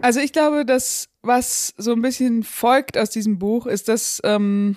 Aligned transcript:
Also 0.00 0.20
ich 0.20 0.32
glaube, 0.32 0.64
dass 0.64 1.08
was 1.22 1.74
so 1.76 1.92
ein 1.92 2.02
bisschen 2.02 2.44
folgt 2.44 2.96
aus 2.96 3.10
diesem 3.10 3.38
Buch, 3.38 3.66
ist, 3.66 3.88
dass, 3.88 4.20
ähm, 4.24 4.76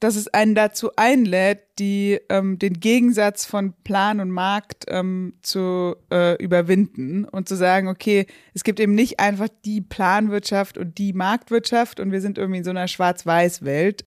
dass 0.00 0.16
es 0.16 0.28
einen 0.28 0.54
dazu 0.54 0.90
einlädt, 0.96 1.60
die, 1.78 2.18
ähm, 2.30 2.58
den 2.58 2.80
Gegensatz 2.80 3.44
von 3.44 3.74
Plan 3.84 4.18
und 4.18 4.30
Markt 4.30 4.86
ähm, 4.88 5.34
zu 5.42 5.96
äh, 6.10 6.42
überwinden 6.42 7.26
und 7.26 7.48
zu 7.48 7.54
sagen, 7.54 7.88
okay, 7.88 8.26
es 8.54 8.64
gibt 8.64 8.80
eben 8.80 8.94
nicht 8.94 9.20
einfach 9.20 9.48
die 9.64 9.82
Planwirtschaft 9.82 10.78
und 10.78 10.96
die 10.96 11.12
Marktwirtschaft 11.12 12.00
und 12.00 12.10
wir 12.10 12.22
sind 12.22 12.38
irgendwie 12.38 12.58
in 12.58 12.64
so 12.64 12.70
einer 12.70 12.88
Schwarz-Weiß-Welt. 12.88 14.04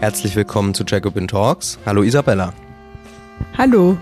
Herzlich 0.00 0.36
willkommen 0.36 0.74
zu 0.74 0.84
Jacobin 0.86 1.26
Talks. 1.26 1.76
Hallo 1.84 2.04
Isabella. 2.04 2.54
Hallo. 3.56 3.98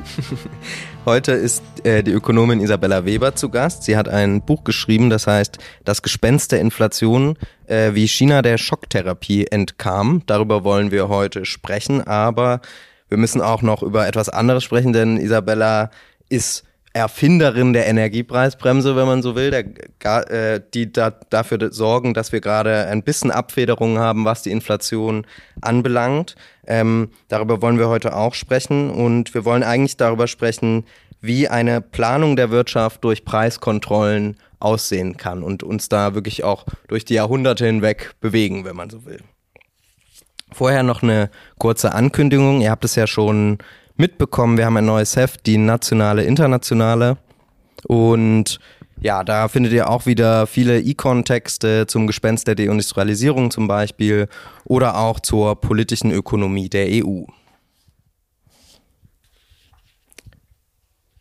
Heute 1.06 1.32
ist 1.32 1.62
äh, 1.84 2.02
die 2.02 2.10
Ökonomin 2.10 2.60
Isabella 2.60 3.06
Weber 3.06 3.34
zu 3.34 3.48
Gast. 3.48 3.84
Sie 3.84 3.96
hat 3.96 4.06
ein 4.06 4.42
Buch 4.42 4.62
geschrieben, 4.62 5.09
das 5.09 5.27
heißt 5.27 5.56
Das 5.84 6.02
Gespenst 6.02 6.52
der 6.52 6.60
Inflation, 6.60 7.38
äh, 7.66 7.95
wie 7.95 8.06
China 8.06 8.42
der 8.42 8.59
Schocktherapie 8.59 9.46
entkam. 9.46 10.22
Darüber 10.27 10.64
wollen 10.64 10.91
wir 10.91 11.09
heute 11.09 11.46
sprechen, 11.46 12.06
aber 12.06 12.60
wir 13.08 13.16
müssen 13.16 13.41
auch 13.41 13.62
noch 13.62 13.83
über 13.83 14.06
etwas 14.06 14.28
anderes 14.28 14.64
sprechen, 14.64 14.92
denn 14.92 15.16
Isabella 15.16 15.91
ist 16.28 16.66
Erfinderin 16.96 17.74
der 17.74 17.86
Energiepreisbremse, 17.88 18.96
wenn 18.96 19.06
man 19.06 19.20
so 19.20 19.36
will, 19.36 19.50
der, 19.50 20.30
äh, 20.30 20.62
die 20.73 20.91
da, 20.91 21.10
dafür 21.10 21.70
sorgen, 21.70 22.14
dass 22.14 22.32
wir 22.32 22.41
gerade 22.41 22.86
ein 22.86 23.02
bisschen 23.02 23.30
Abfederung 23.30 23.98
haben, 23.98 24.24
was 24.24 24.41
die 24.41 24.50
Inflation 24.50 25.27
anbelangt. 25.61 26.36
Ähm, 26.67 27.11
darüber 27.28 27.61
wollen 27.61 27.78
wir 27.78 27.89
heute 27.89 28.17
auch 28.17 28.33
sprechen 28.33 28.89
und 28.89 29.34
wir 29.34 29.44
wollen 29.44 29.62
eigentlich 29.62 29.98
darüber 29.98 30.27
sprechen, 30.27 30.86
wie 31.20 31.48
eine 31.48 31.83
Planung 31.83 32.34
der 32.34 32.50
Wirtschaft 32.50 33.05
durch 33.05 33.27
Preiskontrollen 33.27 34.39
aussehen 34.58 35.19
kann 35.19 35.42
und 35.42 35.62
uns 35.62 35.91
da 35.91 36.14
wirklich 36.14 36.44
auch 36.44 36.64
durch 36.89 37.05
die 37.05 37.14
Jahrhunderte 37.14 37.67
hinweg 37.67 38.14
bewegen, 38.22 38.64
wenn 38.64 38.74
man 38.74 38.89
so 38.89 39.05
will. 39.05 39.20
Vorher 40.50 40.83
noch 40.83 41.02
eine 41.02 41.28
kurze 41.58 41.92
Ankündigung. 41.92 42.62
Ihr 42.62 42.70
habt 42.70 42.86
es 42.86 42.94
ja 42.94 43.06
schon 43.06 43.58
mitbekommen. 43.97 44.58
Wir 44.58 44.66
haben 44.66 44.77
ein 44.77 44.86
neues 44.86 45.16
Heft, 45.16 45.47
die 45.47 45.58
nationale, 45.58 46.25
internationale. 46.25 47.19
Und 47.86 48.58
ja, 49.00 49.25
da 49.25 49.48
findet 49.48 49.72
ihr 49.72 49.91
auch 49.91 50.06
wieder 50.06 50.47
viele 50.47 50.78
Econ-Texte 50.78 51.86
zum 51.86 52.06
Gespenst 52.06 52.47
der 52.47 52.55
Deindustrialisierung 52.55 53.50
zum 53.50 53.69
Beispiel 53.69 54.28
oder 54.64 54.97
auch 54.97 55.20
zur 55.20 55.61
politischen 55.61 56.11
Ökonomie 56.11 56.69
der 56.69 56.86
EU. 56.91 57.24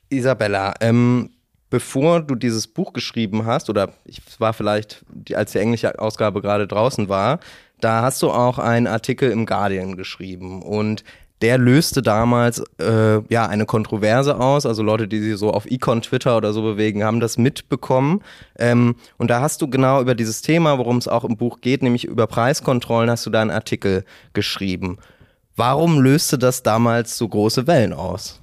Isabella, 0.10 0.74
ähm, 0.80 1.32
bevor 1.70 2.22
du 2.22 2.36
dieses 2.36 2.68
Buch 2.68 2.94
geschrieben 2.94 3.46
hast, 3.46 3.70
oder 3.70 3.94
es 4.06 4.40
war 4.40 4.54
vielleicht, 4.54 5.04
als 5.34 5.52
die 5.52 5.60
englische 5.60 6.00
Ausgabe 6.00 6.42
gerade 6.42 6.68
draußen 6.68 7.10
war, 7.10 7.40
da 7.82 8.02
hast 8.02 8.22
du 8.22 8.32
auch 8.32 8.58
einen 8.58 8.88
Artikel 8.88 9.30
im 9.32 9.46
Guardian 9.46 9.98
geschrieben. 9.98 10.62
Und 10.62 11.04
der 11.46 11.60
löste 11.60 12.02
damals 12.02 12.64
äh, 12.80 13.22
ja 13.30 13.46
eine 13.46 13.68
Kontroverse 13.68 14.40
aus. 14.40 14.66
Also 14.66 14.82
Leute, 14.82 15.08
die 15.08 15.20
sich 15.20 15.38
so 15.38 15.52
auf 15.52 15.68
Econ 15.68 16.02
Twitter 16.02 16.38
oder 16.38 16.54
so 16.54 16.64
bewegen, 16.64 17.04
haben 17.04 17.20
das 17.20 17.38
mitbekommen. 17.38 18.24
Ähm, 18.58 18.96
und 19.20 19.30
da 19.30 19.42
hast 19.42 19.62
du 19.62 19.68
genau 19.68 20.02
über 20.02 20.16
dieses 20.16 20.42
Thema, 20.42 20.80
worum 20.80 20.98
es 20.98 21.08
auch 21.08 21.24
im 21.24 21.38
Buch 21.38 21.62
geht, 21.62 21.84
nämlich 21.84 22.06
über 22.06 22.26
Preiskontrollen, 22.26 23.12
hast 23.12 23.28
du 23.28 23.30
da 23.30 23.44
einen 23.44 23.52
Artikel 23.52 24.06
geschrieben. 24.34 24.98
Warum 25.56 26.02
löste 26.02 26.40
das 26.40 26.64
damals 26.64 27.16
so 27.16 27.30
große 27.30 27.68
Wellen 27.68 27.94
aus? 27.94 28.42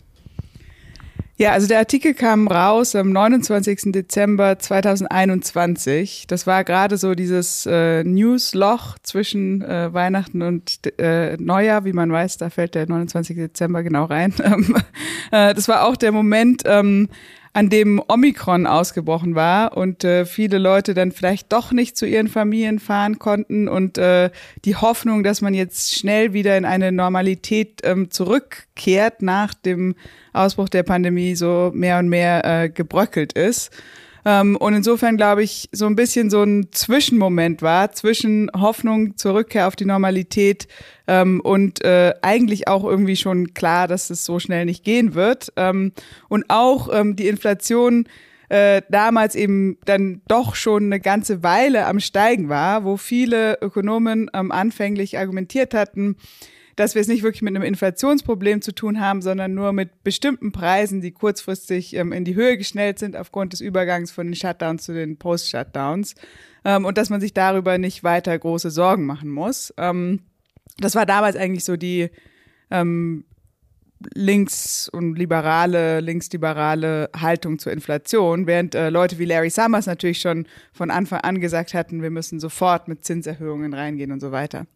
Ja, 1.43 1.51
also 1.51 1.67
der 1.67 1.81
Artikel 1.81 2.15
kam 2.15 2.47
raus 2.47 2.95
am 2.95 3.11
29. 3.11 3.91
Dezember 3.91 4.61
2021. 4.61 6.29
Das 6.29 6.47
war 6.47 6.63
gerade 6.63 6.97
so 6.97 7.17
dieses 7.17 7.67
äh, 7.67 8.05
Newsloch 8.05 8.97
zwischen 9.03 9.61
äh, 9.61 9.93
Weihnachten 9.93 10.43
und 10.43 10.79
äh, 11.01 11.37
Neujahr, 11.39 11.85
wie 11.85 11.95
man 11.95 12.13
weiß, 12.13 12.37
da 12.37 12.49
fällt 12.49 12.77
der 12.77 12.89
29. 12.89 13.35
Dezember 13.35 13.83
genau 13.83 14.05
rein. 14.05 14.33
äh, 15.33 15.53
das 15.53 15.67
war 15.67 15.85
auch 15.85 15.97
der 15.97 16.13
Moment, 16.13 16.63
ähm, 16.65 17.09
an 17.55 17.69
dem 17.69 18.03
Omikron 18.09 18.67
ausgebrochen 18.67 19.35
war 19.35 19.77
und 19.77 20.05
äh, 20.05 20.25
viele 20.25 20.59
Leute 20.59 20.95
dann 20.95 21.13
vielleicht 21.13 21.53
doch 21.53 21.73
nicht 21.73 21.97
zu 21.97 22.07
ihren 22.07 22.29
Familien 22.29 22.79
fahren 22.79 23.19
konnten 23.19 23.69
und 23.69 23.99
äh, 23.99 24.31
die 24.65 24.77
Hoffnung, 24.77 25.23
dass 25.23 25.43
man 25.43 25.53
jetzt 25.53 25.95
schnell 25.95 26.33
wieder 26.33 26.57
in 26.57 26.65
eine 26.65 26.93
Normalität 26.93 27.81
ähm, 27.85 28.11
zurückkehrt 28.11 29.21
nach 29.21 29.53
dem 29.53 29.95
Ausbruch 30.33 30.71
der 30.71 30.83
Pandemie 30.83 31.35
so 31.35 31.71
mehr 31.75 31.99
und 31.99 32.09
mehr 32.09 32.45
äh, 32.45 32.69
gebröckelt 32.71 33.35
ist. 33.35 33.71
Ähm, 34.25 34.57
und 34.57 34.75
insofern 34.75 35.17
glaube 35.17 35.43
ich, 35.43 35.69
so 35.73 35.87
ein 35.87 35.97
bisschen 35.97 36.31
so 36.31 36.43
ein 36.43 36.69
Zwischenmoment 36.71 37.63
war 37.63 37.93
zwischen 37.93 38.51
Hoffnung 38.55 39.17
zur 39.17 39.35
Rückkehr 39.35 39.67
auf 39.67 39.77
die 39.77 39.85
Normalität 39.85 40.69
ähm, 41.07 41.41
und 41.41 41.85
äh, 41.85 42.15
eigentlich 42.23 42.69
auch 42.69 42.85
irgendwie 42.85 43.17
schon 43.17 43.55
klar, 43.55 43.89
dass 43.89 44.11
es 44.11 44.25
so 44.25 44.39
schnell 44.39 44.65
nicht 44.65 44.85
gehen 44.85 45.15
wird. 45.15 45.53
Ähm, 45.57 45.93
und 46.29 46.45
auch 46.49 46.89
ähm, 46.93 47.17
die 47.17 47.29
Inflation 47.29 48.07
äh, 48.49 48.83
damals 48.91 49.35
eben 49.35 49.79
dann 49.87 50.21
doch 50.29 50.55
schon 50.55 50.85
eine 50.85 51.01
ganze 51.01 51.43
Weile 51.43 51.87
am 51.87 52.01
Steigen 52.01 52.49
war, 52.49 52.85
wo 52.85 52.99
viele 52.99 53.59
Ökonomen 53.63 54.31
ähm, 54.35 54.53
anfänglich 54.53 55.19
argumentiert 55.19 55.73
hatten, 55.73 56.17
dass 56.77 56.95
wir 56.95 57.03
es 57.03 57.09
nicht 57.09 57.23
wirklich 57.23 57.43
mit 57.43 57.55
einem 57.55 57.65
Inflationsproblem 57.65 58.63
zu 58.63 58.75
tun 58.75 59.01
haben, 59.01 59.23
sondern 59.23 59.55
nur 59.55 59.73
mit 59.73 60.05
bestimmten 60.05 60.53
Preisen, 60.53 61.01
die 61.01 61.13
kurzfristig 61.13 61.95
ähm, 61.95 62.13
in 62.13 62.25
die 62.25 62.35
Höhe 62.35 62.57
geschnellt 62.57 62.99
sind 62.99 63.17
aufgrund 63.17 63.53
des 63.53 63.61
Übergangs 63.61 64.11
von 64.11 64.27
den 64.27 64.35
Shutdowns 64.35 64.85
zu 64.85 64.95
den 64.95 65.19
Post-Shutdowns 65.19 66.15
ähm, 66.65 66.85
und 66.85 66.99
dass 66.99 67.11
man 67.11 67.21
sich 67.21 67.35
darüber 67.35 67.79
nicht 67.79 68.05
weiter 68.05 68.39
große 68.39 68.71
Sorgen 68.71 69.07
machen 69.07 69.31
muss. 69.31 69.73
Ähm, 69.77 70.21
das 70.79 70.95
war 70.95 71.07
damals 71.07 71.37
eigentlich 71.37 71.65
so 71.65 71.77
die 71.77 72.11
ähm, 72.71 73.25
links- 74.15 74.89
und 74.89 75.17
liberale, 75.17 76.01
linksliberale 76.01 77.11
Haltung 77.17 77.59
zur 77.59 77.73
Inflation, 77.73 78.47
während 78.47 78.75
äh, 78.75 78.91
Leute 78.91 79.19
wie 79.19 79.25
Larry 79.25 79.51
Summers 79.51 79.87
natürlich 79.87 80.21
schon 80.21 80.47
von 80.73 80.91
Anfang 80.91 81.21
an 81.21 81.41
gesagt 81.41 81.75
hatten, 81.75 82.03
wir 82.03 82.11
müssen 82.11 82.41
sofort 82.41 82.89
mit 82.89 83.05
Zinserhöhungen 83.05 83.75
reingehen 83.75 84.13
und 84.13 84.21
so 84.21 84.33
weiter. 84.33 84.67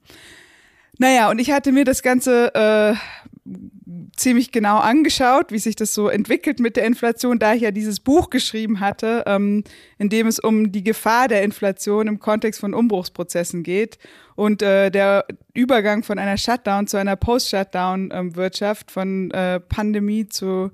Naja, 0.98 1.30
und 1.30 1.38
ich 1.38 1.50
hatte 1.50 1.72
mir 1.72 1.84
das 1.84 2.02
Ganze 2.02 2.54
äh, 2.54 2.94
ziemlich 4.16 4.50
genau 4.50 4.78
angeschaut, 4.78 5.52
wie 5.52 5.58
sich 5.58 5.76
das 5.76 5.94
so 5.94 6.08
entwickelt 6.08 6.58
mit 6.58 6.76
der 6.76 6.86
Inflation, 6.86 7.38
da 7.38 7.54
ich 7.54 7.62
ja 7.62 7.70
dieses 7.70 8.00
Buch 8.00 8.30
geschrieben 8.30 8.80
hatte, 8.80 9.24
ähm, 9.26 9.62
in 9.98 10.08
dem 10.08 10.26
es 10.26 10.38
um 10.38 10.72
die 10.72 10.82
Gefahr 10.82 11.28
der 11.28 11.42
Inflation 11.42 12.06
im 12.06 12.18
Kontext 12.18 12.60
von 12.60 12.74
Umbruchsprozessen 12.74 13.62
geht 13.62 13.98
und 14.34 14.62
äh, 14.62 14.90
der 14.90 15.26
Übergang 15.52 16.02
von 16.02 16.18
einer 16.18 16.38
Shutdown 16.38 16.86
zu 16.86 16.96
einer 16.96 17.16
Post-Shutdown-Wirtschaft, 17.16 18.90
von 18.90 19.30
äh, 19.32 19.60
Pandemie 19.60 20.26
zu 20.26 20.70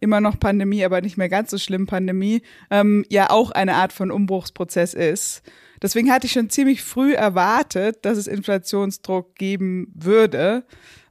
immer 0.00 0.20
noch 0.20 0.38
Pandemie, 0.38 0.84
aber 0.84 1.00
nicht 1.00 1.16
mehr 1.16 1.28
ganz 1.28 1.50
so 1.50 1.58
schlimm 1.58 1.86
Pandemie, 1.86 2.42
ähm, 2.70 3.04
ja 3.08 3.30
auch 3.30 3.50
eine 3.50 3.74
Art 3.74 3.92
von 3.92 4.10
Umbruchsprozess 4.10 4.94
ist. 4.94 5.42
Deswegen 5.82 6.10
hatte 6.10 6.26
ich 6.26 6.32
schon 6.32 6.50
ziemlich 6.50 6.82
früh 6.82 7.14
erwartet, 7.14 8.04
dass 8.04 8.18
es 8.18 8.26
Inflationsdruck 8.26 9.34
geben 9.34 9.92
würde, 9.94 10.64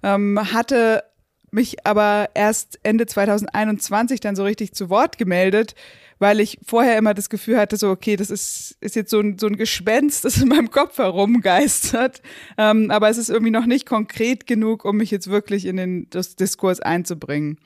ähm, 0.03 0.39
hatte 0.53 1.03
mich 1.51 1.85
aber 1.85 2.29
erst 2.33 2.79
Ende 2.83 3.05
2021 3.05 4.19
dann 4.19 4.35
so 4.35 4.43
richtig 4.43 4.73
zu 4.73 4.89
Wort 4.89 5.17
gemeldet, 5.17 5.73
weil 6.19 6.39
ich 6.39 6.59
vorher 6.65 6.97
immer 6.97 7.13
das 7.13 7.29
Gefühl 7.29 7.57
hatte, 7.57 7.77
so, 7.77 7.89
okay, 7.89 8.15
das 8.15 8.29
ist, 8.29 8.77
ist 8.81 8.95
jetzt 8.95 9.09
so 9.09 9.19
ein, 9.19 9.37
so 9.39 9.47
ein 9.47 9.55
Gespenst, 9.55 10.25
das 10.25 10.37
in 10.37 10.49
meinem 10.49 10.69
Kopf 10.69 10.97
herumgeistert. 10.97 12.21
Ähm, 12.57 12.91
aber 12.91 13.09
es 13.09 13.17
ist 13.17 13.29
irgendwie 13.29 13.51
noch 13.51 13.65
nicht 13.65 13.85
konkret 13.85 14.45
genug, 14.47 14.85
um 14.85 14.97
mich 14.97 15.11
jetzt 15.11 15.29
wirklich 15.29 15.65
in 15.65 15.77
den 15.77 16.09
Diskurs 16.09 16.79
einzubringen. 16.79 17.57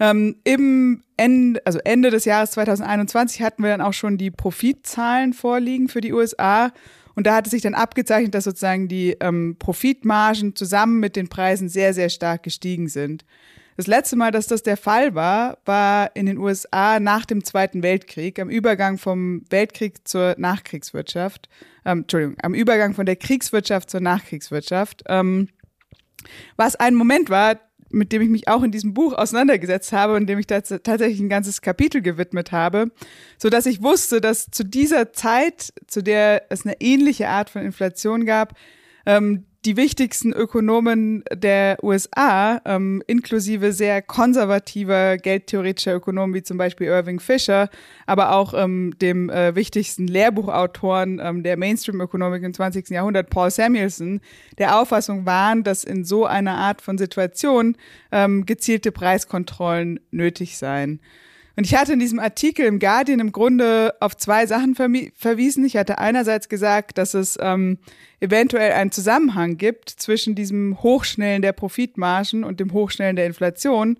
Ähm, 0.00 0.36
Im 0.44 1.02
Ende, 1.16 1.64
also 1.64 1.78
Ende 1.84 2.10
des 2.10 2.24
Jahres 2.24 2.52
2021 2.52 3.42
hatten 3.42 3.62
wir 3.62 3.70
dann 3.70 3.80
auch 3.80 3.92
schon 3.92 4.18
die 4.18 4.30
Profitzahlen 4.30 5.32
vorliegen 5.32 5.88
für 5.88 6.00
die 6.00 6.12
USA. 6.12 6.72
Und 7.14 7.26
da 7.26 7.36
hat 7.36 7.46
es 7.46 7.52
sich 7.52 7.62
dann 7.62 7.74
abgezeichnet, 7.74 8.34
dass 8.34 8.44
sozusagen 8.44 8.88
die 8.88 9.16
ähm, 9.20 9.56
Profitmargen 9.58 10.56
zusammen 10.56 10.98
mit 10.98 11.14
den 11.14 11.28
Preisen 11.28 11.68
sehr, 11.68 11.94
sehr 11.94 12.08
stark 12.08 12.42
gestiegen 12.42 12.88
sind. 12.88 13.24
Das 13.76 13.86
letzte 13.88 14.14
Mal, 14.16 14.30
dass 14.30 14.46
das 14.46 14.62
der 14.62 14.76
Fall 14.76 15.14
war, 15.14 15.58
war 15.64 16.14
in 16.14 16.26
den 16.26 16.38
USA 16.38 17.00
nach 17.00 17.24
dem 17.24 17.42
Zweiten 17.42 17.82
Weltkrieg, 17.82 18.38
am 18.38 18.48
Übergang 18.48 18.98
vom 18.98 19.42
Weltkrieg 19.50 20.06
zur 20.06 20.36
Nachkriegswirtschaft. 20.38 21.48
Ähm, 21.84 22.00
Entschuldigung, 22.00 22.36
am 22.42 22.54
Übergang 22.54 22.94
von 22.94 23.06
der 23.06 23.16
Kriegswirtschaft 23.16 23.90
zur 23.90 24.00
Nachkriegswirtschaft. 24.00 25.02
Ähm, 25.08 25.48
was 26.56 26.76
ein 26.76 26.94
Moment 26.94 27.30
war, 27.30 27.58
mit 27.94 28.12
dem 28.12 28.22
ich 28.22 28.28
mich 28.28 28.48
auch 28.48 28.62
in 28.62 28.70
diesem 28.70 28.92
Buch 28.92 29.12
auseinandergesetzt 29.14 29.92
habe 29.92 30.14
und 30.14 30.26
dem 30.26 30.38
ich 30.38 30.46
tatsächlich 30.46 31.20
ein 31.20 31.28
ganzes 31.28 31.62
Kapitel 31.62 32.02
gewidmet 32.02 32.52
habe, 32.52 32.90
so 33.38 33.48
dass 33.48 33.66
ich 33.66 33.82
wusste, 33.82 34.20
dass 34.20 34.46
zu 34.50 34.64
dieser 34.64 35.12
Zeit, 35.12 35.72
zu 35.86 36.02
der 36.02 36.44
es 36.50 36.66
eine 36.66 36.80
ähnliche 36.80 37.28
Art 37.28 37.50
von 37.50 37.62
Inflation 37.62 38.26
gab, 38.26 38.54
ähm, 39.06 39.46
die 39.64 39.76
wichtigsten 39.76 40.32
Ökonomen 40.32 41.24
der 41.32 41.82
USA, 41.82 42.60
ähm, 42.64 43.02
inklusive 43.06 43.72
sehr 43.72 44.02
konservativer 44.02 45.16
geldtheoretischer 45.16 45.94
Ökonomen 45.94 46.34
wie 46.34 46.42
zum 46.42 46.58
Beispiel 46.58 46.88
Irving 46.88 47.18
Fisher, 47.18 47.70
aber 48.06 48.32
auch 48.32 48.52
ähm, 48.54 48.94
dem 49.00 49.30
äh, 49.30 49.54
wichtigsten 49.54 50.06
Lehrbuchautoren 50.06 51.20
ähm, 51.22 51.42
der 51.42 51.56
Mainstream-Ökonomik 51.56 52.42
im 52.42 52.52
20. 52.52 52.90
Jahrhundert, 52.90 53.30
Paul 53.30 53.50
Samuelson, 53.50 54.20
der 54.58 54.78
Auffassung 54.78 55.24
waren, 55.24 55.64
dass 55.64 55.84
in 55.84 56.04
so 56.04 56.26
einer 56.26 56.56
Art 56.56 56.82
von 56.82 56.98
Situation 56.98 57.76
ähm, 58.12 58.44
gezielte 58.44 58.92
Preiskontrollen 58.92 60.00
nötig 60.10 60.58
seien. 60.58 61.00
Und 61.56 61.66
ich 61.66 61.74
hatte 61.76 61.92
in 61.92 62.00
diesem 62.00 62.18
Artikel 62.18 62.66
im 62.66 62.80
Guardian 62.80 63.20
im 63.20 63.30
Grunde 63.30 63.94
auf 64.00 64.16
zwei 64.16 64.46
Sachen 64.46 64.74
verwiesen. 64.74 65.64
Ich 65.64 65.76
hatte 65.76 65.98
einerseits 65.98 66.48
gesagt, 66.48 66.98
dass 66.98 67.14
es 67.14 67.38
ähm, 67.40 67.78
eventuell 68.20 68.72
einen 68.72 68.90
Zusammenhang 68.90 69.56
gibt 69.56 69.88
zwischen 69.88 70.34
diesem 70.34 70.82
Hochschnellen 70.82 71.42
der 71.42 71.52
Profitmargen 71.52 72.42
und 72.42 72.58
dem 72.58 72.72
Hochschnellen 72.72 73.16
der 73.16 73.26
Inflation. 73.26 73.98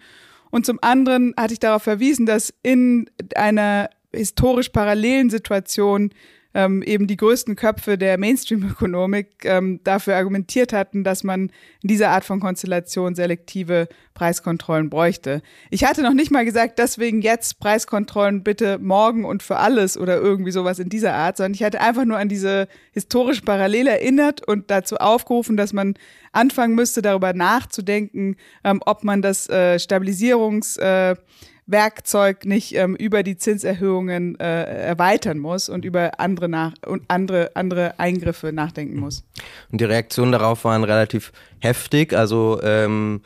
Und 0.51 0.67
zum 0.67 0.79
anderen 0.83 1.33
hatte 1.37 1.53
ich 1.53 1.61
darauf 1.61 1.83
verwiesen, 1.83 2.27
dass 2.27 2.53
in 2.63 3.09
einer 3.37 3.91
historisch 4.13 4.71
parallelen 4.71 5.31
Situation 5.31 6.11
ähm, 6.55 6.83
eben 6.83 7.07
die 7.07 7.17
größten 7.17 7.57
Köpfe 7.57 7.99
der 7.99 8.17
Mainstream-Ökonomik 8.17 9.45
ähm, 9.45 9.81
dafür 9.83 10.17
argumentiert 10.17 10.73
hatten, 10.73 11.03
dass 11.03 11.25
man 11.25 11.51
in 11.83 11.89
dieser 11.89 12.11
Art 12.11 12.25
von 12.25 12.41
Konstellation 12.41 13.17
selektive 13.17 13.89
Preiskontrollen 14.15 14.89
bräuchte. 14.89 15.43
Ich 15.71 15.85
hatte 15.85 16.03
noch 16.03 16.15
nicht 16.15 16.31
mal 16.31 16.45
gesagt, 16.45 16.79
deswegen 16.79 17.21
jetzt 17.21 17.59
Preiskontrollen 17.59 18.45
bitte 18.45 18.79
morgen 18.79 19.25
und 19.25 19.43
für 19.43 19.57
alles 19.57 19.99
oder 19.99 20.17
irgendwie 20.17 20.53
sowas 20.53 20.79
in 20.79 20.89
dieser 20.89 21.15
Art, 21.15 21.37
sondern 21.37 21.55
ich 21.55 21.65
hatte 21.65 21.81
einfach 21.81 22.05
nur 22.05 22.19
an 22.19 22.29
diese 22.29 22.69
historische 22.93 23.43
Parallele 23.43 23.91
erinnert 23.91 24.47
und 24.47 24.71
dazu 24.71 24.97
aufgerufen, 24.97 25.57
dass 25.57 25.73
man 25.73 25.95
anfangen 26.33 26.77
müsste, 26.77 27.03
darüber 27.03 27.33
nachzudenken, 27.33 28.37
ähm, 28.63 28.81
ob 28.87 29.03
man 29.03 29.23
das 29.23 29.49
äh, 29.49 29.81
Stabilisierungs 29.81 30.77
äh, 30.77 31.17
Werkzeug 31.67 32.45
nicht 32.45 32.75
ähm, 32.75 32.95
über 32.95 33.23
die 33.23 33.37
Zinserhöhungen 33.37 34.39
äh, 34.39 34.65
erweitern 34.87 35.39
muss 35.39 35.69
und 35.69 35.85
über 35.85 36.21
andere 36.21 36.49
nach 36.49 36.75
und 36.87 37.03
andere 37.09 37.51
andere 37.55 37.99
Eingriffe 37.99 38.53
nachdenken 38.53 38.99
muss. 38.99 39.25
Und 39.73 39.81
die 39.81 39.85
Reaktionen 39.85 40.33
darauf 40.33 40.65
waren 40.65 40.85
relativ 40.85 41.33
heftig. 41.61 42.15
Also 42.15 42.61
ähm, 42.63 43.23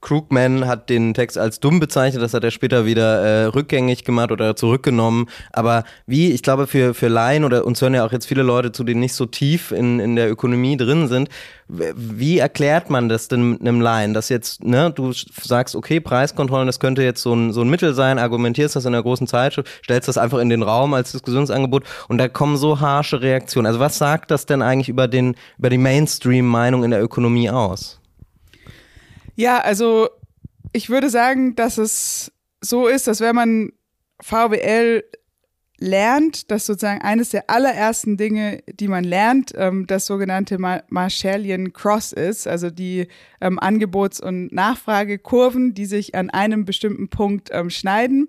Krugman 0.00 0.66
hat 0.66 0.90
den 0.90 1.14
Text 1.14 1.38
als 1.38 1.60
dumm 1.60 1.80
bezeichnet, 1.80 2.22
das 2.22 2.34
hat 2.34 2.44
er 2.44 2.50
später 2.50 2.86
wieder 2.86 3.20
äh, 3.20 3.44
rückgängig 3.46 4.04
gemacht 4.04 4.32
oder 4.32 4.56
zurückgenommen. 4.56 5.26
Aber 5.52 5.84
wie, 6.06 6.32
ich 6.32 6.42
glaube, 6.42 6.66
für, 6.66 6.94
für 6.94 7.08
Laien 7.08 7.44
oder 7.44 7.64
uns 7.64 7.80
hören 7.80 7.94
ja 7.94 8.04
auch 8.04 8.12
jetzt 8.12 8.26
viele 8.26 8.42
Leute 8.42 8.72
zu, 8.72 8.84
die 8.84 8.94
nicht 8.94 9.14
so 9.14 9.26
tief 9.26 9.72
in, 9.72 10.00
in 10.00 10.16
der 10.16 10.30
Ökonomie 10.30 10.76
drin 10.76 11.08
sind, 11.08 11.28
wie 11.68 12.38
erklärt 12.38 12.90
man 12.90 13.08
das 13.08 13.28
denn 13.28 13.58
einem 13.60 13.80
Laien, 13.80 14.14
dass 14.14 14.28
jetzt, 14.28 14.64
ne, 14.64 14.92
du 14.94 15.12
sagst, 15.12 15.74
okay, 15.74 16.00
Preiskontrollen, 16.00 16.66
das 16.66 16.80
könnte 16.80 17.02
jetzt 17.02 17.22
so 17.22 17.34
ein, 17.34 17.52
so 17.52 17.62
ein 17.62 17.68
Mittel 17.68 17.94
sein, 17.94 18.18
argumentierst 18.18 18.76
das 18.76 18.84
in 18.84 18.92
der 18.92 19.02
großen 19.02 19.26
Zeitschrift, 19.26 19.68
stellst 19.84 20.08
das 20.08 20.18
einfach 20.18 20.38
in 20.38 20.48
den 20.48 20.62
Raum 20.62 20.94
als 20.94 21.12
Diskussionsangebot 21.12 21.84
und 22.08 22.18
da 22.18 22.28
kommen 22.28 22.56
so 22.56 22.80
harsche 22.80 23.20
Reaktionen. 23.20 23.66
Also 23.66 23.80
was 23.80 23.98
sagt 23.98 24.30
das 24.30 24.46
denn 24.46 24.62
eigentlich 24.62 24.88
über 24.88 25.08
den, 25.08 25.34
über 25.58 25.70
die 25.70 25.78
Mainstream-Meinung 25.78 26.84
in 26.84 26.90
der 26.92 27.02
Ökonomie 27.02 27.50
aus? 27.50 28.00
Ja, 29.36 29.58
also 29.58 30.08
ich 30.72 30.90
würde 30.90 31.10
sagen, 31.10 31.54
dass 31.54 31.78
es 31.78 32.32
so 32.60 32.88
ist, 32.88 33.06
dass 33.06 33.20
wenn 33.20 33.36
man 33.36 33.72
VWL 34.20 35.04
lernt, 35.78 36.50
dass 36.50 36.66
sozusagen 36.66 37.02
eines 37.02 37.30
der 37.30 37.50
allerersten 37.50 38.16
Dinge, 38.16 38.62
die 38.66 38.88
man 38.88 39.04
lernt, 39.04 39.52
ähm, 39.56 39.86
das 39.86 40.06
sogenannte 40.06 40.58
Marshallian 40.58 41.74
Cross 41.74 42.12
ist, 42.12 42.46
also 42.48 42.70
die 42.70 43.08
ähm, 43.42 43.58
Angebots- 43.58 44.22
und 44.22 44.52
Nachfragekurven, 44.52 45.74
die 45.74 45.84
sich 45.84 46.14
an 46.14 46.30
einem 46.30 46.64
bestimmten 46.64 47.08
Punkt 47.08 47.50
ähm, 47.52 47.68
schneiden. 47.68 48.28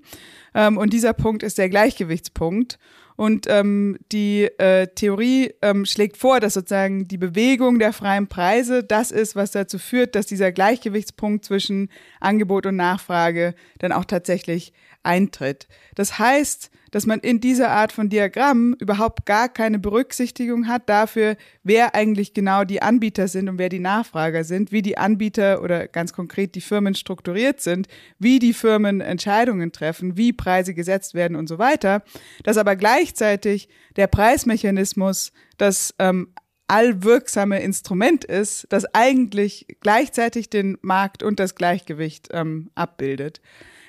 Ähm, 0.53 0.77
und 0.77 0.91
dieser 0.91 1.13
Punkt 1.13 1.41
ist 1.41 1.57
der 1.57 1.69
Gleichgewichtspunkt. 1.69 2.79
Und 3.17 3.47
ähm, 3.49 3.97
die 4.11 4.43
äh, 4.43 4.87
Theorie 4.87 5.51
ähm, 5.63 5.85
schlägt 5.85 6.17
vor, 6.17 6.39
dass 6.39 6.53
sozusagen 6.53 7.07
die 7.07 7.17
Bewegung 7.17 7.79
der 7.79 7.91
freien 7.91 8.27
Preise 8.27 8.83
das 8.83 9.09
ist, 9.09 9.35
was 9.35 9.49
dazu 9.49 9.79
führt, 9.79 10.13
dass 10.13 10.27
dieser 10.27 10.51
Gleichgewichtspunkt 10.51 11.43
zwischen 11.43 11.89
Angebot 12.19 12.67
und 12.67 12.75
Nachfrage 12.75 13.55
dann 13.79 13.91
auch 13.91 14.05
tatsächlich 14.05 14.71
eintritt. 15.07 15.67
Das 15.95 16.19
heißt, 16.19 16.69
dass 16.91 17.05
man 17.05 17.19
in 17.19 17.39
dieser 17.39 17.69
Art 17.69 17.91
von 17.91 18.09
Diagramm 18.09 18.75
überhaupt 18.79 19.25
gar 19.25 19.49
keine 19.49 19.79
Berücksichtigung 19.79 20.67
hat 20.67 20.89
dafür, 20.89 21.35
wer 21.63 21.95
eigentlich 21.95 22.33
genau 22.33 22.63
die 22.63 22.81
Anbieter 22.81 23.27
sind 23.27 23.49
und 23.49 23.57
wer 23.57 23.69
die 23.69 23.79
Nachfrager 23.79 24.43
sind, 24.43 24.71
wie 24.71 24.81
die 24.81 24.97
Anbieter 24.97 25.61
oder 25.61 25.87
ganz 25.87 26.13
konkret 26.13 26.55
die 26.55 26.61
Firmen 26.61 26.95
strukturiert 26.95 27.61
sind, 27.61 27.87
wie 28.19 28.39
die 28.39 28.53
Firmen 28.53 29.01
Entscheidungen 29.01 29.71
treffen, 29.71 30.17
wie 30.17 30.33
Preise 30.33 30.73
gesetzt 30.73 31.13
werden 31.13 31.35
und 31.35 31.47
so 31.47 31.57
weiter, 31.57 32.03
dass 32.43 32.57
aber 32.57 32.75
gleichzeitig 32.75 33.69
der 33.95 34.07
Preismechanismus 34.07 35.31
das 35.57 35.93
ähm, 35.99 36.33
allwirksame 36.67 37.61
Instrument 37.61 38.25
ist, 38.25 38.67
das 38.69 38.85
eigentlich 38.93 39.77
gleichzeitig 39.79 40.49
den 40.49 40.77
Markt 40.81 41.23
und 41.23 41.39
das 41.39 41.55
Gleichgewicht 41.55 42.29
ähm, 42.31 42.69
abbildet. 42.75 43.41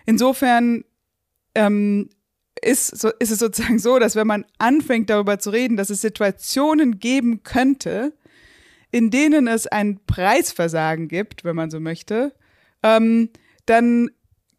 Insofern 0.06 0.84
ähm, 1.54 2.10
ist, 2.62 2.98
so, 2.98 3.10
ist 3.18 3.30
es 3.30 3.38
sozusagen 3.38 3.78
so, 3.78 3.98
dass 3.98 4.16
wenn 4.16 4.26
man 4.26 4.44
anfängt 4.58 5.10
darüber 5.10 5.38
zu 5.38 5.50
reden, 5.50 5.76
dass 5.76 5.90
es 5.90 6.00
Situationen 6.00 6.98
geben 6.98 7.42
könnte, 7.42 8.14
in 8.90 9.10
denen 9.10 9.46
es 9.46 9.66
ein 9.66 10.00
Preisversagen 10.06 11.08
gibt, 11.08 11.44
wenn 11.44 11.56
man 11.56 11.70
so 11.70 11.78
möchte, 11.78 12.34
ähm, 12.82 13.30
dann 13.66 14.10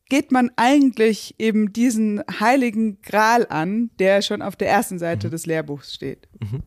geht 0.09 0.31
man 0.31 0.51
eigentlich 0.55 1.35
eben 1.37 1.71
diesen 1.71 2.21
heiligen 2.39 3.01
Gral 3.01 3.45
an, 3.47 3.91
der 3.99 4.21
schon 4.21 4.41
auf 4.41 4.55
der 4.55 4.69
ersten 4.69 4.99
Seite 4.99 5.27
mhm. 5.27 5.31
des 5.31 5.45
Lehrbuchs 5.45 5.93
steht. 5.93 6.27
Mhm. 6.39 6.63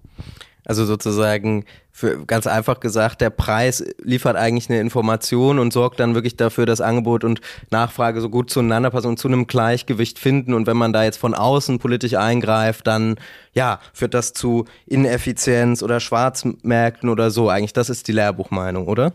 Also 0.64 0.85
sozusagen, 0.85 1.64
für, 1.91 2.25
ganz 2.25 2.47
einfach 2.47 2.81
gesagt, 2.81 3.20
der 3.20 3.31
Preis 3.31 3.85
liefert 4.03 4.37
eigentlich 4.37 4.70
eine 4.70 4.81
Information 4.81 5.59
und 5.59 5.73
sorgt 5.73 6.00
dann 6.00 6.14
wirklich 6.14 6.37
dafür, 6.37 6.67
dass 6.67 6.81
Angebot 6.81 7.25
und 7.25 7.41
Nachfrage 7.70 8.20
so 8.20 8.31
gut 8.31 8.49
zueinander 8.50 8.91
passen 8.91 9.09
und 9.09 9.19
zu 9.19 9.29
einem 9.29 9.47
Gleichgewicht 9.47 10.19
finden. 10.19 10.55
Und 10.55 10.67
wenn 10.67 10.76
man 10.76 10.93
da 10.93 11.05
jetzt 11.05 11.19
von 11.19 11.35
außen 11.35 11.79
politisch 11.79 12.14
eingreift, 12.14 12.87
dann 12.87 13.17
ja, 13.55 13.81
führt 13.93 14.14
das 14.14 14.32
zu 14.32 14.64
Ineffizienz 14.87 15.82
oder 15.82 16.00
Schwarzmärkten 16.00 17.08
oder 17.08 17.31
so. 17.31 17.48
Eigentlich, 17.48 17.72
das 17.72 17.91
ist 17.91 18.08
die 18.08 18.13
Lehrbuchmeinung, 18.13 18.87
oder? 18.87 19.13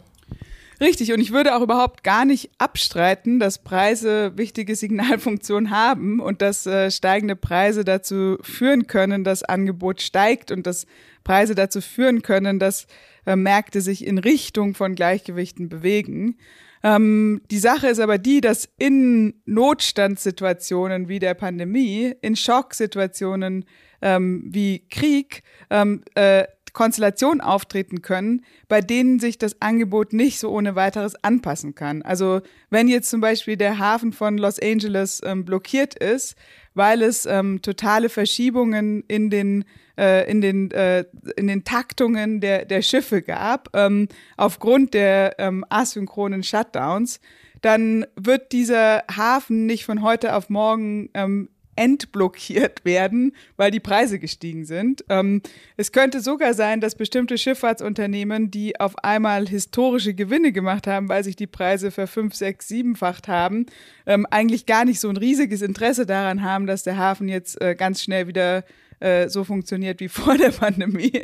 Richtig, 0.80 1.12
und 1.12 1.20
ich 1.20 1.32
würde 1.32 1.56
auch 1.56 1.62
überhaupt 1.62 2.04
gar 2.04 2.24
nicht 2.24 2.52
abstreiten, 2.60 3.40
dass 3.40 3.64
Preise 3.64 4.38
wichtige 4.38 4.76
Signalfunktionen 4.76 5.72
haben 5.72 6.20
und 6.20 6.42
dass 6.42 6.68
äh, 6.68 6.92
steigende 6.92 7.36
Preise 7.36 7.84
dazu 7.84 8.38
führen 8.42 8.86
können, 8.86 9.24
dass 9.24 9.44
Angebot 9.44 10.02
steigt 10.02 10.52
und 10.52 10.68
dass 10.68 10.86
Preise 11.24 11.56
dazu 11.56 11.82
führen 11.82 12.22
können, 12.22 12.60
dass 12.60 12.86
äh, 13.26 13.36
Märkte 13.36 13.82
sich 13.82 14.06
in 14.06 14.20
Richtung 14.20 14.76
von 14.76 14.94
Gleichgewichten 14.94 15.68
bewegen. 15.68 16.38
Ähm, 16.84 17.42
die 17.50 17.58
Sache 17.58 17.88
ist 17.88 18.00
aber 18.00 18.20
die, 18.20 18.40
dass 18.40 18.70
in 18.78 19.42
Notstandssituationen 19.46 21.08
wie 21.08 21.18
der 21.18 21.34
Pandemie, 21.34 22.14
in 22.22 22.36
Schocksituationen 22.36 23.66
ähm, 24.02 24.44
wie 24.46 24.88
Krieg, 24.90 25.42
ähm, 25.72 26.04
äh, 26.14 26.46
Konstellationen 26.78 27.42
auftreten 27.42 28.04
können, 28.04 28.46
bei 28.68 28.82
denen 28.82 29.20
sich 29.20 29.40
das 29.40 29.60
Angebot 29.64 30.14
nicht 30.14 30.38
so 30.38 30.52
ohne 30.52 30.76
weiteres 30.76 31.16
anpassen 31.24 31.74
kann. 31.74 32.04
Also 32.04 32.42
wenn 32.70 32.88
jetzt 32.88 33.10
zum 33.10 33.20
Beispiel 33.20 33.58
der 33.58 33.80
Hafen 33.80 34.14
von 34.14 34.38
Los 34.38 34.60
Angeles 34.60 35.20
ähm, 35.26 35.44
blockiert 35.44 35.96
ist, 35.96 36.36
weil 36.76 37.02
es 37.02 37.26
ähm, 37.26 37.64
totale 37.64 38.10
Verschiebungen 38.10 39.04
in 39.08 39.32
den 39.32 39.66
äh, 39.98 40.30
in 40.30 40.40
den 40.40 40.70
äh, 40.70 41.06
in 41.36 41.48
den 41.48 41.64
Taktungen 41.64 42.42
der 42.42 42.66
der 42.66 42.84
Schiffe 42.84 43.24
gab 43.24 43.70
ähm, 43.74 44.08
aufgrund 44.38 44.94
der 44.94 45.40
ähm, 45.40 45.66
asynchronen 45.70 46.44
Shutdowns, 46.44 47.20
dann 47.64 48.06
wird 48.16 48.52
dieser 48.52 49.04
Hafen 49.12 49.66
nicht 49.66 49.84
von 49.84 50.04
heute 50.04 50.36
auf 50.36 50.52
morgen 50.52 51.10
ähm, 51.16 51.50
entblockiert 51.78 52.84
werden, 52.84 53.34
weil 53.56 53.72
die 53.72 53.80
Preise 53.80 54.20
gestiegen 54.20 54.66
sind. 54.66 55.06
Ähm, 55.10 55.42
es 55.78 55.92
könnte 55.92 56.20
sogar 56.20 56.54
sein, 56.54 56.82
dass 56.82 56.96
bestimmte 56.96 57.38
Schifffahrtsunternehmen, 57.38 58.52
die 58.52 58.80
auf 58.80 58.98
einmal 59.04 59.48
historische 59.48 60.14
Gewinne 60.14 60.52
gemacht 60.52 60.88
haben, 60.88 61.08
weil 61.08 61.24
sich 61.24 61.36
die 61.36 61.48
Preise 61.48 61.92
für 61.92 62.08
fünf, 62.08 62.36
sechs, 62.36 62.68
siebenfacht 62.68 63.28
haben, 63.28 63.68
ähm, 64.06 64.26
eigentlich 64.30 64.66
gar 64.66 64.86
nicht 64.86 65.00
so 65.00 65.10
ein 65.10 65.18
riesiges 65.18 65.62
Interesse 65.62 66.06
daran 66.06 66.44
haben, 66.44 66.68
dass 66.68 66.84
der 66.84 66.98
Hafen 66.98 67.30
jetzt 67.30 67.62
äh, 67.62 67.76
ganz 67.76 68.02
schnell 68.04 68.28
wieder 68.28 68.64
äh, 69.00 69.30
so 69.30 69.44
funktioniert 69.44 70.00
wie 70.00 70.10
vor 70.10 70.38
der 70.38 70.52
Pandemie, 70.52 71.22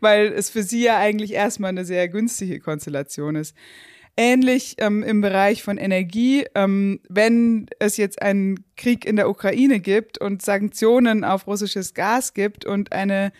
weil 0.00 0.26
es 0.28 0.50
für 0.50 0.62
sie 0.62 0.84
ja 0.84 0.98
eigentlich 0.98 1.32
erstmal 1.32 1.70
eine 1.70 1.84
sehr 1.84 2.08
günstige 2.08 2.60
Konstellation 2.60 3.36
ist. 3.36 3.54
Ähnlich 4.16 4.76
ähm, 4.78 5.02
im 5.02 5.20
Bereich 5.20 5.62
von 5.62 5.76
Energie, 5.76 6.46
ähm, 6.54 7.00
wenn 7.08 7.66
es 7.78 7.98
jetzt 7.98 8.22
einen 8.22 8.64
Krieg 8.76 9.04
in 9.04 9.16
der 9.16 9.28
Ukraine 9.28 9.78
gibt 9.78 10.18
und 10.18 10.40
Sanktionen 10.40 11.22
auf 11.22 11.46
russisches 11.46 11.92
Gas 11.92 12.32
gibt 12.32 12.64
und 12.64 12.92
eine 12.92 13.30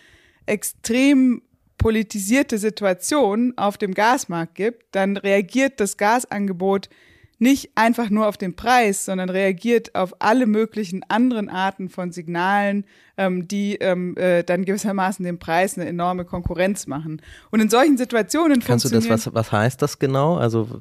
extrem 0.45 1.41
politisierte 1.79 2.59
Situation 2.59 3.55
auf 3.57 3.79
dem 3.79 3.95
Gasmarkt 3.95 4.55
gibt, 4.55 4.95
dann 4.95 5.17
reagiert 5.17 5.81
das 5.81 5.97
Gasangebot 5.97 6.91
nicht 7.39 7.71
einfach 7.75 8.09
nur 8.09 8.27
auf 8.29 8.39
den 8.39 8.57
Preis, 8.57 9.05
sondern 9.05 9.29
reagiert 9.29 9.95
auf 9.95 10.15
alle 10.21 10.47
möglichen 10.47 11.03
anderen 11.09 11.51
Arten 11.51 11.91
von 11.91 12.11
Signalen, 12.11 12.85
ähm, 13.19 13.47
die 13.47 13.77
ähm, 13.77 14.17
äh, 14.17 14.43
dann 14.43 14.65
gewissermaßen 14.65 15.25
dem 15.25 15.39
Preis 15.39 15.77
eine 15.77 15.87
enorme 15.87 16.25
Konkurrenz 16.25 16.87
machen. 16.87 17.21
Und 17.51 17.61
in 17.61 17.69
solchen 17.69 17.99
Situationen 17.99 18.61
Kannst 18.61 18.87
du 18.87 18.89
das, 18.89 19.09
was, 19.11 19.35
was 19.35 19.53
heißt 19.53 19.83
das 19.83 19.99
genau? 19.99 20.37
Also 20.37 20.81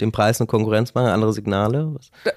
dem 0.00 0.12
Preis 0.12 0.40
eine 0.40 0.46
Konkurrenz 0.46 0.92
machen, 0.92 1.06
andere 1.06 1.32
Signale? 1.32 1.94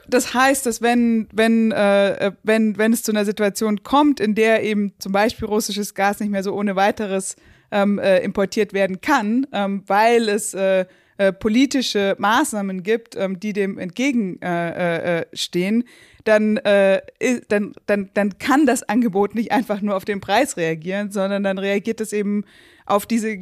Das 0.07 0.33
heißt, 0.33 0.65
dass 0.65 0.81
wenn, 0.81 1.27
wenn, 1.33 1.71
äh, 1.71 2.31
wenn, 2.43 2.77
wenn 2.77 2.93
es 2.93 3.03
zu 3.03 3.11
einer 3.11 3.25
Situation 3.25 3.83
kommt, 3.83 4.19
in 4.21 4.33
der 4.33 4.63
eben 4.63 4.93
zum 4.99 5.11
Beispiel 5.11 5.47
russisches 5.47 5.93
Gas 5.93 6.21
nicht 6.21 6.29
mehr 6.29 6.43
so 6.43 6.53
ohne 6.53 6.77
weiteres 6.77 7.35
ähm, 7.71 7.99
äh, 7.99 8.19
importiert 8.19 8.71
werden 8.71 9.01
kann, 9.01 9.45
ähm, 9.51 9.83
weil 9.87 10.29
es 10.29 10.53
äh, 10.53 10.85
äh, 11.17 11.33
politische 11.33 12.15
Maßnahmen 12.19 12.83
gibt, 12.83 13.15
ähm, 13.15 13.39
die 13.39 13.53
dem 13.53 13.77
entgegenstehen, 13.77 14.41
äh, 14.41 15.17
äh, 15.19 15.83
dann, 16.23 16.57
äh, 16.57 17.01
dann, 17.47 17.73
dann, 17.85 18.09
dann 18.13 18.37
kann 18.37 18.65
das 18.65 18.83
Angebot 18.83 19.33
nicht 19.33 19.51
einfach 19.51 19.81
nur 19.81 19.95
auf 19.95 20.05
den 20.05 20.19
Preis 20.19 20.57
reagieren, 20.57 21.11
sondern 21.11 21.43
dann 21.43 21.57
reagiert 21.57 22.01
es 22.01 22.13
eben 22.13 22.43
auf 22.85 23.05
diese 23.05 23.39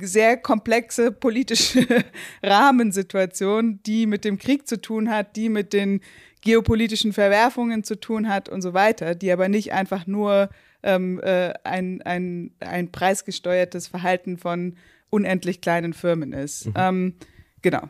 sehr 0.00 0.36
komplexe 0.36 1.12
politische 1.12 1.86
Rahmensituation, 2.42 3.80
die 3.84 4.06
mit 4.06 4.24
dem 4.24 4.38
Krieg 4.38 4.68
zu 4.68 4.80
tun 4.80 5.10
hat, 5.10 5.36
die 5.36 5.48
mit 5.48 5.72
den 5.72 6.00
geopolitischen 6.42 7.12
Verwerfungen 7.12 7.82
zu 7.82 7.98
tun 7.98 8.28
hat 8.28 8.48
und 8.48 8.62
so 8.62 8.72
weiter, 8.72 9.14
die 9.14 9.32
aber 9.32 9.48
nicht 9.48 9.72
einfach 9.72 10.06
nur 10.06 10.48
ähm, 10.82 11.20
äh, 11.22 11.52
ein, 11.64 12.02
ein, 12.02 12.52
ein 12.60 12.92
preisgesteuertes 12.92 13.88
Verhalten 13.88 14.38
von 14.38 14.76
unendlich 15.10 15.60
kleinen 15.60 15.92
Firmen 15.92 16.32
ist. 16.32 16.66
Mhm. 16.66 16.74
Ähm, 16.76 17.14
genau. 17.62 17.88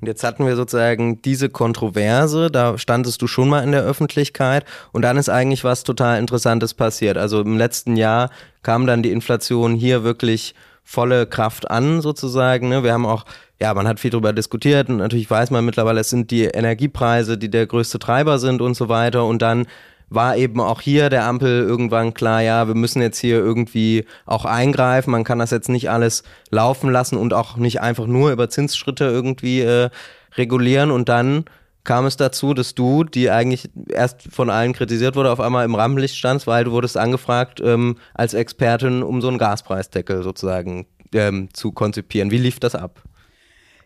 Und 0.00 0.06
jetzt 0.06 0.22
hatten 0.22 0.46
wir 0.46 0.54
sozusagen 0.54 1.20
diese 1.22 1.48
Kontroverse, 1.48 2.50
da 2.50 2.78
standest 2.78 3.20
du 3.20 3.26
schon 3.26 3.48
mal 3.48 3.64
in 3.64 3.72
der 3.72 3.82
Öffentlichkeit 3.82 4.64
und 4.92 5.02
dann 5.02 5.16
ist 5.16 5.28
eigentlich 5.28 5.64
was 5.64 5.82
total 5.82 6.20
Interessantes 6.20 6.72
passiert. 6.72 7.18
Also 7.18 7.40
im 7.40 7.58
letzten 7.58 7.96
Jahr 7.96 8.30
kam 8.62 8.86
dann 8.86 9.02
die 9.02 9.10
Inflation 9.10 9.74
hier 9.74 10.04
wirklich 10.04 10.54
volle 10.84 11.26
Kraft 11.26 11.70
an 11.70 12.00
sozusagen. 12.00 12.68
Ne? 12.68 12.84
Wir 12.84 12.92
haben 12.92 13.06
auch, 13.06 13.24
ja, 13.60 13.74
man 13.74 13.88
hat 13.88 13.98
viel 13.98 14.10
darüber 14.12 14.32
diskutiert 14.32 14.88
und 14.88 14.98
natürlich 14.98 15.28
weiß 15.28 15.50
man 15.50 15.64
mittlerweile, 15.64 16.00
es 16.00 16.10
sind 16.10 16.30
die 16.30 16.44
Energiepreise, 16.44 17.36
die 17.36 17.50
der 17.50 17.66
größte 17.66 17.98
Treiber 17.98 18.38
sind 18.38 18.62
und 18.62 18.74
so 18.74 18.88
weiter 18.88 19.24
und 19.26 19.42
dann 19.42 19.66
war 20.10 20.36
eben 20.36 20.60
auch 20.60 20.80
hier 20.80 21.10
der 21.10 21.24
Ampel 21.24 21.62
irgendwann 21.62 22.14
klar, 22.14 22.42
ja, 22.42 22.66
wir 22.66 22.74
müssen 22.74 23.02
jetzt 23.02 23.18
hier 23.18 23.38
irgendwie 23.38 24.04
auch 24.26 24.44
eingreifen. 24.44 25.10
Man 25.10 25.24
kann 25.24 25.38
das 25.38 25.50
jetzt 25.50 25.68
nicht 25.68 25.90
alles 25.90 26.22
laufen 26.50 26.90
lassen 26.90 27.16
und 27.16 27.34
auch 27.34 27.56
nicht 27.56 27.80
einfach 27.80 28.06
nur 28.06 28.32
über 28.32 28.48
Zinsschritte 28.48 29.04
irgendwie 29.04 29.60
äh, 29.60 29.90
regulieren. 30.36 30.90
Und 30.90 31.08
dann 31.08 31.44
kam 31.84 32.06
es 32.06 32.16
dazu, 32.16 32.54
dass 32.54 32.74
du, 32.74 33.04
die 33.04 33.30
eigentlich 33.30 33.70
erst 33.88 34.22
von 34.30 34.50
allen 34.50 34.72
kritisiert 34.72 35.16
wurde, 35.16 35.30
auf 35.30 35.40
einmal 35.40 35.64
im 35.64 35.74
Rampenlicht 35.74 36.16
standst, 36.16 36.46
weil 36.46 36.64
du 36.64 36.72
wurdest 36.72 36.96
angefragt 36.96 37.60
ähm, 37.64 37.96
als 38.14 38.34
Expertin, 38.34 39.02
um 39.02 39.20
so 39.20 39.28
einen 39.28 39.38
Gaspreisdeckel 39.38 40.22
sozusagen 40.22 40.86
ähm, 41.14 41.48
zu 41.52 41.72
konzipieren. 41.72 42.30
Wie 42.30 42.38
lief 42.38 42.60
das 42.60 42.74
ab? 42.74 43.02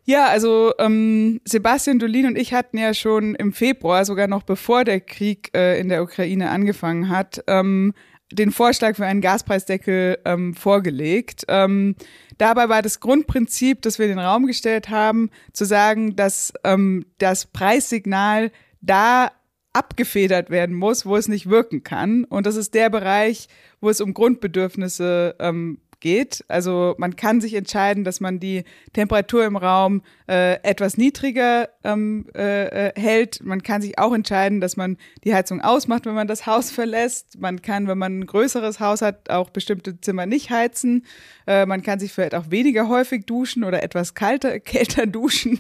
Ja, 0.05 0.27
also 0.27 0.73
ähm, 0.79 1.41
Sebastian 1.45 2.01
Dolin 2.01 2.27
und 2.27 2.37
ich 2.37 2.53
hatten 2.53 2.77
ja 2.77 2.93
schon 2.93 3.37
im 3.37 3.53
Februar, 3.53 4.05
sogar 4.05 4.27
noch 4.27 4.43
bevor 4.43 4.85
der 4.85 5.01
Krieg 5.01 5.51
äh, 5.55 5.79
in 5.79 5.89
der 5.89 6.03
Ukraine 6.03 6.51
angefangen 6.51 7.09
hat, 7.09 7.45
ähm, 7.47 7.95
den 8.33 8.51
Vorschlag 8.51 8.97
für 8.97 9.07
einen 9.07 9.21
Gaspreisdeckel 9.21 10.19
ähm, 10.25 10.55
vorgelegt. 10.55 11.45
Ähm, 11.49 11.95
dabei 12.39 12.69
war 12.69 12.83
das 12.83 12.99
Grundprinzip, 12.99 13.83
das 13.83 13.99
wir 13.99 14.07
in 14.07 14.13
den 14.13 14.19
Raum 14.19 14.47
gestellt 14.47 14.91
haben, 14.91 15.31
zu 15.53 15.65
sagen, 15.65 16.17
dass 16.17 16.53
ähm, 16.65 17.07
das 17.19 17.47
Preissignal 17.47 18.51
da 18.81 19.31
abgefedert 19.73 20.51
werden 20.51 20.75
muss, 20.75 21.07
wo 21.07 21.17
es 21.17 21.29
nicht 21.29 21.49
wirken 21.49 21.85
kann. 21.85 22.25
Und 22.25 22.47
das 22.47 22.57
ist 22.57 22.75
der 22.75 22.91
Bereich, 22.91 23.49
wo 23.81 23.89
es 23.89 24.01
um 24.01 24.15
Grundbedürfnisse 24.15 25.37
ähm, 25.39 25.79
geht. 26.03 26.45
Also 26.49 26.95
man 26.99 27.17
kann 27.17 27.41
sich 27.41 27.55
entscheiden, 27.55 28.05
dass 28.05 28.21
man 28.21 28.41
die 28.41 28.65
Temperatur 28.93 29.47
im 29.47 29.57
Raum 29.57 30.03
äh, 30.29 30.55
etwas 30.65 30.99
niedriger 30.99 31.69
ähm, 31.85 32.27
äh, 32.35 32.89
äh, 32.89 33.01
hält. 33.01 33.43
Man 33.43 33.63
kann 33.63 33.81
sich 33.81 33.99
auch 33.99 34.13
entscheiden, 34.13 34.61
dass 34.61 34.77
man 34.77 34.99
die 35.25 35.33
Heizung 35.33 35.61
ausmacht, 35.61 36.05
wenn 36.05 36.15
man 36.15 36.27
das 36.27 36.45
Haus 36.45 36.73
verlässt. 36.73 37.41
Man 37.41 37.63
kann, 37.63 37.87
wenn 37.87 37.99
man 37.99 38.19
ein 38.19 38.27
größeres 38.27 38.81
Haus 38.81 39.01
hat, 39.01 39.31
auch 39.31 39.51
bestimmte 39.51 40.01
Zimmer 40.01 40.27
nicht 40.27 40.51
heizen. 40.51 41.07
Äh, 41.47 41.67
man 41.67 41.83
kann 41.83 42.01
sich 42.01 42.13
vielleicht 42.13 42.35
auch 42.35 42.51
weniger 42.51 42.89
häufig 42.89 43.25
duschen 43.25 43.63
oder 43.63 43.83
etwas 43.83 44.15
kalter, 44.15 44.59
kälter 44.61 45.07
duschen. 45.07 45.59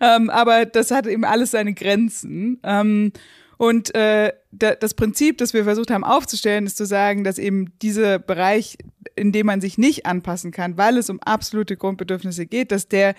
ähm, 0.00 0.30
aber 0.30 0.64
das 0.64 0.90
hat 0.90 1.06
eben 1.06 1.24
alles 1.24 1.50
seine 1.50 1.74
Grenzen. 1.74 2.58
Ähm, 2.64 3.12
und 3.60 3.94
äh, 3.94 4.32
da, 4.52 4.74
das 4.74 4.94
Prinzip, 4.94 5.36
das 5.36 5.52
wir 5.52 5.64
versucht 5.64 5.90
haben 5.90 6.02
aufzustellen, 6.02 6.64
ist 6.64 6.78
zu 6.78 6.86
sagen, 6.86 7.24
dass 7.24 7.36
eben 7.36 7.78
dieser 7.82 8.18
Bereich, 8.18 8.78
in 9.16 9.32
dem 9.32 9.44
man 9.44 9.60
sich 9.60 9.76
nicht 9.76 10.06
anpassen 10.06 10.50
kann, 10.50 10.78
weil 10.78 10.96
es 10.96 11.10
um 11.10 11.20
absolute 11.20 11.76
Grundbedürfnisse 11.76 12.46
geht, 12.46 12.72
dass 12.72 12.88
der 12.88 13.14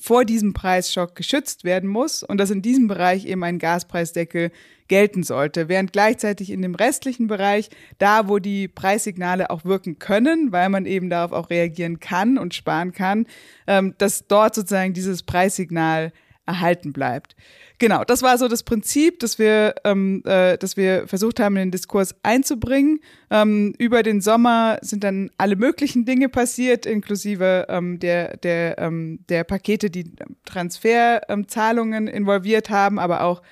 vor 0.00 0.24
diesem 0.24 0.52
Preisschock 0.52 1.14
geschützt 1.14 1.62
werden 1.62 1.88
muss 1.88 2.24
und 2.24 2.38
dass 2.38 2.50
in 2.50 2.60
diesem 2.60 2.88
Bereich 2.88 3.24
eben 3.24 3.44
ein 3.44 3.60
Gaspreisdeckel 3.60 4.50
gelten 4.88 5.22
sollte, 5.22 5.68
während 5.68 5.92
gleichzeitig 5.92 6.50
in 6.50 6.62
dem 6.62 6.74
restlichen 6.74 7.28
Bereich, 7.28 7.70
da 7.98 8.26
wo 8.26 8.40
die 8.40 8.66
Preissignale 8.66 9.48
auch 9.50 9.64
wirken 9.64 10.00
können, 10.00 10.50
weil 10.50 10.70
man 10.70 10.86
eben 10.86 11.08
darauf 11.08 11.30
auch 11.30 11.50
reagieren 11.50 12.00
kann 12.00 12.36
und 12.36 12.52
sparen 12.52 12.90
kann, 12.90 13.26
ähm, 13.68 13.94
dass 13.98 14.26
dort 14.26 14.56
sozusagen 14.56 14.92
dieses 14.92 15.22
Preissignal 15.22 16.12
erhalten 16.46 16.92
bleibt. 16.92 17.34
Genau, 17.78 18.04
das 18.04 18.22
war 18.22 18.38
so 18.38 18.48
das 18.48 18.62
Prinzip, 18.62 19.20
dass 19.20 19.38
wir, 19.38 19.74
ähm, 19.84 20.22
äh, 20.24 20.56
dass 20.58 20.76
wir 20.76 21.08
versucht 21.08 21.40
haben, 21.40 21.54
den 21.56 21.70
Diskurs 21.70 22.14
einzubringen. 22.22 23.00
Ähm, 23.30 23.74
über 23.78 24.02
den 24.02 24.20
Sommer 24.20 24.78
sind 24.80 25.04
dann 25.04 25.30
alle 25.38 25.56
möglichen 25.56 26.04
Dinge 26.04 26.28
passiert, 26.28 26.86
inklusive 26.86 27.66
ähm, 27.68 27.98
der, 27.98 28.36
der, 28.38 28.78
ähm, 28.78 29.20
der 29.28 29.44
Pakete, 29.44 29.90
die 29.90 30.12
Transferzahlungen 30.44 32.06
involviert 32.06 32.70
haben, 32.70 32.98
aber 32.98 33.22
auch 33.22 33.42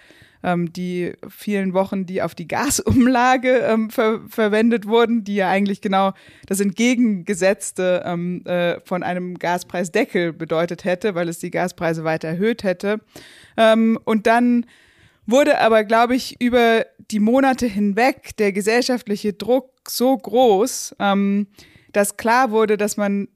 ähm, 0.43 0.73
die 0.73 1.13
vielen 1.29 1.73
Wochen, 1.73 2.07
die 2.07 2.23
auf 2.23 2.35
die 2.35 2.49
Gasumlage 2.49 3.59
ähm, 3.59 3.91
ver 3.91 4.21
verwendet 4.29 4.87
wurden, 4.87 5.25
die 5.25 5.37
ja 5.37 5.49
eigentlich 5.49 5.81
genau 5.81 6.13
das 6.47 6.61
Entgegengesetzte 6.61 8.03
ähm, 8.05 8.45
äh, 8.47 8.81
von 8.85 9.03
einem 9.03 9.39
Gaspreisdeckel 9.39 10.33
bedeutet 10.33 10.85
hätte, 10.85 11.15
weil 11.15 11.29
es 11.29 11.39
die 11.39 11.51
Gaspreise 11.51 12.05
weiter 12.05 12.29
erhöht 12.29 12.65
hätte. 12.65 13.01
Ähm, 13.57 13.99
und 14.05 14.27
dann 14.27 14.67
wurde 15.27 15.59
aber, 15.61 15.85
glaube 15.85 16.15
ich, 16.15 16.41
über 16.41 16.85
die 17.11 17.21
Monate 17.21 17.67
hinweg 17.67 18.37
der 18.39 18.53
gesellschaftliche 18.53 19.33
Druck 19.33 19.71
so 19.89 20.17
groß, 20.17 20.97
ähm, 20.99 21.47
dass 21.93 22.17
klar 22.17 22.51
wurde, 22.51 22.77
dass 22.77 22.97
man 22.97 23.29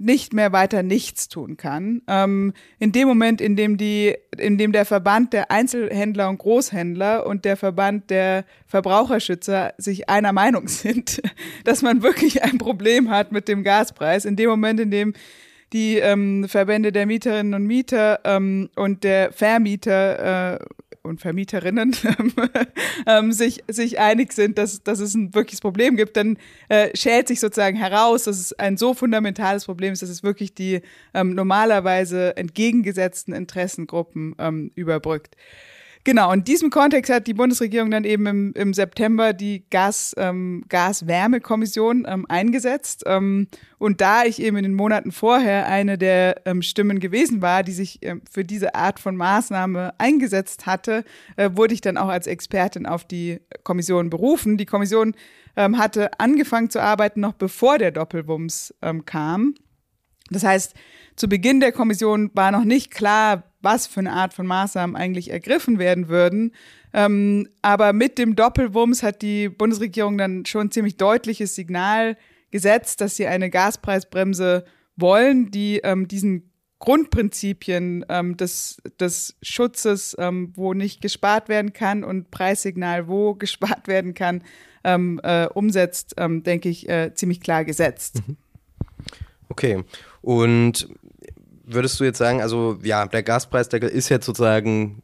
nicht 0.00 0.32
mehr 0.32 0.50
weiter 0.52 0.82
nichts 0.82 1.28
tun 1.28 1.56
kann. 1.56 2.02
Ähm, 2.08 2.54
in 2.78 2.90
dem 2.90 3.06
Moment, 3.06 3.40
in 3.40 3.54
dem 3.54 3.76
die, 3.76 4.16
in 4.38 4.56
dem 4.56 4.72
der 4.72 4.86
Verband 4.86 5.32
der 5.32 5.50
Einzelhändler 5.50 6.30
und 6.30 6.38
Großhändler 6.38 7.26
und 7.26 7.44
der 7.44 7.56
Verband 7.56 8.08
der 8.10 8.44
Verbraucherschützer 8.66 9.74
sich 9.76 10.08
einer 10.08 10.32
Meinung 10.32 10.68
sind, 10.68 11.20
dass 11.64 11.82
man 11.82 12.02
wirklich 12.02 12.42
ein 12.42 12.58
Problem 12.58 13.10
hat 13.10 13.30
mit 13.30 13.46
dem 13.46 13.62
Gaspreis. 13.62 14.24
In 14.24 14.36
dem 14.36 14.48
Moment, 14.48 14.80
in 14.80 14.90
dem 14.90 15.12
die 15.72 15.98
ähm, 15.98 16.48
Verbände 16.48 16.90
der 16.90 17.06
Mieterinnen 17.06 17.54
und 17.54 17.66
Mieter 17.66 18.20
ähm, 18.24 18.70
und 18.74 19.04
der 19.04 19.32
Vermieter 19.32 20.54
äh, 20.54 20.58
und 21.02 21.20
Vermieterinnen 21.20 21.96
ähm, 23.06 23.32
sich, 23.32 23.64
sich 23.68 23.98
einig 23.98 24.32
sind, 24.32 24.58
dass, 24.58 24.82
dass 24.82 25.00
es 25.00 25.14
ein 25.14 25.34
wirkliches 25.34 25.60
Problem 25.60 25.96
gibt, 25.96 26.16
dann 26.16 26.36
äh, 26.68 26.94
schält 26.96 27.28
sich 27.28 27.40
sozusagen 27.40 27.76
heraus, 27.76 28.24
dass 28.24 28.38
es 28.38 28.52
ein 28.52 28.76
so 28.76 28.94
fundamentales 28.94 29.64
Problem 29.64 29.92
ist, 29.92 30.02
dass 30.02 30.10
es 30.10 30.22
wirklich 30.22 30.54
die 30.54 30.80
ähm, 31.14 31.34
normalerweise 31.34 32.36
entgegengesetzten 32.36 33.32
Interessengruppen 33.32 34.34
ähm, 34.38 34.72
überbrückt. 34.74 35.36
Genau, 36.02 36.32
in 36.32 36.44
diesem 36.44 36.70
Kontext 36.70 37.12
hat 37.12 37.26
die 37.26 37.34
Bundesregierung 37.34 37.90
dann 37.90 38.04
eben 38.04 38.26
im, 38.26 38.52
im 38.54 38.72
September 38.72 39.34
die 39.34 39.68
Gas, 39.68 40.14
ähm, 40.16 40.64
Gaswärmekommission 40.70 42.06
ähm, 42.08 42.24
eingesetzt. 42.26 43.02
Ähm, 43.04 43.48
und 43.78 44.00
da 44.00 44.24
ich 44.24 44.40
eben 44.40 44.56
in 44.56 44.62
den 44.62 44.74
Monaten 44.74 45.12
vorher 45.12 45.66
eine 45.66 45.98
der 45.98 46.40
ähm, 46.46 46.62
Stimmen 46.62 47.00
gewesen 47.00 47.42
war, 47.42 47.62
die 47.62 47.72
sich 47.72 47.98
ähm, 48.00 48.22
für 48.30 48.44
diese 48.44 48.74
Art 48.74 48.98
von 48.98 49.14
Maßnahme 49.14 49.92
eingesetzt 49.98 50.64
hatte, 50.64 51.04
äh, 51.36 51.50
wurde 51.52 51.74
ich 51.74 51.82
dann 51.82 51.98
auch 51.98 52.08
als 52.08 52.26
Expertin 52.26 52.86
auf 52.86 53.04
die 53.04 53.40
Kommission 53.62 54.08
berufen. 54.08 54.56
Die 54.56 54.66
Kommission 54.66 55.14
ähm, 55.54 55.76
hatte 55.76 56.18
angefangen 56.18 56.70
zu 56.70 56.80
arbeiten, 56.80 57.20
noch 57.20 57.34
bevor 57.34 57.76
der 57.76 57.90
Doppelwumms 57.90 58.74
kam. 59.04 59.54
Das 60.30 60.44
heißt, 60.44 60.74
zu 61.20 61.28
Beginn 61.28 61.60
der 61.60 61.70
Kommission 61.70 62.30
war 62.32 62.50
noch 62.50 62.64
nicht 62.64 62.90
klar, 62.90 63.44
was 63.60 63.86
für 63.86 64.00
eine 64.00 64.12
Art 64.12 64.32
von 64.32 64.46
Maßnahmen 64.46 64.96
eigentlich 64.96 65.30
ergriffen 65.30 65.78
werden 65.78 66.08
würden. 66.08 66.54
Ähm, 66.94 67.46
aber 67.60 67.92
mit 67.92 68.16
dem 68.16 68.36
Doppelwumms 68.36 69.02
hat 69.02 69.20
die 69.20 69.50
Bundesregierung 69.50 70.16
dann 70.16 70.46
schon 70.46 70.68
ein 70.68 70.70
ziemlich 70.70 70.96
deutliches 70.96 71.54
Signal 71.54 72.16
gesetzt, 72.50 73.02
dass 73.02 73.16
sie 73.16 73.26
eine 73.26 73.50
Gaspreisbremse 73.50 74.64
wollen, 74.96 75.50
die 75.50 75.80
ähm, 75.84 76.08
diesen 76.08 76.50
Grundprinzipien 76.78 78.06
ähm, 78.08 78.38
des, 78.38 78.80
des 78.98 79.36
Schutzes, 79.42 80.16
ähm, 80.18 80.54
wo 80.56 80.72
nicht 80.72 81.02
gespart 81.02 81.50
werden 81.50 81.74
kann 81.74 82.02
und 82.02 82.30
Preissignal, 82.30 83.08
wo 83.08 83.34
gespart 83.38 83.88
werden 83.88 84.14
kann, 84.14 84.42
ähm, 84.84 85.20
äh, 85.22 85.48
umsetzt, 85.48 86.14
ähm, 86.16 86.42
denke 86.44 86.70
ich, 86.70 86.88
äh, 86.88 87.12
ziemlich 87.12 87.42
klar 87.42 87.66
gesetzt. 87.66 88.22
Mhm. 88.26 88.38
Okay. 89.50 89.84
Und 90.22 90.88
würdest 91.72 91.98
du 92.00 92.04
jetzt 92.04 92.18
sagen, 92.18 92.40
also 92.42 92.78
ja, 92.82 93.06
der 93.06 93.22
Gaspreisdeckel 93.22 93.88
ist 93.88 94.08
jetzt 94.08 94.26
sozusagen 94.26 95.02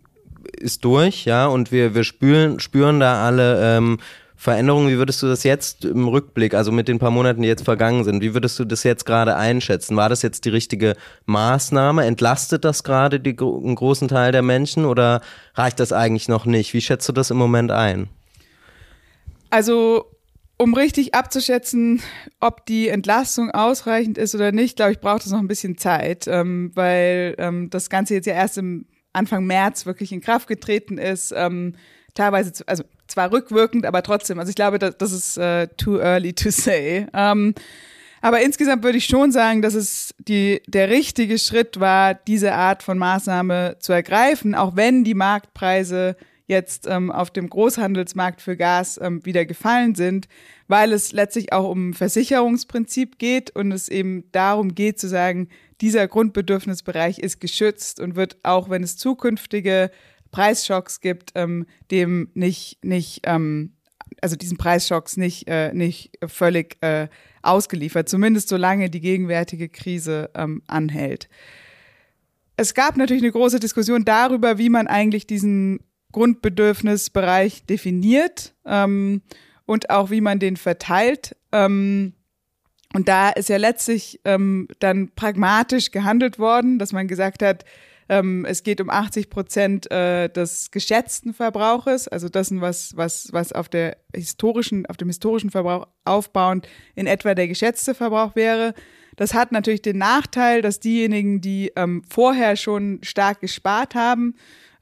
ist 0.59 0.85
durch, 0.85 1.25
ja, 1.25 1.47
und 1.47 1.73
wir, 1.73 1.95
wir 1.95 2.05
spüren, 2.05 2.61
spüren 2.61 3.01
da 3.01 3.25
alle 3.25 3.77
ähm, 3.77 3.99
Veränderungen. 4.37 4.89
Wie 4.89 4.99
würdest 4.99 5.23
du 5.23 5.27
das 5.27 5.45
jetzt 5.45 5.85
im 5.85 6.09
Rückblick, 6.09 6.55
also 6.55 6.71
mit 6.71 6.89
den 6.89 6.99
paar 6.99 7.11
Monaten, 7.11 7.43
die 7.43 7.49
jetzt 7.49 7.65
vergangen 7.65 8.05
sind, 8.05 8.21
wie 8.21 8.35
würdest 8.35 8.59
du 8.59 8.65
das 8.65 8.83
jetzt 8.85 9.07
gerade 9.07 9.37
einschätzen? 9.37 9.97
War 9.97 10.09
das 10.09 10.23
jetzt 10.23 10.45
die 10.45 10.51
richtige 10.51 10.95
Maßnahme? 11.25 12.05
Entlastet 12.05 12.65
das 12.65 12.85
gerade 12.85 13.19
die, 13.19 13.37
einen 13.39 13.75
großen 13.75 14.09
Teil 14.09 14.33
der 14.33 14.43
Menschen 14.43 14.85
oder 14.85 15.23
reicht 15.55 15.81
das 15.81 15.93
eigentlich 15.93 16.29
noch 16.29 16.45
nicht? 16.45 16.75
Wie 16.75 16.81
schätzt 16.81 17.09
du 17.09 17.13
das 17.13 17.31
im 17.31 17.39
Moment 17.39 17.71
ein? 17.71 18.09
Also 19.51 20.05
um 20.59 20.75
richtig 20.75 21.15
abzuschätzen, 21.15 22.03
ob 22.41 22.65
die 22.67 22.89
Entlastung 22.89 23.51
ausreichend 23.51 24.19
ist 24.19 24.35
oder 24.35 24.53
nicht, 24.53 24.77
glaube 24.77 24.93
ich, 24.93 25.01
braucht 25.01 25.27
es 25.27 25.33
noch 25.33 25.39
ein 25.39 25.49
bisschen 25.49 25.77
Zeit, 25.77 26.27
ähm, 26.27 26.71
weil 26.75 27.35
ähm, 27.39 27.69
das 27.71 27.91
Ganze 27.91 28.15
jetzt 28.15 28.27
ja 28.27 28.35
erst 28.35 28.59
im 28.59 28.87
Anfang 29.13 29.45
März 29.45 29.87
wirklich 29.87 30.13
in 30.13 30.21
Kraft 30.21 30.49
getreten 30.49 30.99
ist. 30.99 31.33
Ähm, 31.37 31.75
teilweise, 32.15 32.65
also 32.67 32.85
zwar 33.07 33.33
rückwirkend, 33.33 33.87
aber 33.87 34.03
trotzdem. 34.03 34.39
Also 34.39 34.51
ich 34.51 34.57
glaube, 34.57 34.79
das, 34.79 34.97
das 34.99 35.13
ist 35.13 35.37
äh, 35.37 35.69
too 35.77 35.99
early 35.99 36.33
to 36.33 36.51
say. 36.51 37.07
Ähm, 37.13 37.55
aber 38.23 38.41
insgesamt 38.41 38.83
würde 38.83 38.99
ich 38.99 39.07
schon 39.07 39.31
sagen, 39.31 39.63
dass 39.63 39.75
es 39.75 40.15
die, 40.19 40.63
der 40.67 40.89
richtige 40.89 41.39
Schritt 41.39 41.79
war, 41.79 42.15
diese 42.15 42.55
Art 42.55 42.83
von 42.83 42.99
Maßnahme 42.99 43.77
zu 43.79 43.93
ergreifen, 43.93 44.55
auch 44.55 44.75
wenn 44.75 45.05
die 45.05 45.15
Marktpreise 45.15 46.17
jetzt 46.47 46.87
ähm, 46.87 47.11
auf 47.11 47.31
dem 47.31 47.51
Großhandelsmarkt 47.51 48.41
für 48.41 48.57
Gas 48.57 48.99
ähm, 49.03 49.25
wieder 49.25 49.45
gefallen 49.45 49.95
sind, 49.95 50.29
weil 50.69 50.93
es 50.93 51.13
letztlich 51.13 51.53
auch 51.53 51.69
um 51.69 51.93
Versicherungsprinzip 51.93 53.19
geht 53.19 53.51
und 53.51 53.73
es 53.73 53.89
eben 53.89 54.31
darum 54.33 54.75
geht 54.75 55.01
zu 55.01 55.09
sagen, 55.09 55.49
dieser 55.81 56.07
Grundbedürfnisbereich 56.09 57.19
ist 57.19 57.41
geschützt 57.41 58.01
und 58.01 58.17
wird 58.17 58.39
auch, 58.43 58.71
wenn 58.71 58.83
es 58.83 58.97
zukünftige 58.97 59.91
Preisschocks 60.31 61.01
gibt, 61.01 61.33
ähm, 61.35 61.67
dem 61.91 62.31
nicht, 62.35 62.85
nicht, 62.85 63.23
ähm, 63.25 63.73
also 64.23 64.37
diesen 64.37 64.57
Preisschocks 64.57 65.17
nicht, 65.17 65.49
äh, 65.49 65.73
nicht 65.75 66.13
völlig 66.27 66.77
äh, 66.81 67.09
ausgeliefert, 67.43 68.09
zumindest 68.09 68.49
solange 68.49 68.89
die 68.89 69.01
gegenwärtige 69.01 69.69
Krise 69.69 70.31
ähm, 70.35 70.63
anhält. 70.67 71.29
Es 72.57 72.73
gab 72.73 72.97
natürlich 72.97 73.23
eine 73.23 73.33
große 73.33 73.61
Diskussion 73.61 74.05
darüber, 74.05 74.57
wie 74.57 74.71
man 74.71 74.87
eigentlich 74.87 75.27
diesen 75.27 75.81
Grundbedürfnisbereich 76.17 77.67
definiert 77.67 78.55
ähm, 78.65 79.21
und 79.67 79.91
auch 79.91 80.09
wie 80.11 80.23
man 80.23 80.39
den 80.39 80.57
verteilt. 80.57 81.37
Ähm, 81.53 82.15
und 82.95 83.07
da 83.07 83.29
ist 83.29 83.51
ja 83.51 83.59
letztlich 83.59 84.19
ähm, 84.25 84.67
dann 84.79 85.11
pragmatisch 85.15 85.91
gehandelt 85.91 86.39
worden, 86.39 86.79
dass 86.79 86.95
man 86.95 87.07
gesagt 87.07 87.43
hat, 87.43 87.67
ähm, 88.09 88.47
es 88.47 88.63
geht 88.63 88.81
um 88.81 88.89
80 88.89 89.29
Prozent 89.29 89.91
äh, 89.91 90.31
des 90.31 90.71
geschätzten 90.71 91.35
Verbrauches, 91.35 92.09
also 92.09 92.31
dessen, 92.31 92.63
was, 92.63 92.97
was, 92.97 93.29
was 93.33 93.53
auf 93.53 93.69
der 93.69 93.99
historischen, 94.15 94.87
auf 94.87 94.97
dem 94.97 95.09
historischen 95.09 95.51
Verbrauch 95.51 95.87
aufbauend 96.07 96.67
in 96.95 97.07
etwa 97.07 97.35
der 97.35 97.47
geschätzte 97.47 97.95
Verbrauch 97.95 98.35
wäre. 98.37 98.73
Das 99.17 99.35
hat 99.35 99.53
natürlich 99.53 99.83
den 99.83 99.99
Nachteil, 99.99 100.63
dass 100.63 100.81
diejenigen, 100.81 101.43
die 101.43 101.73
ähm, 101.77 102.05
vorher 102.09 102.57
schon 102.57 103.01
stark 103.03 103.43
gespart 103.43 103.95
haben, 103.95 104.35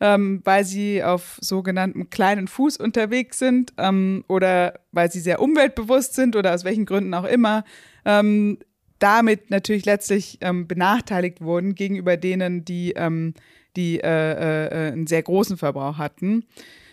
ähm, 0.05 0.43
weil 0.45 0.67
sie 0.67 1.03
auf 1.03 1.39
sogenanntem 1.41 2.11
kleinen 2.11 2.47
Fuß 2.47 2.77
unterwegs 2.77 3.39
sind 3.39 3.73
ähm, 3.79 4.23
oder 4.29 4.79
weil 4.93 5.11
sie 5.11 5.21
sehr 5.21 5.41
umweltbewusst 5.41 6.13
sind 6.13 6.37
oder 6.37 6.53
aus 6.53 6.63
welchen 6.63 6.85
Gründen 6.85 7.15
auch 7.15 7.25
immer, 7.25 7.65
ähm, 8.05 8.59
damit 8.99 9.49
natürlich 9.49 9.87
letztlich 9.87 10.37
ähm, 10.43 10.69
benachteiligt 10.69 11.41
wurden 11.41 11.75
gegenüber 11.75 12.19
denen, 12.19 12.67
die, 12.67 12.93
ähm, 12.93 13.33
die 13.77 13.99
äh, 13.99 14.89
äh, 14.89 14.93
einen 14.93 15.07
sehr 15.07 15.23
großen 15.23 15.57
Verbrauch 15.57 15.97
hatten. 15.97 16.45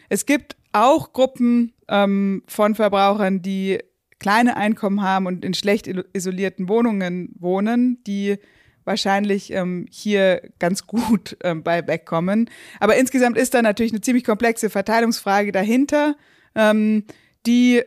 Es 0.08 0.26
gibt 0.26 0.56
auch 0.72 1.12
Gruppen 1.12 1.74
ähm, 1.90 2.44
von 2.48 2.76
Verbrauchern, 2.76 3.42
die 3.42 3.80
kleine 4.20 4.56
Einkommen 4.56 5.02
haben 5.02 5.26
und 5.26 5.44
in 5.44 5.54
schlecht 5.54 5.86
isolierten 6.14 6.70
Wohnungen 6.70 7.36
wohnen, 7.38 8.02
die 8.08 8.38
wahrscheinlich 8.84 9.52
ähm, 9.52 9.86
hier 9.90 10.42
ganz 10.60 10.88
gut 10.88 11.38
ähm, 11.44 11.64
bei 11.64 11.86
wegkommen. 11.88 12.50
Aber 12.80 12.96
insgesamt 12.96 13.38
ist 13.38 13.54
da 13.54 13.62
natürlich 13.62 13.92
eine 13.92 14.02
ziemlich 14.02 14.24
komplexe 14.24 14.70
Verteilungsfrage 14.70 15.52
dahinter, 15.52 16.16
ähm, 16.56 17.06
die, 17.46 17.84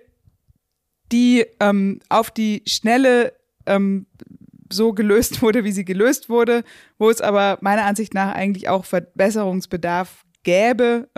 die 1.12 1.46
ähm, 1.60 2.00
auf 2.08 2.30
die 2.30 2.62
schnelle 2.66 3.32
ähm, 3.66 4.06
so 4.72 4.92
gelöst 4.92 5.42
wurde, 5.42 5.64
wie 5.64 5.72
sie 5.72 5.84
gelöst 5.84 6.28
wurde, 6.28 6.64
wo 6.98 7.10
es 7.10 7.20
aber 7.20 7.58
meiner 7.60 7.84
Ansicht 7.84 8.14
nach 8.14 8.34
eigentlich 8.34 8.68
auch 8.68 8.84
Verbesserungsbedarf 8.84 10.24
gäbe. 10.42 11.08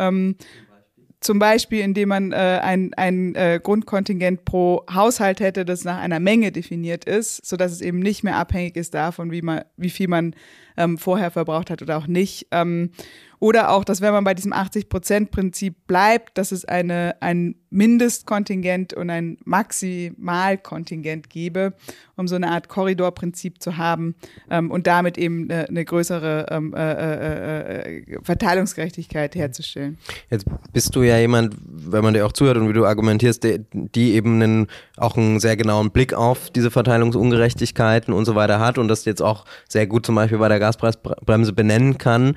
Zum 1.26 1.40
Beispiel, 1.40 1.80
indem 1.80 2.10
man 2.10 2.30
äh, 2.30 2.36
ein, 2.62 2.94
ein 2.94 3.34
äh, 3.34 3.58
Grundkontingent 3.60 4.44
pro 4.44 4.84
Haushalt 4.88 5.40
hätte, 5.40 5.64
das 5.64 5.82
nach 5.82 5.98
einer 5.98 6.20
Menge 6.20 6.52
definiert 6.52 7.04
ist, 7.04 7.44
so 7.44 7.56
dass 7.56 7.72
es 7.72 7.80
eben 7.80 7.98
nicht 7.98 8.22
mehr 8.22 8.36
abhängig 8.36 8.76
ist 8.76 8.94
davon, 8.94 9.32
wie 9.32 9.42
man, 9.42 9.64
wie 9.76 9.90
viel 9.90 10.06
man 10.06 10.36
ähm, 10.76 10.98
vorher 10.98 11.30
verbraucht 11.30 11.70
hat 11.70 11.82
oder 11.82 11.98
auch 11.98 12.06
nicht. 12.06 12.48
Ähm, 12.50 12.90
oder 13.38 13.70
auch, 13.70 13.84
dass 13.84 14.00
wenn 14.00 14.12
man 14.12 14.24
bei 14.24 14.34
diesem 14.34 14.52
80-Prozent-Prinzip 14.52 15.86
bleibt, 15.86 16.38
dass 16.38 16.52
es 16.52 16.64
eine, 16.64 17.16
ein 17.20 17.56
Mindestkontingent 17.70 18.94
und 18.94 19.10
ein 19.10 19.36
Maximalkontingent 19.44 21.28
gebe, 21.28 21.74
um 22.16 22.26
so 22.26 22.36
eine 22.36 22.50
Art 22.50 22.68
Korridorprinzip 22.68 23.62
zu 23.62 23.76
haben 23.76 24.14
ähm, 24.50 24.70
und 24.70 24.86
damit 24.86 25.18
eben 25.18 25.50
eine, 25.50 25.68
eine 25.68 25.84
größere 25.84 26.46
ähm, 26.50 26.72
äh, 26.74 26.92
äh, 26.92 28.00
äh, 28.00 28.18
Verteilungsgerechtigkeit 28.22 29.34
herzustellen. 29.34 29.98
Jetzt 30.30 30.46
bist 30.72 30.96
du 30.96 31.02
ja 31.02 31.18
jemand, 31.18 31.54
wenn 31.60 32.02
man 32.02 32.14
dir 32.14 32.24
auch 32.24 32.32
zuhört 32.32 32.56
und 32.56 32.68
wie 32.68 32.72
du 32.72 32.86
argumentierst, 32.86 33.44
die, 33.44 33.58
die 33.72 34.14
eben 34.14 34.40
einen, 34.40 34.66
auch 34.96 35.16
einen 35.16 35.40
sehr 35.40 35.56
genauen 35.56 35.90
Blick 35.90 36.14
auf 36.14 36.48
diese 36.50 36.70
Verteilungsungerechtigkeiten 36.70 38.14
und 38.14 38.24
so 38.24 38.34
weiter 38.34 38.58
hat 38.58 38.78
und 38.78 38.88
das 38.88 39.04
jetzt 39.04 39.20
auch 39.20 39.44
sehr 39.68 39.86
gut 39.86 40.06
zum 40.06 40.14
Beispiel 40.14 40.38
bei 40.38 40.48
der 40.48 40.60
Gaspreisbremse 40.66 41.52
benennen 41.52 41.98
kann 41.98 42.36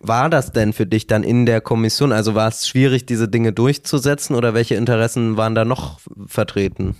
war 0.00 0.30
das 0.30 0.52
denn 0.52 0.72
für 0.72 0.86
dich 0.86 1.06
dann 1.06 1.22
in 1.22 1.46
der 1.46 1.60
Kommission? 1.60 2.12
Also 2.12 2.34
war 2.34 2.48
es 2.48 2.68
schwierig, 2.68 3.06
diese 3.06 3.28
Dinge 3.28 3.52
durchzusetzen 3.52 4.36
oder 4.36 4.54
welche 4.54 4.74
Interessen 4.74 5.36
waren 5.36 5.54
da 5.54 5.64
noch 5.64 6.00
vertreten? 6.26 6.96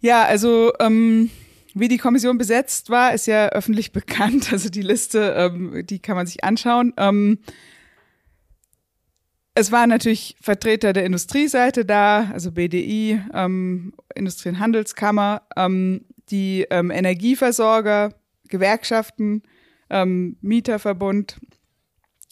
Ja, 0.00 0.24
also 0.24 0.72
ähm, 0.80 1.30
wie 1.74 1.88
die 1.88 1.98
Kommission 1.98 2.38
besetzt 2.38 2.90
war, 2.90 3.14
ist 3.14 3.26
ja 3.26 3.48
öffentlich 3.48 3.92
bekannt. 3.92 4.52
Also 4.52 4.68
die 4.68 4.82
Liste, 4.82 5.34
ähm, 5.36 5.84
die 5.86 5.98
kann 5.98 6.16
man 6.16 6.26
sich 6.26 6.44
anschauen. 6.44 6.92
Ähm, 6.96 7.38
es 9.54 9.70
waren 9.70 9.90
natürlich 9.90 10.36
Vertreter 10.40 10.94
der 10.94 11.04
Industrieseite 11.04 11.84
da, 11.84 12.30
also 12.32 12.52
BDI, 12.52 13.20
ähm, 13.34 13.92
Industrie- 14.14 14.48
und 14.48 14.58
Handelskammer, 14.60 15.42
ähm, 15.56 16.06
die 16.30 16.66
ähm, 16.70 16.90
Energieversorger, 16.90 18.14
Gewerkschaften, 18.52 19.42
ähm, 19.90 20.36
Mieterverbund, 20.42 21.40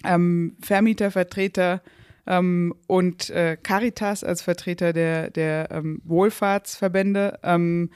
ähm, 0.04 0.56
Vermietervertreter 0.60 1.82
ähm, 2.26 2.74
und 2.86 3.30
äh, 3.30 3.56
Caritas 3.60 4.22
als 4.22 4.42
Vertreter 4.42 4.92
der, 4.92 5.30
der 5.30 5.70
ähm, 5.70 6.02
Wohlfahrtsverbände 6.04 7.40
ähm, 7.42 7.90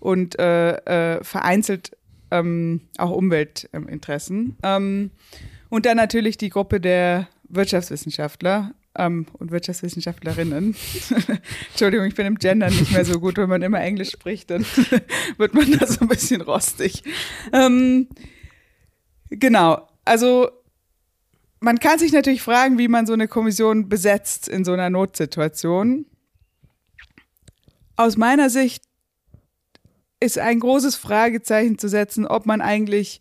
und 0.00 0.38
äh, 0.38 1.16
äh, 1.16 1.22
vereinzelt 1.22 1.96
ähm, 2.30 2.80
auch 2.98 3.10
Umweltinteressen. 3.10 4.56
Und 5.68 5.86
dann 5.86 5.96
natürlich 5.96 6.38
die 6.38 6.48
Gruppe 6.48 6.80
der 6.80 7.28
Wirtschaftswissenschaftler, 7.48 8.72
ähm, 8.98 9.26
und 9.34 9.50
Wirtschaftswissenschaftlerinnen. 9.50 10.74
Entschuldigung, 11.70 12.06
ich 12.06 12.14
bin 12.14 12.26
im 12.26 12.38
Gender 12.38 12.68
nicht 12.68 12.92
mehr 12.92 13.04
so 13.04 13.20
gut. 13.20 13.36
Wenn 13.36 13.48
man 13.48 13.62
immer 13.62 13.80
Englisch 13.80 14.10
spricht, 14.10 14.50
dann 14.50 14.62
wird 15.38 15.54
man 15.54 15.70
da 15.78 15.86
so 15.86 16.00
ein 16.00 16.08
bisschen 16.08 16.40
rostig. 16.40 17.02
Ähm, 17.52 18.08
Genau. 19.30 19.88
Also 20.04 20.50
man 21.60 21.78
kann 21.78 21.98
sich 21.98 22.12
natürlich 22.12 22.42
fragen, 22.42 22.78
wie 22.78 22.88
man 22.88 23.06
so 23.06 23.12
eine 23.12 23.28
Kommission 23.28 23.88
besetzt 23.88 24.48
in 24.48 24.64
so 24.64 24.72
einer 24.72 24.90
Notsituation. 24.90 26.06
Aus 27.96 28.16
meiner 28.16 28.50
Sicht 28.50 28.84
ist 30.20 30.38
ein 30.38 30.60
großes 30.60 30.96
Fragezeichen 30.96 31.78
zu 31.78 31.88
setzen, 31.88 32.26
ob 32.26 32.46
man 32.46 32.60
eigentlich 32.60 33.20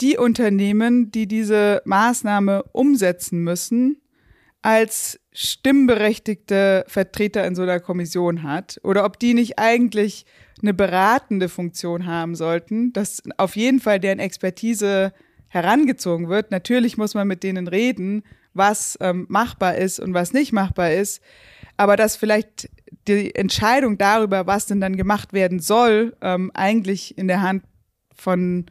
die 0.00 0.16
Unternehmen, 0.16 1.10
die 1.10 1.26
diese 1.26 1.82
Maßnahme 1.84 2.62
umsetzen 2.72 3.42
müssen, 3.42 4.00
als 4.62 5.20
stimmberechtigte 5.32 6.84
Vertreter 6.88 7.46
in 7.46 7.54
so 7.54 7.62
einer 7.62 7.80
Kommission 7.80 8.42
hat 8.42 8.80
oder 8.82 9.04
ob 9.04 9.18
die 9.18 9.34
nicht 9.34 9.58
eigentlich 9.58 10.26
eine 10.60 10.74
beratende 10.74 11.48
Funktion 11.48 12.06
haben 12.06 12.34
sollten, 12.34 12.92
dass 12.92 13.22
auf 13.36 13.54
jeden 13.54 13.80
Fall 13.80 14.00
deren 14.00 14.18
Expertise 14.18 15.12
herangezogen 15.48 16.28
wird. 16.28 16.50
Natürlich 16.50 16.98
muss 16.98 17.14
man 17.14 17.28
mit 17.28 17.42
denen 17.42 17.68
reden, 17.68 18.24
was 18.54 18.98
ähm, 19.00 19.26
machbar 19.28 19.76
ist 19.76 20.00
und 20.00 20.14
was 20.14 20.32
nicht 20.32 20.52
machbar 20.52 20.92
ist, 20.92 21.22
aber 21.76 21.96
dass 21.96 22.16
vielleicht 22.16 22.68
die 23.06 23.34
Entscheidung 23.34 23.98
darüber, 23.98 24.46
was 24.46 24.66
denn 24.66 24.80
dann 24.80 24.96
gemacht 24.96 25.32
werden 25.32 25.60
soll, 25.60 26.16
ähm, 26.20 26.50
eigentlich 26.54 27.16
in 27.16 27.28
der 27.28 27.42
Hand 27.42 27.62
von 28.14 28.66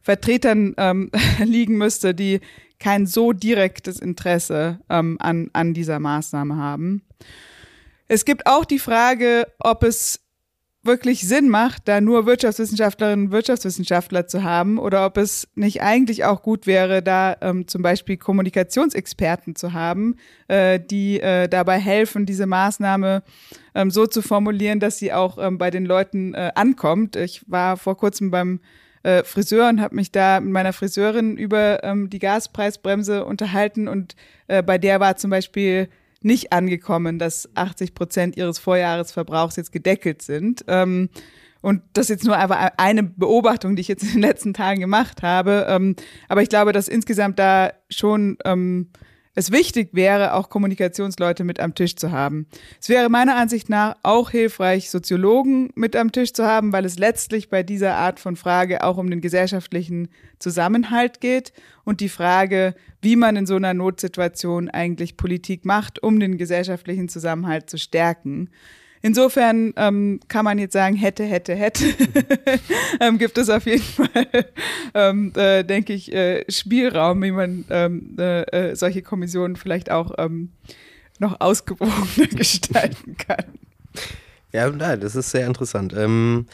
Vertretern 0.00 0.74
ähm, 0.78 1.10
liegen 1.44 1.76
müsste, 1.76 2.14
die 2.14 2.40
kein 2.80 3.06
so 3.06 3.32
direktes 3.32 4.00
Interesse 4.00 4.80
ähm, 4.88 5.16
an, 5.20 5.50
an 5.52 5.74
dieser 5.74 6.00
Maßnahme 6.00 6.56
haben. 6.56 7.02
Es 8.08 8.24
gibt 8.24 8.46
auch 8.46 8.64
die 8.64 8.80
Frage, 8.80 9.46
ob 9.60 9.84
es 9.84 10.20
wirklich 10.82 11.28
Sinn 11.28 11.48
macht, 11.48 11.86
da 11.88 12.00
nur 12.00 12.24
Wirtschaftswissenschaftlerinnen 12.24 13.26
und 13.26 13.32
Wirtschaftswissenschaftler 13.32 14.26
zu 14.26 14.42
haben 14.42 14.78
oder 14.78 15.04
ob 15.04 15.18
es 15.18 15.46
nicht 15.54 15.82
eigentlich 15.82 16.24
auch 16.24 16.42
gut 16.42 16.66
wäre, 16.66 17.02
da 17.02 17.36
ähm, 17.42 17.68
zum 17.68 17.82
Beispiel 17.82 18.16
Kommunikationsexperten 18.16 19.56
zu 19.56 19.74
haben, 19.74 20.16
äh, 20.48 20.80
die 20.80 21.20
äh, 21.20 21.48
dabei 21.48 21.78
helfen, 21.78 22.24
diese 22.24 22.46
Maßnahme 22.46 23.22
ähm, 23.74 23.90
so 23.90 24.06
zu 24.06 24.22
formulieren, 24.22 24.80
dass 24.80 24.98
sie 24.98 25.12
auch 25.12 25.36
ähm, 25.38 25.58
bei 25.58 25.70
den 25.70 25.84
Leuten 25.84 26.32
äh, 26.32 26.50
ankommt. 26.54 27.14
Ich 27.14 27.44
war 27.46 27.76
vor 27.76 27.96
kurzem 27.96 28.30
beim 28.30 28.60
äh, 29.02 29.24
Friseur 29.24 29.68
und 29.68 29.80
habe 29.80 29.96
mich 29.96 30.12
da 30.12 30.40
mit 30.40 30.52
meiner 30.52 30.72
Friseurin 30.72 31.36
über 31.36 31.82
ähm, 31.84 32.10
die 32.10 32.18
Gaspreisbremse 32.18 33.24
unterhalten 33.24 33.88
und 33.88 34.16
äh, 34.48 34.62
bei 34.62 34.78
der 34.78 35.00
war 35.00 35.16
zum 35.16 35.30
Beispiel 35.30 35.88
nicht 36.22 36.52
angekommen, 36.52 37.18
dass 37.18 37.48
80 37.54 37.94
Prozent 37.94 38.36
ihres 38.36 38.58
Vorjahresverbrauchs 38.58 39.56
jetzt 39.56 39.72
gedeckelt 39.72 40.22
sind. 40.22 40.64
Ähm, 40.68 41.08
und 41.62 41.82
das 41.92 42.06
ist 42.06 42.10
jetzt 42.10 42.24
nur 42.24 42.36
einfach 42.36 42.72
eine 42.76 43.02
Beobachtung, 43.02 43.76
die 43.76 43.80
ich 43.82 43.88
jetzt 43.88 44.02
in 44.02 44.12
den 44.12 44.20
letzten 44.20 44.54
Tagen 44.54 44.80
gemacht 44.80 45.22
habe. 45.22 45.66
Ähm, 45.68 45.96
aber 46.28 46.42
ich 46.42 46.48
glaube, 46.48 46.72
dass 46.72 46.88
insgesamt 46.88 47.38
da 47.38 47.72
schon 47.88 48.38
ähm, 48.44 48.88
es 49.34 49.52
wichtig 49.52 49.90
wäre, 49.92 50.34
auch 50.34 50.48
Kommunikationsleute 50.48 51.44
mit 51.44 51.60
am 51.60 51.74
Tisch 51.74 51.94
zu 51.96 52.10
haben. 52.10 52.46
Es 52.80 52.88
wäre 52.88 53.08
meiner 53.08 53.36
Ansicht 53.36 53.68
nach 53.68 53.96
auch 54.02 54.30
hilfreich, 54.30 54.90
Soziologen 54.90 55.70
mit 55.76 55.94
am 55.94 56.10
Tisch 56.10 56.32
zu 56.32 56.44
haben, 56.44 56.72
weil 56.72 56.84
es 56.84 56.98
letztlich 56.98 57.48
bei 57.48 57.62
dieser 57.62 57.94
Art 57.94 58.18
von 58.18 58.34
Frage 58.34 58.82
auch 58.82 58.96
um 58.96 59.08
den 59.08 59.20
gesellschaftlichen 59.20 60.08
Zusammenhalt 60.38 61.20
geht 61.20 61.52
und 61.84 62.00
die 62.00 62.08
Frage, 62.08 62.74
wie 63.02 63.16
man 63.16 63.36
in 63.36 63.46
so 63.46 63.54
einer 63.54 63.72
Notsituation 63.72 64.68
eigentlich 64.68 65.16
Politik 65.16 65.64
macht, 65.64 66.02
um 66.02 66.18
den 66.18 66.36
gesellschaftlichen 66.36 67.08
Zusammenhalt 67.08 67.70
zu 67.70 67.78
stärken. 67.78 68.50
Insofern 69.02 69.72
ähm, 69.76 70.20
kann 70.28 70.44
man 70.44 70.58
jetzt 70.58 70.74
sagen, 70.74 70.94
hätte, 70.94 71.24
hätte, 71.24 71.54
hätte, 71.54 71.84
ähm, 73.00 73.18
gibt 73.18 73.38
es 73.38 73.48
auf 73.48 73.64
jeden 73.64 73.82
Fall, 73.82 74.26
ähm, 74.94 75.32
äh, 75.36 75.64
denke 75.64 75.94
ich, 75.94 76.12
äh, 76.12 76.44
Spielraum, 76.50 77.22
wie 77.22 77.30
man 77.30 77.64
ähm, 77.70 78.16
äh, 78.18 78.42
äh 78.42 78.76
solche 78.76 79.00
Kommissionen 79.02 79.56
vielleicht 79.56 79.90
auch 79.90 80.12
ähm, 80.18 80.50
noch 81.18 81.40
ausgewogener 81.40 82.26
gestalten 82.36 83.16
kann. 83.16 83.44
Ja, 84.52 84.68
nein, 84.68 85.00
das 85.00 85.16
ist 85.16 85.30
sehr 85.30 85.46
interessant. 85.46 85.94
Ähm, 85.96 86.46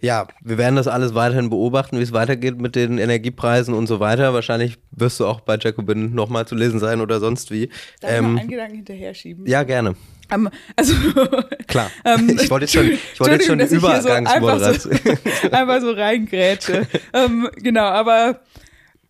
ja, 0.00 0.26
wir 0.42 0.58
werden 0.58 0.76
das 0.76 0.88
alles 0.88 1.14
weiterhin 1.14 1.50
beobachten, 1.50 1.98
wie 1.98 2.02
es 2.02 2.12
weitergeht 2.12 2.60
mit 2.60 2.76
den 2.76 2.98
Energiepreisen 2.98 3.74
und 3.74 3.86
so 3.86 4.00
weiter. 4.00 4.34
Wahrscheinlich 4.34 4.78
wirst 4.90 5.20
du 5.20 5.26
auch 5.26 5.40
bei 5.40 5.56
Jacobin 5.56 6.14
nochmal 6.14 6.46
zu 6.46 6.54
lesen 6.54 6.80
sein 6.80 7.00
oder 7.00 7.20
sonst 7.20 7.50
wie. 7.50 7.70
Darf 8.00 8.12
ich 8.12 8.20
mal 8.20 8.38
einen 8.38 8.48
Gedanken 8.48 8.76
hinterher 8.76 9.14
schieben? 9.14 9.46
Ja, 9.46 9.62
gerne. 9.62 9.94
Um, 10.34 10.48
also 10.74 10.94
klar. 11.66 11.90
Um, 12.04 12.28
ich 12.40 12.50
wollte 12.50 12.64
jetzt 12.64 12.74
schon, 12.74 12.90
ich 12.90 13.20
wollte 13.20 13.34
jetzt 13.34 13.46
schon 13.46 13.60
Übergangsmoderation. 13.60 14.92
So 14.92 15.10
einfach, 15.10 15.42
so, 15.42 15.50
einfach 15.52 15.80
so 15.80 15.90
reingrätsche. 15.92 16.86
um, 17.12 17.48
genau, 17.56 17.84
aber 17.84 18.40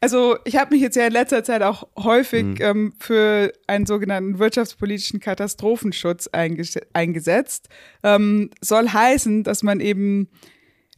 also 0.01 0.37
ich 0.45 0.57
habe 0.57 0.75
mich 0.75 0.83
jetzt 0.83 0.97
ja 0.97 1.07
in 1.07 1.13
letzter 1.13 1.43
Zeit 1.43 1.63
auch 1.63 1.89
häufig 1.97 2.45
mhm. 2.45 2.57
ähm, 2.61 2.93
für 2.99 3.53
einen 3.67 3.87
sogenannten 3.87 4.39
wirtschaftspolitischen 4.39 5.21
Katastrophenschutz 5.21 6.29
eingesetzt. 6.33 7.69
Ähm, 8.03 8.51
soll 8.61 8.89
heißen, 8.91 9.43
dass 9.43 9.63
man 9.63 9.81
eben 9.81 10.29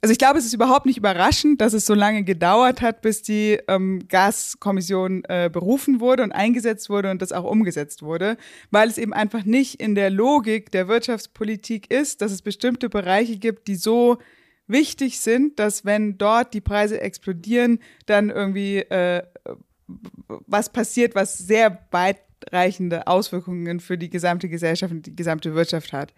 also 0.01 0.13
ich 0.13 0.19
glaube, 0.19 0.39
es 0.39 0.47
ist 0.47 0.55
überhaupt 0.55 0.87
nicht 0.87 0.97
überraschend, 0.97 1.61
dass 1.61 1.73
es 1.73 1.85
so 1.85 1.95
lange 1.95 2.23
gedauert 2.23 2.81
hat, 2.83 3.03
bis 3.03 3.23
die 3.23 3.59
ähm, 3.67 4.07
Gaskommission 4.09 5.25
äh, 5.29 5.51
berufen 5.53 6.01
wurde 6.01 6.23
und 6.23 6.31
eingesetzt 6.31 6.89
wurde 6.89 7.11
und 7.11 7.21
das 7.21 7.33
auch 7.33 7.45
umgesetzt 7.45 8.03
wurde, 8.03 8.37
weil 8.71 8.89
es 8.89 8.99
eben 8.99 9.13
einfach 9.13 9.45
nicht 9.45 9.81
in 9.81 9.97
der 9.97 10.11
Logik 10.11 10.71
der 10.71 10.87
Wirtschaftspolitik 10.87 11.91
ist, 11.91 12.23
dass 12.23 12.31
es 12.31 12.43
bestimmte 12.43 12.89
Bereiche 12.89 13.39
gibt, 13.39 13.67
die 13.67 13.75
so 13.75 14.19
wichtig 14.69 15.19
sind, 15.19 15.59
dass 15.59 15.85
wenn 15.85 16.17
dort 16.17 16.55
die 16.55 16.61
Preise 16.61 17.01
explodieren, 17.01 17.81
dann 18.07 18.31
irgendwie 18.31 18.79
äh, 18.79 19.25
was 20.47 20.71
passiert, 20.71 21.17
was 21.17 21.39
sehr 21.39 21.87
weitreichende 21.91 23.09
Auswirkungen 23.09 23.81
für 23.81 23.99
die 23.99 24.11
gesamte 24.11 24.49
Gesellschaft 24.49 24.93
und 24.93 25.07
die 25.07 25.17
gesamte 25.17 25.55
Wirtschaft 25.55 25.93
hat. 25.93 26.13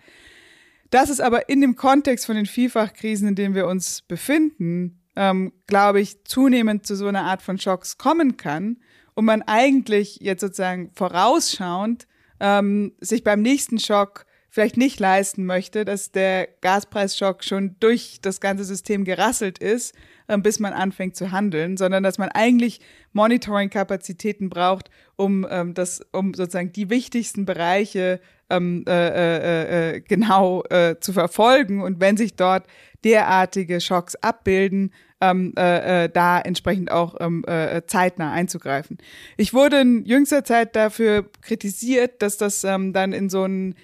Dass 0.91 1.09
es 1.09 1.21
aber 1.21 1.49
in 1.49 1.61
dem 1.61 1.77
Kontext 1.77 2.27
von 2.27 2.37
den 2.37 2.47
Vielfachkrisen, 2.47 3.29
in 3.29 3.35
denen 3.37 3.55
wir 3.55 3.67
uns 3.67 4.03
befinden, 4.03 5.01
ähm, 5.17 5.53
glaube 5.67 6.01
ich, 6.01 6.25
zunehmend 6.25 6.87
zu 6.87 6.97
so 6.97 7.07
einer 7.07 7.25
Art 7.25 7.43
von 7.43 7.59
Schocks 7.59 7.99
kommen 7.99 8.37
kann 8.37 8.79
und 9.15 9.25
man 9.25 9.43
eigentlich 9.43 10.19
jetzt 10.21 10.41
sozusagen 10.41 10.91
vorausschauend 10.95 12.07
ähm, 12.41 12.93
sich 13.01 13.23
beim 13.23 13.43
nächsten 13.43 13.79
Schock 13.79 14.25
vielleicht 14.49 14.77
nicht 14.77 14.99
leisten 14.99 15.47
möchte, 15.47 15.85
dass 15.85 16.11
der 16.11 16.49
Gaspreisschock 16.61 17.45
schon 17.45 17.77
durch 17.79 18.19
das 18.21 18.41
ganze 18.41 18.65
System 18.65 19.05
gerasselt 19.05 19.59
ist, 19.59 19.95
bis 20.39 20.61
man 20.61 20.73
anfängt 20.73 21.17
zu 21.17 21.33
handeln, 21.33 21.77
sondern 21.77 22.03
dass 22.03 22.19
man 22.19 22.29
eigentlich 22.31 22.81
Monitoring-Kapazitäten 23.13 24.49
braucht, 24.51 24.91
um 25.17 25.47
ähm, 25.51 25.75
das, 25.75 26.01
um 26.13 26.35
sozusagen 26.35 26.73
die 26.73 26.91
wichtigsten 26.91 27.45
Bereiche 27.45 28.21
ähm, 28.49 28.85
äh, 28.87 29.09
äh, 29.09 29.97
äh, 29.97 30.01
genau 30.01 30.65
äh, 30.65 30.97
zu 31.01 31.13
verfolgen 31.13 31.83
und 31.83 32.01
wenn 32.01 32.17
sich 32.17 32.35
dort 32.35 32.67
derartige 33.05 33.81
Schocks 33.81 34.17
abbilden, 34.17 34.93
ähm, 35.21 35.53
äh, 35.57 36.05
äh, 36.05 36.09
da 36.09 36.41
entsprechend 36.41 36.91
auch 36.91 37.17
ähm, 37.21 37.45
äh, 37.47 37.83
zeitnah 37.87 38.33
einzugreifen. 38.33 38.99
Ich 39.37 39.53
wurde 39.53 39.81
in 39.81 40.05
jüngster 40.05 40.45
Zeit 40.45 40.75
dafür 40.77 41.31
kritisiert, 41.43 42.23
dass 42.23 42.39
das 42.39 42.65
ähm, 42.65 42.93
dann 42.93 43.13
in 43.13 43.29
so 43.29 43.43
einen 43.43 43.75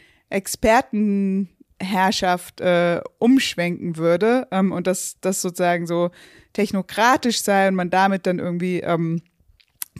Expertenherrschaft 1.79 2.61
äh, 2.61 3.01
umschwenken 3.19 3.97
würde 3.97 4.47
ähm, 4.51 4.73
und 4.73 4.87
dass 4.87 5.17
das 5.21 5.43
sozusagen 5.43 5.87
so 5.87 6.11
technokratisch 6.53 7.43
sei 7.43 7.69
und 7.69 7.75
man 7.75 7.91
damit 7.91 8.27
dann 8.27 8.39
irgendwie 8.39 8.81
ähm, 8.81 9.23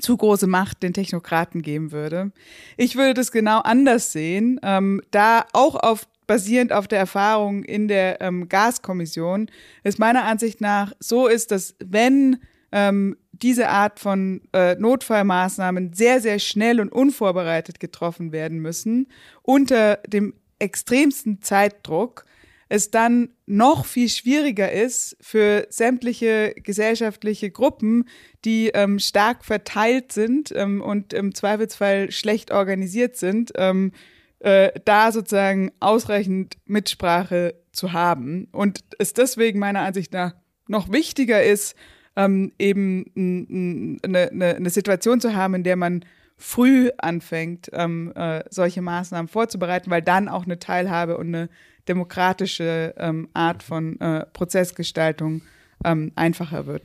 zu 0.01 0.17
große 0.17 0.47
Macht 0.47 0.83
den 0.83 0.93
Technokraten 0.93 1.63
geben 1.63 1.93
würde. 1.93 2.33
Ich 2.77 2.97
würde 2.97 3.15
das 3.15 3.33
genau 3.33 3.61
anders 3.61 4.13
sehen, 4.13 4.61
ähm, 4.63 5.01
da 5.11 5.47
auch 5.53 5.77
auf 5.77 6.07
basierend 6.27 6.73
auf 6.73 6.89
der 6.89 6.99
Erfahrung 6.99 7.63
in 7.63 7.87
der 7.87 8.21
ähm, 8.21 8.49
Gaskommission 8.49 9.49
es 9.85 9.99
meiner 9.99 10.25
Ansicht 10.25 10.61
nach 10.61 10.93
so 10.99 11.29
ist, 11.29 11.53
dass 11.53 11.77
wenn 11.79 12.39
ähm, 12.73 13.17
diese 13.31 13.69
Art 13.69 14.01
von 14.01 14.41
äh, 14.53 14.75
Notfallmaßnahmen 14.75 15.93
sehr, 15.93 16.21
sehr 16.21 16.41
schnell 16.41 16.81
und 16.81 16.91
unvorbereitet 16.91 17.79
getroffen 17.79 18.33
werden 18.33 18.59
müssen, 18.59 19.07
unter 19.43 19.97
dem 20.09 20.35
extremsten 20.59 21.43
Zeitdruck, 21.43 22.25
es 22.69 22.91
dann 22.91 23.31
noch 23.47 23.87
viel 23.87 24.09
schwieriger 24.09 24.71
ist 24.73 25.17
für 25.21 25.67
sämtliche 25.71 26.55
gesellschaftliche 26.57 27.51
Gruppen, 27.51 28.09
die 28.45 28.69
ähm, 28.69 28.99
stark 28.99 29.45
verteilt 29.45 30.13
sind 30.13 30.53
ähm, 30.55 30.83
und 30.83 31.13
im 31.13 31.35
Zweifelsfall 31.35 32.11
schlecht 32.11 32.51
organisiert 32.51 33.17
sind, 33.17 33.53
ähm, 33.57 33.93
äh, 34.41 34.73
da 34.85 35.13
sozusagen 35.13 35.71
ausreichend 35.79 36.57
Mitsprache 36.65 37.55
zu 37.73 37.93
haben. 37.93 38.49
Und 38.51 38.81
es 38.99 39.13
deswegen 39.13 39.61
meiner 39.61 39.81
Ansicht 39.81 40.13
nach 40.13 40.35
noch 40.69 40.91
wichtiger 40.91 41.45
ist, 41.45 41.77
ähm, 42.17 42.53
eben 42.59 43.99
eine, 44.03 44.31
eine, 44.31 44.57
eine 44.57 44.71
Situation 44.71 45.21
zu 45.21 45.35
haben, 45.35 45.55
in 45.55 45.63
der 45.63 45.77
man 45.77 46.05
früh 46.37 46.91
anfängt, 46.99 47.71
ähm, 47.73 48.13
äh, 48.15 48.45
solche 48.51 48.83
Maßnahmen 48.83 49.29
vorzubereiten, 49.29 49.91
weil 49.91 50.03
dann 50.03 50.29
auch 50.29 50.45
eine 50.45 50.59
Teilhabe 50.59 51.17
und 51.17 51.29
eine 51.29 51.49
demokratische 51.89 52.95
ähm, 52.99 53.29
Art 53.33 53.63
von 53.63 54.01
äh, 54.01 54.27
Prozessgestaltung 54.27 55.43
ähm, 55.85 56.13
einfacher 56.15 56.67
wird. 56.67 56.83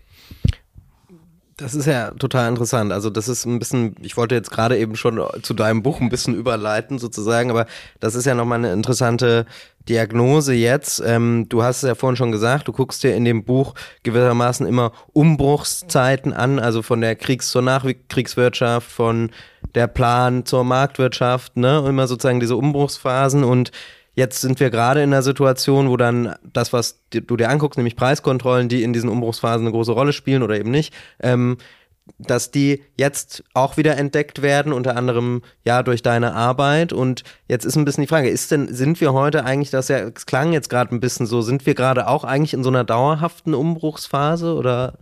Das 1.62 1.76
ist 1.76 1.86
ja 1.86 2.12
total 2.12 2.50
interessant. 2.50 2.92
Also 2.92 3.10
das 3.10 3.28
ist 3.28 3.46
ein 3.46 3.60
bisschen, 3.60 3.96
ich 4.02 4.18
wollte 4.18 4.34
jetzt 4.34 4.50
gerade 4.50 4.78
eben 4.78 4.96
schon 4.96 5.22
zu 5.44 5.54
deinem 5.54 5.84
Buch 5.84 6.02
ein 6.02 6.10
bisschen 6.10 6.34
überleiten 6.34 6.98
sozusagen, 6.98 7.52
aber 7.52 7.68
das 8.00 8.16
ist 8.16 8.26
ja 8.26 8.34
nochmal 8.34 8.58
eine 8.58 8.74
interessante 8.74 9.46
Diagnose 9.88 10.54
jetzt. 10.54 11.02
Ähm, 11.06 11.46
du 11.50 11.64
hast 11.64 11.84
es 11.84 11.88
ja 11.88 11.96
vorhin 11.96 12.16
schon 12.16 12.32
gesagt, 12.32 12.68
du 12.68 12.72
guckst 12.72 13.04
dir 13.04 13.16
in 13.16 13.26
dem 13.26 13.44
Buch 13.44 13.76
gewissermaßen 14.04 14.66
immer 14.66 14.92
Umbruchszeiten 15.14 16.34
an, 16.34 16.58
also 16.60 16.82
von 16.82 17.00
der 17.02 17.16
Kriegs- 17.16 17.52
zur 17.52 17.62
Nachkriegswirtschaft, 17.62 18.90
von 18.90 19.30
der 19.76 19.88
Plan 19.88 20.46
zur 20.46 20.64
Marktwirtschaft, 20.64 21.58
ne, 21.58 21.84
immer 21.88 22.08
sozusagen 22.08 22.40
diese 22.40 22.56
Umbruchsphasen 22.56 23.44
und 23.44 23.72
Jetzt 24.14 24.42
sind 24.42 24.60
wir 24.60 24.70
gerade 24.70 25.02
in 25.02 25.14
einer 25.14 25.22
Situation, 25.22 25.90
wo 25.90 25.96
dann 25.96 26.36
das, 26.44 26.74
was 26.74 27.00
du 27.12 27.38
dir 27.38 27.50
anguckst, 27.50 27.78
nämlich 27.78 27.96
Preiskontrollen, 27.96 28.68
die 28.68 28.84
in 28.84 28.92
diesen 28.92 29.10
Umbruchsphasen 29.10 29.66
eine 29.66 29.72
große 29.72 29.94
Rolle 29.94 30.12
spielen 30.12 30.44
oder 30.44 30.60
eben 30.60 30.70
nicht, 30.70 30.94
ähm, 31.22 31.58
dass 32.18 32.52
die 32.52 32.84
jetzt 32.98 33.44
auch 33.54 33.78
wieder 33.78 33.98
entdeckt 33.98 34.42
werden, 34.42 34.74
unter 34.74 34.98
anderem 34.98 35.44
ja 35.64 35.82
durch 35.82 36.02
deine 36.02 36.34
Arbeit. 36.34 36.92
Und 36.92 37.24
jetzt 37.48 37.66
ist 37.66 37.78
ein 37.78 37.86
bisschen 37.86 38.04
die 38.04 38.08
Frage, 38.08 38.30
ist 38.30 38.52
denn, 38.52 38.74
sind 38.74 39.00
wir 39.00 39.14
heute 39.14 39.46
eigentlich, 39.46 39.70
das 39.70 39.88
ja, 39.88 40.00
es 40.00 40.26
klang 40.26 40.52
jetzt 40.52 40.70
gerade 40.70 40.94
ein 40.94 41.00
bisschen 41.00 41.26
so, 41.26 41.42
sind 41.42 41.66
wir 41.66 41.76
gerade 41.76 42.08
auch 42.08 42.24
eigentlich 42.24 42.54
in 42.54 42.64
so 42.64 42.70
einer 42.70 42.84
dauerhaften 42.84 43.54
Umbruchsphase 43.54 44.56
oder? 44.56 44.98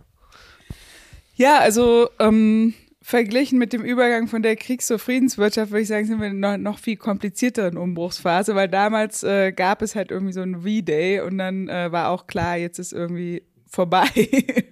Ja, 1.34 1.58
also 1.58 2.10
ähm, 2.18 2.74
verglichen 3.10 3.58
mit 3.58 3.72
dem 3.72 3.84
Übergang 3.84 4.28
von 4.28 4.42
der 4.42 4.56
Kriegs- 4.56 4.86
zur 4.86 4.98
Friedenswirtschaft, 4.98 5.72
würde 5.72 5.82
ich 5.82 5.88
sagen, 5.88 6.06
sind 6.06 6.20
wir 6.20 6.28
in 6.28 6.42
einer 6.42 6.58
noch 6.58 6.78
viel 6.78 6.96
komplizierteren 6.96 7.76
Umbruchsphase, 7.76 8.54
weil 8.54 8.68
damals 8.68 9.22
äh, 9.22 9.52
gab 9.52 9.82
es 9.82 9.94
halt 9.94 10.10
irgendwie 10.10 10.32
so 10.32 10.40
ein 10.40 10.62
V-Day 10.62 11.20
und 11.20 11.36
dann 11.36 11.68
äh, 11.68 11.90
war 11.92 12.10
auch 12.10 12.26
klar, 12.26 12.56
jetzt 12.56 12.78
ist 12.78 12.92
irgendwie 12.92 13.42
vorbei. 13.68 14.08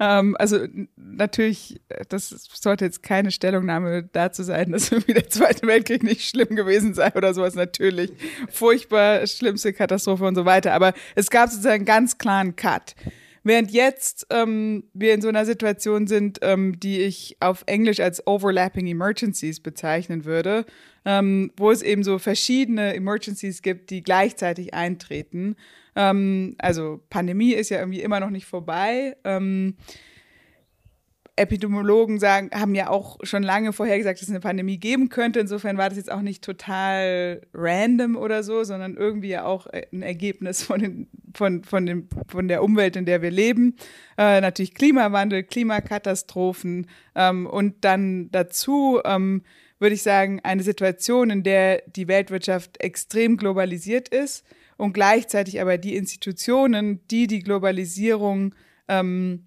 ähm, 0.00 0.36
also 0.38 0.66
natürlich, 0.96 1.80
das 2.08 2.28
sollte 2.28 2.84
jetzt 2.86 3.02
keine 3.02 3.30
Stellungnahme 3.30 4.08
dazu 4.12 4.42
sein, 4.42 4.72
dass 4.72 4.90
irgendwie 4.90 5.14
der 5.14 5.28
Zweite 5.28 5.66
Weltkrieg 5.66 6.02
nicht 6.02 6.28
schlimm 6.28 6.56
gewesen 6.56 6.94
sei 6.94 7.12
oder 7.14 7.34
sowas. 7.34 7.54
Natürlich 7.54 8.12
furchtbar, 8.50 9.26
schlimmste 9.26 9.72
Katastrophe 9.72 10.24
und 10.24 10.34
so 10.34 10.44
weiter. 10.44 10.72
Aber 10.72 10.94
es 11.14 11.30
gab 11.30 11.50
sozusagen 11.50 11.74
einen 11.74 11.84
ganz 11.84 12.18
klaren 12.18 12.56
Cut. 12.56 12.94
Während 13.44 13.72
jetzt 13.72 14.26
ähm, 14.30 14.84
wir 14.94 15.14
in 15.14 15.20
so 15.20 15.28
einer 15.28 15.44
Situation 15.44 16.06
sind, 16.06 16.38
ähm, 16.42 16.78
die 16.78 17.00
ich 17.00 17.36
auf 17.40 17.64
Englisch 17.66 18.00
als 18.00 18.26
Overlapping 18.26 18.86
Emergencies 18.86 19.60
bezeichnen 19.60 20.24
würde, 20.24 20.64
ähm, 21.04 21.50
wo 21.56 21.70
es 21.70 21.82
eben 21.82 22.04
so 22.04 22.18
verschiedene 22.18 22.94
Emergencies 22.94 23.62
gibt, 23.62 23.90
die 23.90 24.02
gleichzeitig 24.02 24.74
eintreten. 24.74 25.56
Ähm, 25.96 26.54
also 26.58 27.00
Pandemie 27.10 27.52
ist 27.52 27.70
ja 27.70 27.80
irgendwie 27.80 28.02
immer 28.02 28.20
noch 28.20 28.30
nicht 28.30 28.46
vorbei. 28.46 29.16
Epidemiologen 31.36 32.18
sagen, 32.18 32.50
haben 32.52 32.74
ja 32.74 32.90
auch 32.90 33.18
schon 33.22 33.42
lange 33.42 33.72
vorher 33.72 33.96
gesagt, 33.96 34.20
dass 34.20 34.28
es 34.28 34.30
eine 34.30 34.40
Pandemie 34.40 34.76
geben 34.76 35.08
könnte. 35.08 35.40
Insofern 35.40 35.78
war 35.78 35.88
das 35.88 35.96
jetzt 35.96 36.12
auch 36.12 36.20
nicht 36.20 36.44
total 36.44 37.40
random 37.54 38.16
oder 38.16 38.42
so, 38.42 38.64
sondern 38.64 38.96
irgendwie 38.96 39.28
ja 39.28 39.44
auch 39.44 39.66
ein 39.66 40.02
Ergebnis 40.02 40.62
von, 40.62 40.80
den, 40.80 41.08
von, 41.34 41.64
von, 41.64 41.86
dem, 41.86 42.08
von 42.28 42.48
der 42.48 42.62
Umwelt, 42.62 42.96
in 42.96 43.06
der 43.06 43.22
wir 43.22 43.30
leben. 43.30 43.76
Äh, 44.18 44.42
natürlich 44.42 44.74
Klimawandel, 44.74 45.42
Klimakatastrophen 45.42 46.86
ähm, 47.14 47.46
und 47.46 47.82
dann 47.82 48.30
dazu 48.30 49.00
ähm, 49.04 49.42
würde 49.82 49.94
ich 49.96 50.02
sagen, 50.02 50.38
eine 50.44 50.62
Situation, 50.62 51.30
in 51.30 51.42
der 51.42 51.82
die 51.86 52.08
Weltwirtschaft 52.08 52.80
extrem 52.80 53.36
globalisiert 53.36 54.08
ist 54.08 54.44
und 54.76 54.92
gleichzeitig 54.92 55.60
aber 55.60 55.76
die 55.76 55.96
Institutionen, 55.96 57.00
die 57.10 57.26
die 57.26 57.40
Globalisierung 57.40 58.54
ähm, 58.86 59.46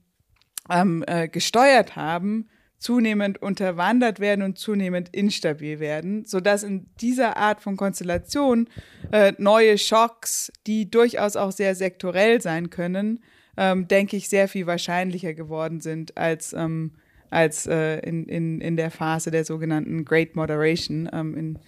ähm, 0.70 1.04
äh, 1.08 1.28
gesteuert 1.28 1.96
haben, 1.96 2.50
zunehmend 2.78 3.42
unterwandert 3.42 4.20
werden 4.20 4.44
und 4.44 4.58
zunehmend 4.58 5.10
instabil 5.10 5.80
werden, 5.80 6.26
sodass 6.26 6.64
in 6.64 6.88
dieser 7.02 7.38
Art 7.38 7.62
von 7.62 7.78
Konstellation 7.78 8.68
äh, 9.12 9.34
neue 9.38 9.78
Schocks, 9.78 10.52
die 10.68 10.90
durchaus 10.92 11.36
auch 11.36 11.52
sehr 11.52 11.76
sektorell 11.76 12.42
sein 12.42 12.70
können, 12.70 13.24
ähm, 13.58 13.88
denke 13.88 14.18
ich, 14.18 14.30
sehr 14.30 14.48
viel 14.48 14.68
wahrscheinlicher 14.68 15.34
geworden 15.34 15.80
sind 15.82 16.18
als, 16.18 16.54
ähm, 16.54 16.92
als 17.30 17.66
äh, 17.66 18.00
in, 18.00 18.26
in, 18.26 18.62
in 18.62 18.78
der 18.78 18.92
Phase 18.92 19.32
der 19.32 19.46
sogenannten 19.46 20.06
Great 20.06 20.36
Moderation, 20.36 21.10
ähm, 21.12 21.36
in, 21.36 21.60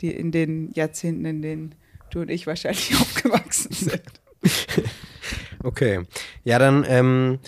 die, 0.00 0.10
in 0.10 0.32
den 0.32 0.72
Jahrzehnten, 0.72 1.24
in 1.24 1.42
denen 1.42 1.74
du 2.10 2.20
und 2.20 2.30
ich 2.30 2.46
wahrscheinlich 2.46 2.94
aufgewachsen 3.00 3.72
sind. 3.72 4.02
Okay, 5.62 6.02
ja, 6.44 6.58
dann 6.58 6.84
ähm, 6.88 7.38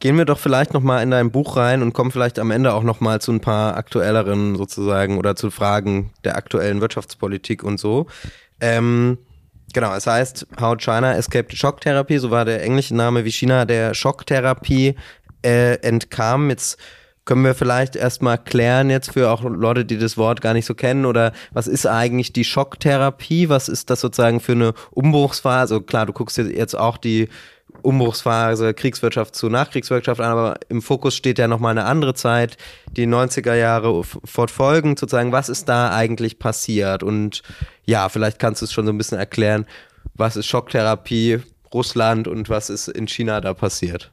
gehen 0.00 0.16
wir 0.16 0.24
doch 0.24 0.38
vielleicht 0.38 0.74
nochmal 0.74 1.02
in 1.02 1.10
dein 1.10 1.30
Buch 1.30 1.56
rein 1.56 1.82
und 1.82 1.92
kommen 1.92 2.10
vielleicht 2.10 2.38
am 2.38 2.50
Ende 2.50 2.72
auch 2.74 2.82
nochmal 2.82 3.20
zu 3.20 3.32
ein 3.32 3.40
paar 3.40 3.76
aktuelleren 3.76 4.56
sozusagen 4.56 5.18
oder 5.18 5.36
zu 5.36 5.50
Fragen 5.50 6.10
der 6.24 6.36
aktuellen 6.36 6.80
Wirtschaftspolitik 6.80 7.62
und 7.64 7.80
so. 7.80 8.06
Ähm, 8.60 9.18
genau, 9.72 9.94
es 9.94 10.06
heißt 10.06 10.46
How 10.60 10.76
China 10.76 11.14
Escaped 11.14 11.56
Shock 11.56 11.80
Therapy, 11.80 12.18
so 12.18 12.30
war 12.30 12.44
der 12.44 12.62
englische 12.62 12.94
Name, 12.94 13.24
wie 13.24 13.32
China 13.32 13.64
der 13.64 13.94
Schocktherapie 13.94 14.94
äh, 15.42 15.74
entkam. 15.80 16.50
Jetzt 16.50 16.78
können 17.24 17.44
wir 17.44 17.54
vielleicht 17.54 17.94
erstmal 17.94 18.38
klären 18.38 18.88
jetzt 18.88 19.12
für 19.12 19.30
auch 19.30 19.42
Leute, 19.42 19.84
die 19.84 19.98
das 19.98 20.16
Wort 20.16 20.40
gar 20.40 20.54
nicht 20.54 20.64
so 20.64 20.74
kennen 20.74 21.04
oder 21.04 21.32
was 21.52 21.66
ist 21.66 21.86
eigentlich 21.86 22.32
die 22.32 22.44
Schocktherapie? 22.44 23.50
Was 23.50 23.68
ist 23.68 23.90
das 23.90 24.00
sozusagen 24.00 24.40
für 24.40 24.52
eine 24.52 24.72
Umbruchsphase? 24.92 25.74
Also 25.74 25.80
klar, 25.82 26.06
du 26.06 26.14
guckst 26.14 26.38
jetzt 26.38 26.74
auch 26.74 26.96
die 26.96 27.28
Umbruchsphase 27.82 28.74
Kriegswirtschaft 28.74 29.34
zu 29.34 29.48
Nachkriegswirtschaft 29.48 30.20
an, 30.20 30.30
aber 30.30 30.56
im 30.68 30.82
Fokus 30.82 31.14
steht 31.14 31.38
ja 31.38 31.48
nochmal 31.48 31.72
eine 31.72 31.84
andere 31.84 32.14
Zeit, 32.14 32.56
die 32.96 33.06
90er 33.06 33.54
Jahre 33.54 34.02
fortfolgend, 34.02 34.98
sozusagen, 34.98 35.32
was 35.32 35.48
ist 35.48 35.68
da 35.68 35.94
eigentlich 35.94 36.38
passiert? 36.38 37.02
Und 37.02 37.42
ja, 37.84 38.08
vielleicht 38.08 38.38
kannst 38.38 38.62
du 38.62 38.66
es 38.66 38.72
schon 38.72 38.86
so 38.86 38.92
ein 38.92 38.98
bisschen 38.98 39.18
erklären, 39.18 39.66
was 40.14 40.36
ist 40.36 40.46
Schocktherapie, 40.46 41.40
Russland 41.72 42.28
und 42.28 42.48
was 42.48 42.70
ist 42.70 42.88
in 42.88 43.06
China 43.06 43.40
da 43.40 43.54
passiert? 43.54 44.10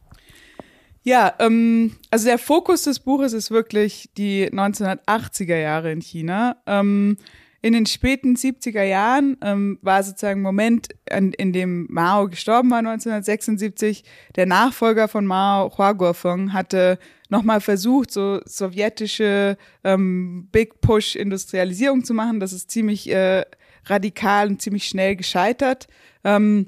Ja, 1.03 1.33
ähm, 1.39 1.95
also 2.09 2.25
der 2.25 2.39
Fokus 2.39 2.83
des 2.83 2.99
Buches 2.99 3.33
ist 3.33 3.51
wirklich 3.51 4.09
die 4.17 4.49
1980er 4.49 5.55
Jahre 5.55 5.91
in 5.91 6.01
China. 6.01 6.57
Ähm, 6.65 7.17
in 7.65 7.73
den 7.73 7.87
späten 7.87 8.35
70er 8.35 8.83
Jahren 8.83 9.37
ähm, 9.41 9.79
war 9.81 10.03
sozusagen 10.03 10.43
Moment, 10.43 10.89
in, 11.09 11.33
in, 11.33 11.51
dem 11.51 11.87
Mao 11.89 12.27
gestorben 12.27 12.69
war 12.69 12.77
1976. 12.77 14.03
Der 14.35 14.45
Nachfolger 14.45 15.07
von 15.07 15.25
Mao, 15.25 15.75
Hua 15.75 15.93
Guofeng, 15.93 16.53
hatte 16.53 16.99
nochmal 17.29 17.61
versucht, 17.61 18.11
so 18.11 18.39
sowjetische 18.45 19.57
ähm, 19.83 20.47
Big 20.51 20.79
Push 20.79 21.15
Industrialisierung 21.15 22.03
zu 22.03 22.13
machen. 22.13 22.39
Das 22.39 22.53
ist 22.53 22.69
ziemlich 22.69 23.11
äh, 23.11 23.45
radikal 23.85 24.49
und 24.49 24.61
ziemlich 24.61 24.85
schnell 24.85 25.15
gescheitert. 25.15 25.87
Ähm, 26.23 26.67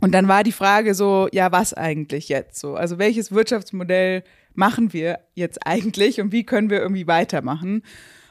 und 0.00 0.10
dann 0.10 0.26
war 0.26 0.42
die 0.42 0.50
Frage 0.50 0.96
so, 0.96 1.28
ja, 1.30 1.52
was 1.52 1.72
eigentlich 1.72 2.28
jetzt 2.28 2.58
so? 2.58 2.74
Also 2.74 2.98
welches 2.98 3.30
Wirtschaftsmodell 3.30 4.24
machen 4.54 4.92
wir 4.92 5.20
jetzt 5.34 5.64
eigentlich 5.64 6.20
und 6.20 6.32
wie 6.32 6.42
können 6.42 6.68
wir 6.68 6.80
irgendwie 6.80 7.06
weitermachen? 7.06 7.84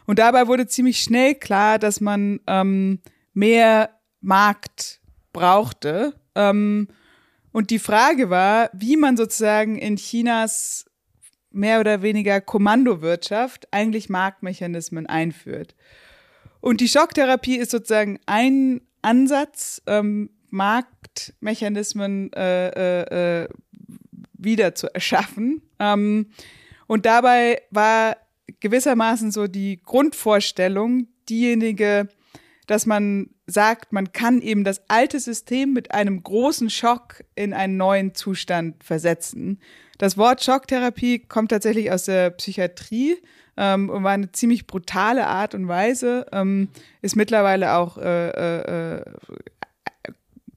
Und 0.06 0.20
dabei 0.20 0.48
wurde 0.48 0.68
ziemlich 0.68 1.00
schnell 1.00 1.36
klar, 1.36 1.80
dass 1.80 2.02
man 2.02 2.40
ähm, 2.48 3.00
mehr 3.34 3.90
Markt 4.22 5.02
brauchte. 5.34 6.14
Ähm, 6.36 6.88
und 7.52 7.70
die 7.70 7.80
Frage 7.80 8.30
war, 8.30 8.70
wie 8.74 8.98
man 8.98 9.18
sozusagen 9.18 9.78
in 9.78 9.96
Chinas 9.96 10.86
mehr 11.52 11.80
oder 11.80 12.02
weniger 12.02 12.42
Kommandowirtschaft 12.42 13.68
eigentlich 13.72 14.10
Marktmechanismen 14.10 15.08
einführt. 15.08 15.74
Und 16.60 16.82
die 16.82 16.90
Schocktherapie 16.90 17.56
ist 17.56 17.72
sozusagen 17.72 18.20
ein 18.26 18.82
Ansatz, 19.02 19.82
ähm, 19.88 20.32
Marktmechanismen 20.50 22.34
äh, 22.34 22.68
äh, 22.70 23.44
äh 23.44 23.50
wieder 24.38 24.76
zu 24.76 24.94
erschaffen. 24.94 25.62
Ähm, 25.80 26.32
und 26.88 27.06
dabei 27.06 27.62
war 27.72 28.18
gewissermaßen 28.60 29.32
so 29.32 29.48
die 29.48 29.82
Grundvorstellung, 29.84 31.08
diejenige, 31.30 32.08
dass 32.68 32.86
man 32.86 33.30
sagt, 33.48 33.94
man 33.94 34.12
kann 34.12 34.42
eben 34.42 34.64
das 34.64 34.82
alte 34.90 35.20
System 35.20 35.74
mit 35.74 35.92
einem 35.92 36.24
großen 36.24 36.70
Schock 36.70 37.24
in 37.36 37.54
einen 37.54 37.78
neuen 37.78 38.16
Zustand 38.16 38.84
versetzen. 38.84 39.60
Das 39.98 40.18
Wort 40.18 40.44
Schocktherapie 40.44 41.20
kommt 41.20 41.52
tatsächlich 41.52 41.92
aus 41.92 42.06
der 42.06 42.32
Psychiatrie 42.32 43.18
ähm, 43.56 43.90
und 43.90 44.04
war 44.04 44.12
eine 44.12 44.32
ziemlich 44.32 44.68
brutale 44.68 45.28
Art 45.28 45.56
und 45.56 45.68
Weise, 45.68 46.26
ähm, 46.32 46.70
ist 47.02 47.16
mittlerweile 47.16 47.76
auch 47.76 47.98
äh, 47.98 48.30
äh, 48.30 48.98
äh 48.98 49.06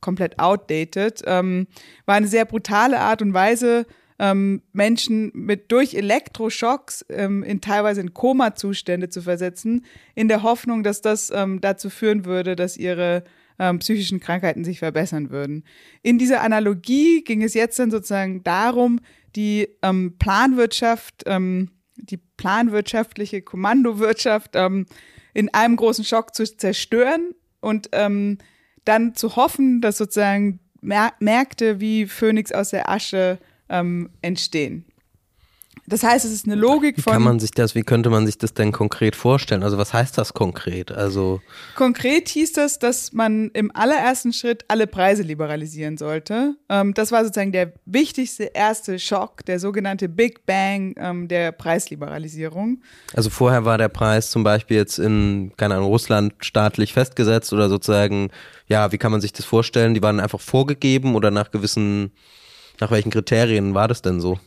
komplett 0.00 0.38
outdated, 0.38 1.22
ähm, 1.26 1.66
war 2.06 2.14
eine 2.14 2.28
sehr 2.28 2.44
brutale 2.44 3.00
Art 3.00 3.20
und 3.20 3.34
Weise, 3.34 3.84
ähm, 4.18 4.62
Menschen 4.72 5.30
mit 5.34 5.70
durch 5.70 5.94
Elektroschocks 5.94 7.04
ähm, 7.08 7.42
in 7.42 7.60
teilweise 7.60 8.00
in 8.00 8.14
Koma-Zustände 8.14 9.08
zu 9.08 9.22
versetzen, 9.22 9.84
in 10.14 10.28
der 10.28 10.42
Hoffnung, 10.42 10.82
dass 10.82 11.00
das 11.00 11.30
ähm, 11.30 11.60
dazu 11.60 11.88
führen 11.88 12.24
würde, 12.24 12.56
dass 12.56 12.76
ihre 12.76 13.24
ähm, 13.58 13.78
psychischen 13.78 14.20
Krankheiten 14.20 14.64
sich 14.64 14.80
verbessern 14.80 15.30
würden. 15.30 15.64
In 16.02 16.18
dieser 16.18 16.42
Analogie 16.42 17.22
ging 17.22 17.42
es 17.42 17.54
jetzt 17.54 17.78
dann 17.78 17.90
sozusagen 17.90 18.42
darum, 18.42 19.00
die 19.36 19.68
ähm, 19.82 20.16
Planwirtschaft, 20.18 21.22
ähm, 21.26 21.70
die 21.96 22.16
planwirtschaftliche 22.16 23.42
Kommandowirtschaft 23.42 24.54
in 25.34 25.52
einem 25.52 25.74
großen 25.74 26.04
Schock 26.04 26.32
zu 26.32 26.44
zerstören 26.44 27.34
und 27.60 27.90
dann 27.92 29.14
zu 29.16 29.34
hoffen, 29.34 29.80
dass 29.80 29.98
sozusagen 29.98 30.60
Märkte 30.80 31.80
wie 31.80 32.06
Phönix 32.06 32.52
aus 32.52 32.70
der 32.70 32.88
Asche 32.88 33.40
ähm, 33.68 34.10
entstehen. 34.22 34.84
Das 35.88 36.02
heißt, 36.02 36.24
es 36.26 36.32
ist 36.32 36.44
eine 36.44 36.54
Logik 36.54 37.00
von. 37.00 37.12
Wie 37.12 37.14
kann 37.14 37.22
man 37.22 37.40
sich 37.40 37.50
das, 37.52 37.74
wie 37.74 37.82
könnte 37.82 38.10
man 38.10 38.26
sich 38.26 38.36
das 38.36 38.52
denn 38.52 38.72
konkret 38.72 39.16
vorstellen? 39.16 39.62
Also 39.62 39.78
was 39.78 39.94
heißt 39.94 40.18
das 40.18 40.34
konkret? 40.34 40.92
Also 40.92 41.40
konkret 41.76 42.28
hieß 42.28 42.52
das, 42.52 42.78
dass 42.78 43.12
man 43.14 43.50
im 43.54 43.74
allerersten 43.74 44.34
Schritt 44.34 44.64
alle 44.68 44.86
Preise 44.86 45.22
liberalisieren 45.22 45.96
sollte. 45.96 46.56
Ähm, 46.68 46.92
das 46.92 47.10
war 47.10 47.24
sozusagen 47.24 47.52
der 47.52 47.72
wichtigste 47.86 48.44
erste 48.44 48.98
Schock, 48.98 49.44
der 49.46 49.58
sogenannte 49.58 50.10
Big 50.10 50.44
Bang 50.44 50.94
ähm, 50.98 51.26
der 51.26 51.52
Preisliberalisierung. 51.52 52.82
Also 53.14 53.30
vorher 53.30 53.64
war 53.64 53.78
der 53.78 53.88
Preis 53.88 54.30
zum 54.30 54.44
Beispiel 54.44 54.76
jetzt 54.76 54.98
in, 54.98 55.52
keine 55.56 55.76
Ahnung, 55.76 55.88
Russland 55.88 56.34
staatlich 56.40 56.92
festgesetzt 56.92 57.52
oder 57.54 57.70
sozusagen, 57.70 58.30
ja, 58.66 58.92
wie 58.92 58.98
kann 58.98 59.12
man 59.12 59.22
sich 59.22 59.32
das 59.32 59.46
vorstellen? 59.46 59.94
Die 59.94 60.02
waren 60.02 60.20
einfach 60.20 60.40
vorgegeben 60.40 61.14
oder 61.14 61.30
nach 61.30 61.50
gewissen, 61.50 62.12
nach 62.80 62.90
welchen 62.90 63.10
Kriterien 63.10 63.74
war 63.74 63.88
das 63.88 64.02
denn 64.02 64.20
so? 64.20 64.38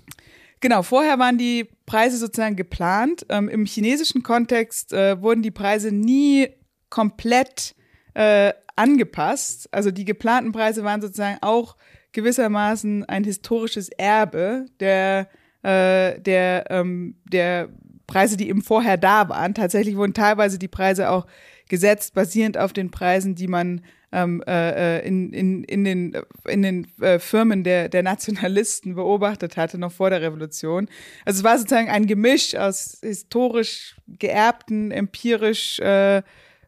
Genau, 0.60 0.84
vorher 0.84 1.18
waren 1.18 1.38
die 1.38 1.68
Preise 1.86 2.18
sozusagen 2.18 2.56
geplant. 2.56 3.26
Ähm, 3.30 3.50
Im 3.50 3.66
chinesischen 3.66 4.22
Kontext 4.22 4.94
äh, 4.94 5.22
wurden 5.22 5.42
die 5.42 5.52
Preise 5.52 5.92
nie 5.92 6.50
komplett 6.90 7.76
äh, 8.14 8.54
angepasst. 8.76 9.68
Also 9.72 9.90
die 9.90 10.06
geplanten 10.06 10.52
Preise 10.52 10.84
waren 10.84 11.02
sozusagen 11.02 11.40
auch 11.42 11.76
gewissermaßen 12.12 13.06
ein 13.06 13.24
historisches 13.24 13.90
Erbe 13.90 14.66
der, 14.80 15.30
äh, 15.64 16.20
der, 16.20 16.70
ähm, 16.70 17.16
der 17.24 17.70
Preise, 18.06 18.38
die 18.38 18.50
eben 18.50 18.62
vorher 18.62 18.98
da 18.98 19.30
waren. 19.30 19.54
Tatsächlich 19.54 19.96
wurden 19.96 20.14
teilweise 20.14 20.60
die 20.60 20.68
Preise 20.68 21.10
auch 21.10 21.26
gesetzt, 21.70 22.14
basierend 22.14 22.58
auf 22.58 22.74
den 22.74 22.92
Preisen, 22.92 23.34
die 23.34 23.48
man 23.48 23.82
ähm, 24.12 24.44
äh, 24.46 24.98
äh, 25.00 25.08
in, 25.08 25.32
in, 25.32 25.64
in 25.64 25.84
den, 25.84 26.18
in 26.48 26.62
den 26.62 26.88
äh, 27.02 27.20
Firmen 27.20 27.64
der, 27.64 27.90
der 27.90 28.04
Nationalisten 28.04 28.96
beobachtet 28.96 29.58
hatte, 29.58 29.78
noch 29.78 29.92
vor 29.92 30.10
der 30.10 30.22
Revolution. 30.22 30.88
Also 31.26 31.40
es 31.40 31.44
war 31.44 31.58
sozusagen 31.58 31.90
ein 31.90 32.08
Gemisch 32.08 32.56
aus 32.56 33.00
historisch 33.02 33.96
geerbten, 34.08 34.92
empirisch 34.92 35.80
äh, 35.80 36.22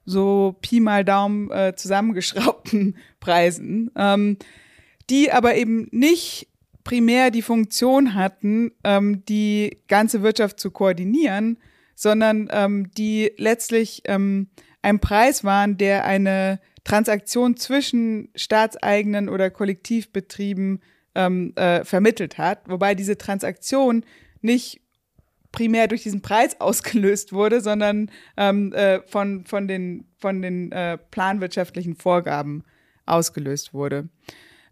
so 0.05 0.55
Pi 0.61 0.79
mal 0.79 1.03
Daumen 1.03 1.51
äh, 1.51 1.75
zusammengeschraubten 1.75 2.97
Preisen, 3.19 3.91
ähm, 3.95 4.37
die 5.09 5.31
aber 5.31 5.55
eben 5.55 5.87
nicht 5.91 6.47
primär 6.83 7.31
die 7.31 7.41
Funktion 7.41 8.13
hatten, 8.13 8.71
ähm, 8.83 9.23
die 9.25 9.77
ganze 9.87 10.21
Wirtschaft 10.21 10.59
zu 10.59 10.71
koordinieren, 10.71 11.57
sondern 11.95 12.49
ähm, 12.51 12.91
die 12.97 13.31
letztlich 13.37 14.01
ähm, 14.05 14.47
ein 14.81 14.99
Preis 14.99 15.43
waren, 15.43 15.77
der 15.77 16.05
eine 16.05 16.59
Transaktion 16.83 17.55
zwischen 17.57 18.29
staatseigenen 18.35 19.29
oder 19.29 19.49
Kollektivbetrieben 19.49 20.81
ähm, 21.15 21.53
äh, 21.55 21.83
vermittelt 21.83 22.37
hat, 22.37 22.67
wobei 22.67 22.95
diese 22.95 23.17
Transaktion 23.17 24.05
nicht 24.41 24.81
primär 25.51 25.87
durch 25.87 26.03
diesen 26.03 26.21
Preis 26.21 26.55
ausgelöst 26.59 27.31
wurde, 27.31 27.61
sondern 27.61 28.11
ähm, 28.35 28.73
äh, 28.73 29.01
von, 29.07 29.45
von 29.45 29.67
den, 29.67 30.05
von 30.17 30.41
den 30.41 30.71
äh, 30.71 30.97
planwirtschaftlichen 30.97 31.95
Vorgaben 31.95 32.63
ausgelöst 33.05 33.73
wurde. 33.73 34.09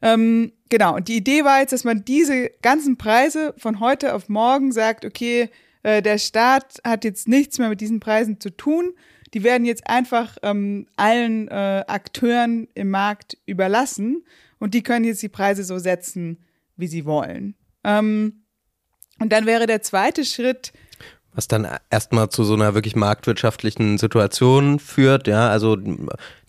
Ähm, 0.01 0.51
genau, 0.69 0.95
und 0.95 1.07
die 1.07 1.17
Idee 1.17 1.43
war 1.45 1.59
jetzt, 1.59 1.73
dass 1.73 1.83
man 1.83 2.03
diese 2.03 2.49
ganzen 2.61 2.97
Preise 2.97 3.53
von 3.57 3.79
heute 3.79 4.15
auf 4.15 4.29
morgen 4.29 4.71
sagt, 4.71 5.05
okay, 5.05 5.49
äh, 5.83 6.01
der 6.01 6.17
Staat 6.17 6.81
hat 6.83 7.03
jetzt 7.03 7.27
nichts 7.27 7.59
mehr 7.59 7.69
mit 7.69 7.81
diesen 7.81 7.99
Preisen 7.99 8.39
zu 8.39 8.49
tun, 8.49 8.93
die 9.33 9.43
werden 9.43 9.65
jetzt 9.65 9.87
einfach 9.87 10.37
ähm, 10.43 10.87
allen 10.95 11.47
äh, 11.47 11.83
Akteuren 11.87 12.67
im 12.73 12.89
Markt 12.89 13.37
überlassen 13.45 14.23
und 14.59 14.73
die 14.73 14.83
können 14.83 15.05
jetzt 15.05 15.21
die 15.21 15.29
Preise 15.29 15.63
so 15.63 15.77
setzen, 15.79 16.43
wie 16.75 16.87
sie 16.87 17.05
wollen. 17.05 17.55
Ähm, 17.83 18.43
und 19.19 19.31
dann 19.31 19.45
wäre 19.45 19.67
der 19.67 19.81
zweite 19.81 20.25
Schritt, 20.25 20.73
was 21.33 21.47
dann 21.47 21.67
erstmal 21.89 22.29
zu 22.29 22.43
so 22.43 22.53
einer 22.53 22.73
wirklich 22.73 22.95
marktwirtschaftlichen 22.95 23.97
Situation 23.97 24.79
führt, 24.79 25.27
ja, 25.27 25.49
also 25.49 25.77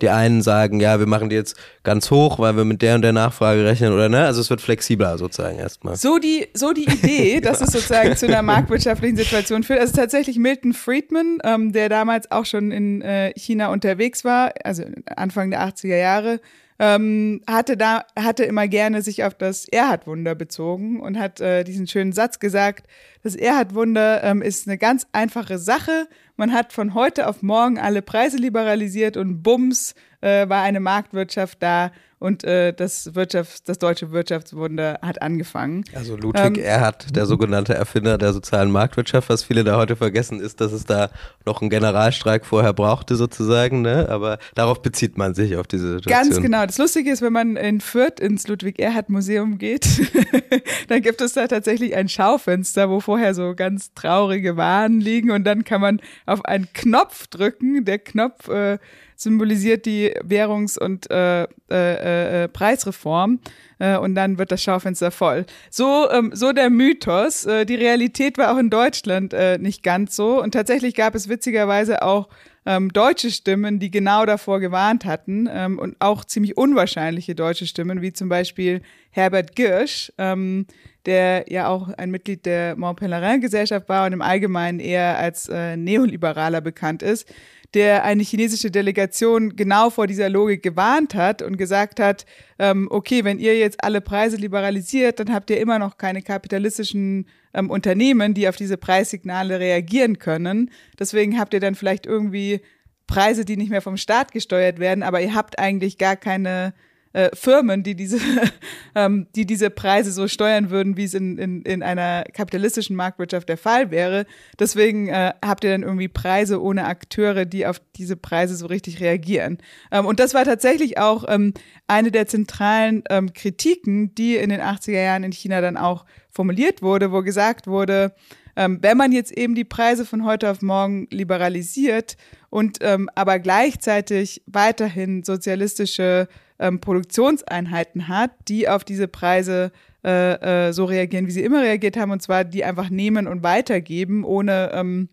die 0.01 0.09
einen 0.09 0.43
sagen, 0.43 0.81
ja, 0.81 0.99
wir 0.99 1.07
machen 1.07 1.29
die 1.29 1.37
jetzt 1.37 1.57
ganz 1.85 2.11
hoch, 2.11 2.41
weil 2.41 2.57
wir 2.57 2.65
mit 2.65 2.83
der 2.83 2.97
und 2.97 3.03
der 3.03 3.13
Nachfrage 3.13 3.65
rechnen 3.65 3.93
oder 3.93 4.09
ne, 4.09 4.25
also 4.25 4.41
es 4.41 4.51
wird 4.51 4.61
flexibler 4.61 5.19
sozusagen 5.19 5.59
erstmal. 5.59 5.97
So 5.97 6.19
die, 6.19 6.49
so 6.55 6.73
die 6.73 6.85
Idee, 6.85 7.41
dass 7.43 7.61
es 7.61 7.73
sozusagen 7.73 8.17
zu 8.17 8.27
einer 8.27 8.43
marktwirtschaftlichen 8.43 9.17
Situation 9.17 9.63
führt, 9.63 9.79
also 9.79 9.95
tatsächlich 9.95 10.39
Milton 10.39 10.73
Friedman, 10.73 11.39
ähm, 11.45 11.73
der 11.73 11.89
damals 11.89 12.31
auch 12.33 12.47
schon 12.47 12.73
in 12.73 13.03
äh, 13.03 13.33
China 13.37 13.69
unterwegs 13.69 14.25
war, 14.25 14.53
also 14.65 14.83
Anfang 15.07 15.51
der 15.51 15.63
80er 15.63 15.97
Jahre, 15.97 16.41
ähm, 16.83 17.43
hatte 17.49 17.77
da 17.77 18.05
hatte 18.19 18.43
immer 18.43 18.67
gerne 18.67 19.03
sich 19.03 19.23
auf 19.23 19.35
das 19.35 19.69
Erhard-Wunder 19.69 20.35
bezogen 20.35 20.99
und 20.99 21.17
hat 21.17 21.41
äh, 21.41 21.63
diesen 21.63 21.87
schönen 21.87 22.11
Satz 22.11 22.41
gesagt: 22.41 22.89
Das 23.23 23.37
Erhard-Wunder 23.37 24.25
ähm, 24.25 24.43
ist 24.43 24.67
eine 24.67 24.79
ganz 24.79 25.07
einfache 25.13 25.59
Sache. 25.59 26.09
Man 26.37 26.53
hat 26.53 26.73
von 26.73 26.95
heute 26.95 27.29
auf 27.29 27.41
morgen 27.41 27.79
alle 27.79 28.03
Preise 28.03 28.37
liberalisiert 28.37 29.17
und 29.17 29.45
bums 29.45 29.95
äh, 30.23 30.49
war 30.49 30.63
eine 30.63 30.81
Marktwirtschaft 30.81 31.63
da 31.63 31.91
und 32.23 32.45
äh, 32.45 32.73
das, 32.73 33.17
Wirtschafts-, 33.17 33.63
das 33.65 33.81
deutsche 33.81 34.13
Wirtschaftswunder 34.13 35.01
hat 35.03 35.21
angefangen. 35.21 35.85
Also 35.93 36.17
Ludwig 36.17 36.57
ähm, 36.57 36.65
Erhard, 36.65 37.17
der 37.17 37.27
sogenannte 37.27 37.75
Erfinder 37.75 38.17
der 38.17 38.33
sozialen 38.33 38.71
Marktwirtschaft, 38.71 39.29
was 39.29 39.43
viele 39.43 39.65
da 39.65 39.77
heute 39.77 39.97
vergessen, 39.97 40.39
ist, 40.39 40.61
dass 40.61 40.71
es 40.71 40.85
da 40.85 41.11
noch 41.45 41.61
einen 41.61 41.69
Generalstreik 41.69 42.47
vorher 42.47 42.75
brauchte 42.75 43.17
sozusagen, 43.17 43.83
ne? 43.83 44.09
aber 44.09 44.39
darauf 44.55 44.83
bezieht 44.83 45.19
man 45.19 45.35
sich 45.35 45.57
auf 45.57 45.67
diese 45.67 45.95
Situation. 45.95 46.31
Ganz 46.31 46.41
genau. 46.41 46.65
Das 46.65 46.79
Lustige 46.79 47.11
ist, 47.11 47.23
wenn 47.23 47.33
man 47.33 47.57
in 47.57 47.81
Fürth 47.81 48.21
ins 48.21 48.47
Ludwig 48.47 48.79
Erhard 48.79 49.11
Museum 49.11 49.59
geht, 49.59 49.85
dann 50.87 51.03
gibt 51.03 51.21
es 51.23 51.33
da 51.33 51.49
tatsächlich 51.49 51.97
ein 51.97 52.09
Schaufenster, 52.09 52.89
wo 52.89 53.01
vorher 53.01 53.35
so 53.35 53.57
ganz 53.57 53.95
traurige 53.95 54.57
Waren 54.57 55.01
liegen 55.01 55.33
und 55.33 55.43
dann 55.43 55.65
kann 55.65 55.81
man 55.81 56.01
auf 56.27 56.45
einen 56.45 56.73
Knopf 56.73 57.27
drücken. 57.27 57.85
Der 57.85 57.99
Knopf 57.99 58.47
äh, 58.47 58.79
symbolisiert 59.23 59.87
die 59.87 60.13
Währungs- 60.23 60.79
und 60.79 61.11
äh, 61.11 61.45
äh, 61.71 62.45
äh, 62.45 62.49
Preisreform 62.49 63.41
äh, 63.79 63.97
und 63.97 64.15
dann 64.15 64.39
wird 64.39 64.53
das 64.53 64.63
Schaufenster 64.63 65.11
voll. 65.11 65.47
So, 65.71 66.11
ähm, 66.11 66.33
so 66.35 66.53
der 66.53 66.71
Mythos. 66.71 67.47
Äh, 67.47 67.65
die 67.65 67.77
Realität 67.77 68.39
war 68.39 68.53
auch 68.53 68.59
in 68.59 68.71
Deutschland 68.71 69.33
äh, 69.33 69.59
nicht 69.59 69.83
ganz 69.83 70.17
so 70.17 70.43
und 70.43 70.53
tatsächlich 70.53 70.95
gab 70.95 71.15
es 71.15 71.29
witzigerweise 71.29 72.03
auch 72.03 72.29
ähm, 72.65 72.93
deutsche 72.93 73.31
Stimmen, 73.31 73.81
die 73.81 73.91
genau 73.91 74.25
davor 74.25 74.61
gewarnt 74.61 75.05
hatten 75.05 75.49
ähm, 75.51 75.79
und 75.79 75.97
auch 75.99 76.25
ziemlich 76.25 76.57
unwahrscheinliche 76.57 77.35
deutsche 77.35 77.67
Stimmen, 77.67 78.03
wie 78.03 78.13
zum 78.13 78.29
Beispiel 78.29 78.83
Herbert 79.11 79.57
Girsch, 79.57 80.13
ähm, 80.19 80.67
der 81.07 81.47
ja 81.49 81.67
auch 81.67 81.89
ein 81.89 82.13
Mitglied 82.13 82.47
der 82.47 82.77
Mont 82.77 83.01
Pelerin 83.01 83.41
Gesellschaft 83.41 83.89
war 83.89 84.07
und 84.07 84.13
im 84.13 84.23
Allgemeinen 84.23 84.79
eher 84.79 85.19
als 85.19 85.49
äh, 85.49 85.77
Neoliberaler 85.77 86.61
bekannt 86.61 87.03
ist 87.03 87.27
der 87.75 88.05
eine 88.05 88.23
chinesische 88.23 88.71
Delegation 88.71 89.57
genau 89.57 89.91
vor 89.91 90.07
dieser 90.07 90.29
Logik 90.29 90.63
gewarnt 90.63 91.15
hat 91.15 91.41
und 91.41 91.57
gesagt 91.57 92.01
hat, 92.01 92.27
ähm, 92.59 92.89
okay, 92.91 93.25
wenn 93.25 93.39
ihr 93.39 93.59
jetzt 93.59 93.83
alle 93.83 94.01
Preise 94.01 94.37
liberalisiert, 94.37 95.21
dann 95.21 95.33
habt 95.33 95.51
ihr 95.51 95.59
immer 95.59 95.79
noch 95.79 95.97
keine 95.97 96.23
kapitalistischen 96.23 97.27
ähm, 97.55 97.71
Unternehmen, 97.71 98.35
die 98.35 98.49
auf 98.49 98.57
diese 98.57 98.77
Preissignale 98.77 99.59
reagieren 99.59 100.19
können. 100.19 100.71
Deswegen 100.99 101.39
habt 101.39 101.55
ihr 101.55 101.61
dann 101.61 101.75
vielleicht 101.75 102.07
irgendwie 102.07 102.61
Preise, 103.07 103.45
die 103.45 103.57
nicht 103.57 103.71
mehr 103.71 103.83
vom 103.83 103.97
Staat 103.97 104.33
gesteuert 104.33 104.79
werden, 104.79 105.03
aber 105.03 105.21
ihr 105.21 105.35
habt 105.35 105.59
eigentlich 105.59 105.99
gar 105.99 106.17
keine 106.17 106.75
äh, 107.13 107.31
Firmen, 107.35 107.83
die 107.83 107.95
diese, 107.95 108.19
ähm, 108.95 109.27
die 109.35 109.47
diese 109.47 109.71
Preise 109.71 110.13
so 110.13 110.29
steuern 110.29 110.71
würden, 110.71 110.97
wie 110.97 111.05
es 111.05 111.15
in, 111.15 111.39
in, 111.39 111.63
in 111.63 111.83
einer 111.83 112.25
kapitalistischen 112.33 112.97
Marktwirtschaft 112.97 113.49
der 113.49 113.59
Fall 113.59 113.91
wäre. 113.91 114.27
Deswegen 114.59 115.09
äh, 115.09 115.33
habt 115.45 115.65
ihr 115.65 115.71
dann 115.71 115.83
irgendwie 115.83 116.09
Preise 116.09 116.63
ohne 116.63 116.85
Akteure, 116.85 117.45
die 117.45 117.67
auf 117.67 117.81
diese 117.97 118.17
Preise 118.17 118.57
so 118.57 118.67
richtig 118.67 119.01
reagieren. 119.01 119.59
Ähm, 119.91 120.07
und 120.07 120.21
das 120.21 120.35
war 120.35 120.45
tatsächlich 120.45 120.99
auch 120.99 121.25
ähm, 121.29 121.55
eine 121.87 122.11
der 122.11 122.27
zentralen 122.27 123.05
ähm, 123.11 123.33
Kritiken, 123.33 124.15
die 124.15 124.37
in 124.37 124.51
den 124.51 124.61
80er 124.61 125.03
Jahren 125.03 125.25
in 125.25 125.33
China 125.33 125.61
dann 125.61 125.77
auch 125.77 126.05
formuliert 126.31 126.83
wurde, 126.83 127.13
wo 127.13 127.23
gesagt 127.23 127.67
wurde, 127.67 128.15
ähm, 128.57 128.79
wenn 128.83 128.97
man 128.97 129.13
jetzt 129.13 129.33
eben 129.33 129.55
die 129.55 129.65
Preise 129.65 130.05
von 130.05 130.25
heute 130.25 130.51
auf 130.51 130.63
morgen 130.63 131.07
liberalisiert 131.11 132.17
und 132.51 132.79
ähm, 132.83 133.09
aber 133.15 133.39
gleichzeitig 133.39 134.43
weiterhin 134.47 135.25
sozialistische 135.25 136.29
ähm, 136.59 136.81
Produktionseinheiten 136.81 138.09
hat, 138.09 138.33
die 138.49 138.69
auf 138.69 138.85
diese 138.85 139.09
Preise 139.09 139.73
äh, 140.05 140.69
äh, 140.69 140.73
so 140.73 140.85
reagieren, 140.85 141.27
wie 141.27 141.33
sie 141.33 141.45
immer 141.45 141.63
reagiert 141.63 141.97
haben, 141.97 142.11
und 142.11 142.23
zwar 142.23 142.45
die 142.45 142.65
einfach 142.65 142.91
nehmen 142.91 143.27
und 143.27 143.43
weitergeben, 143.43 144.25
ohne, 144.25 144.71
ähm, 144.73 145.09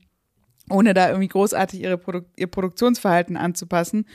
ohne 0.70 0.94
da 0.94 1.10
irgendwie 1.10 1.28
großartig 1.28 1.82
ihre 1.82 1.98
Produ 1.98 2.22
ihr 2.36 2.48
Produktionsverhalten 2.48 3.38
anzupassen, 3.38 4.06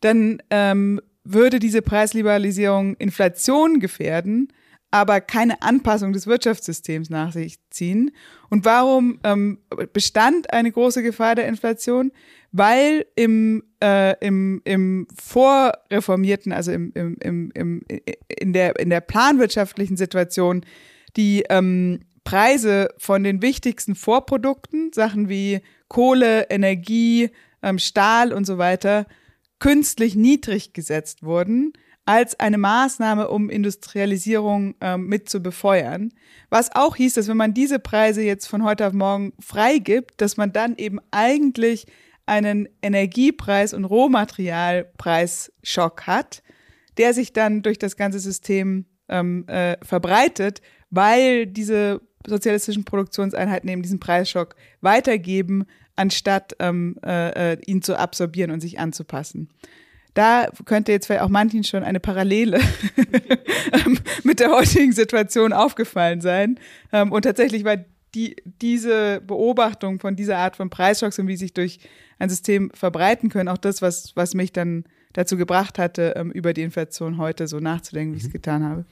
dann 0.00 0.42
ähm, 0.50 1.00
würde 1.24 1.58
diese 1.58 1.82
Preisliberalisierung 1.82 2.94
Inflation 2.96 3.80
gefährden, 3.80 4.52
aber 4.90 5.20
keine 5.20 5.60
Anpassung 5.62 6.12
des 6.12 6.26
Wirtschaftssystems 6.26 7.10
nach 7.10 7.32
sich 7.32 7.58
ziehen. 7.70 8.10
Und 8.48 8.64
warum 8.64 9.20
ähm, 9.24 9.58
bestand 9.92 10.52
eine 10.52 10.72
große 10.72 11.02
Gefahr 11.02 11.34
der 11.34 11.48
Inflation? 11.48 12.12
Weil 12.50 13.04
im, 13.14 13.62
äh, 13.82 14.14
im, 14.24 14.62
im 14.64 15.06
vorreformierten, 15.14 16.52
also 16.52 16.72
im, 16.72 16.92
im, 16.94 17.16
im, 17.20 17.50
im, 17.54 17.82
in, 18.40 18.52
der, 18.52 18.78
in 18.78 18.90
der 18.90 19.00
planwirtschaftlichen 19.00 19.96
Situation, 19.96 20.64
die 21.16 21.44
ähm, 21.50 22.00
Preise 22.24 22.88
von 22.98 23.22
den 23.22 23.42
wichtigsten 23.42 23.94
Vorprodukten, 23.94 24.92
Sachen 24.92 25.28
wie 25.28 25.60
Kohle, 25.88 26.48
Energie, 26.50 27.30
ähm, 27.62 27.78
Stahl 27.78 28.32
und 28.32 28.46
so 28.46 28.58
weiter, 28.58 29.06
künstlich 29.58 30.14
niedrig 30.14 30.72
gesetzt 30.72 31.22
wurden 31.22 31.72
als 32.08 32.40
eine 32.40 32.56
Maßnahme, 32.56 33.28
um 33.28 33.50
Industrialisierung 33.50 34.76
ähm, 34.80 35.08
mit 35.08 35.28
zu 35.28 35.42
befeuern. 35.42 36.10
Was 36.48 36.74
auch 36.74 36.96
hieß, 36.96 37.14
dass 37.14 37.28
wenn 37.28 37.36
man 37.36 37.52
diese 37.52 37.78
Preise 37.78 38.22
jetzt 38.22 38.46
von 38.46 38.64
heute 38.64 38.86
auf 38.86 38.94
morgen 38.94 39.34
freigibt, 39.38 40.18
dass 40.22 40.38
man 40.38 40.52
dann 40.52 40.76
eben 40.76 41.00
eigentlich 41.10 41.86
einen 42.28 42.68
Energiepreis- 42.82 43.74
und 43.74 43.84
Rohmaterialpreisschock 43.84 46.06
hat, 46.06 46.42
der 46.96 47.12
sich 47.14 47.32
dann 47.32 47.62
durch 47.62 47.78
das 47.78 47.96
ganze 47.96 48.20
System 48.20 48.84
ähm, 49.08 49.48
äh, 49.48 49.76
verbreitet, 49.82 50.60
weil 50.90 51.46
diese 51.46 52.00
sozialistischen 52.26 52.84
Produktionseinheiten 52.84 53.70
eben 53.70 53.82
diesen 53.82 54.00
Preisschock 54.00 54.56
weitergeben, 54.80 55.66
anstatt 55.96 56.54
ähm, 56.58 56.96
äh, 57.04 57.54
äh 57.54 57.58
ihn 57.66 57.82
zu 57.82 57.98
absorbieren 57.98 58.50
und 58.50 58.60
sich 58.60 58.78
anzupassen 58.78 59.48
da 60.18 60.48
könnte 60.64 60.90
jetzt 60.90 61.06
vielleicht 61.06 61.22
auch 61.22 61.28
manchen 61.28 61.62
schon 61.62 61.84
eine 61.84 62.00
Parallele 62.00 62.60
mit 64.24 64.40
der 64.40 64.50
heutigen 64.50 64.90
Situation 64.90 65.52
aufgefallen 65.52 66.20
sein. 66.20 66.58
Ähm, 66.92 67.12
und 67.12 67.22
tatsächlich 67.22 67.64
war 67.64 67.76
die, 68.16 68.34
diese 68.44 69.20
Beobachtung 69.20 70.00
von 70.00 70.16
dieser 70.16 70.38
Art 70.38 70.56
von 70.56 70.70
Preisschocks 70.70 71.20
und 71.20 71.28
wie 71.28 71.36
sich 71.36 71.54
durch 71.54 71.78
ein 72.18 72.28
System 72.28 72.70
verbreiten 72.74 73.28
können, 73.28 73.48
auch 73.48 73.58
das, 73.58 73.82
was, 73.82 74.12
was 74.14 74.34
mich 74.34 74.52
dann 74.52 74.84
dazu 75.14 75.36
gebracht 75.36 75.78
hatte, 75.78 76.14
ähm, 76.16 76.30
über 76.30 76.52
die 76.52 76.62
Inflation 76.62 77.18
heute 77.18 77.48
so 77.48 77.58
nachzudenken, 77.58 78.12
wie 78.12 78.18
ich 78.18 78.24
es 78.24 78.28
mhm. 78.28 78.32
getan 78.32 78.64
habe. 78.64 78.84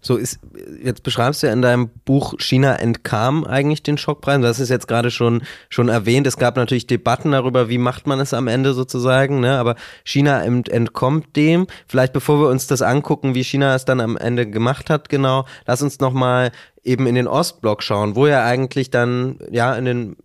So 0.00 0.16
ist, 0.16 0.38
jetzt 0.82 1.02
beschreibst 1.02 1.42
du 1.42 1.46
ja 1.46 1.52
in 1.52 1.62
deinem 1.62 1.88
Buch, 2.04 2.34
China 2.38 2.76
entkam 2.76 3.44
eigentlich 3.44 3.82
den 3.82 3.96
Schockpreisen. 3.96 4.42
Das 4.42 4.60
ist 4.60 4.68
jetzt 4.68 4.86
gerade 4.86 5.10
schon, 5.10 5.42
schon 5.70 5.88
erwähnt. 5.88 6.26
Es 6.26 6.36
gab 6.36 6.56
natürlich 6.56 6.86
Debatten 6.86 7.32
darüber, 7.32 7.68
wie 7.68 7.78
macht 7.78 8.06
man 8.06 8.20
es 8.20 8.34
am 8.34 8.46
Ende 8.46 8.74
sozusagen, 8.74 9.40
ne? 9.40 9.58
aber 9.58 9.76
China 10.04 10.44
entkommt 10.44 11.34
dem. 11.34 11.66
Vielleicht 11.88 12.12
bevor 12.12 12.40
wir 12.40 12.48
uns 12.48 12.66
das 12.66 12.82
angucken, 12.82 13.34
wie 13.34 13.42
China 13.42 13.74
es 13.74 13.84
dann 13.84 14.00
am 14.00 14.16
Ende 14.16 14.48
gemacht 14.48 14.90
hat, 14.90 15.08
genau, 15.08 15.46
lass 15.66 15.82
uns 15.82 15.98
nochmal 15.98 16.52
eben 16.84 17.06
in 17.06 17.14
den 17.14 17.26
Ostblock 17.26 17.82
schauen, 17.82 18.14
wo 18.14 18.26
ja 18.26 18.44
eigentlich 18.44 18.90
dann, 18.90 19.38
ja, 19.50 19.74
in 19.74 19.86
den 19.86 20.16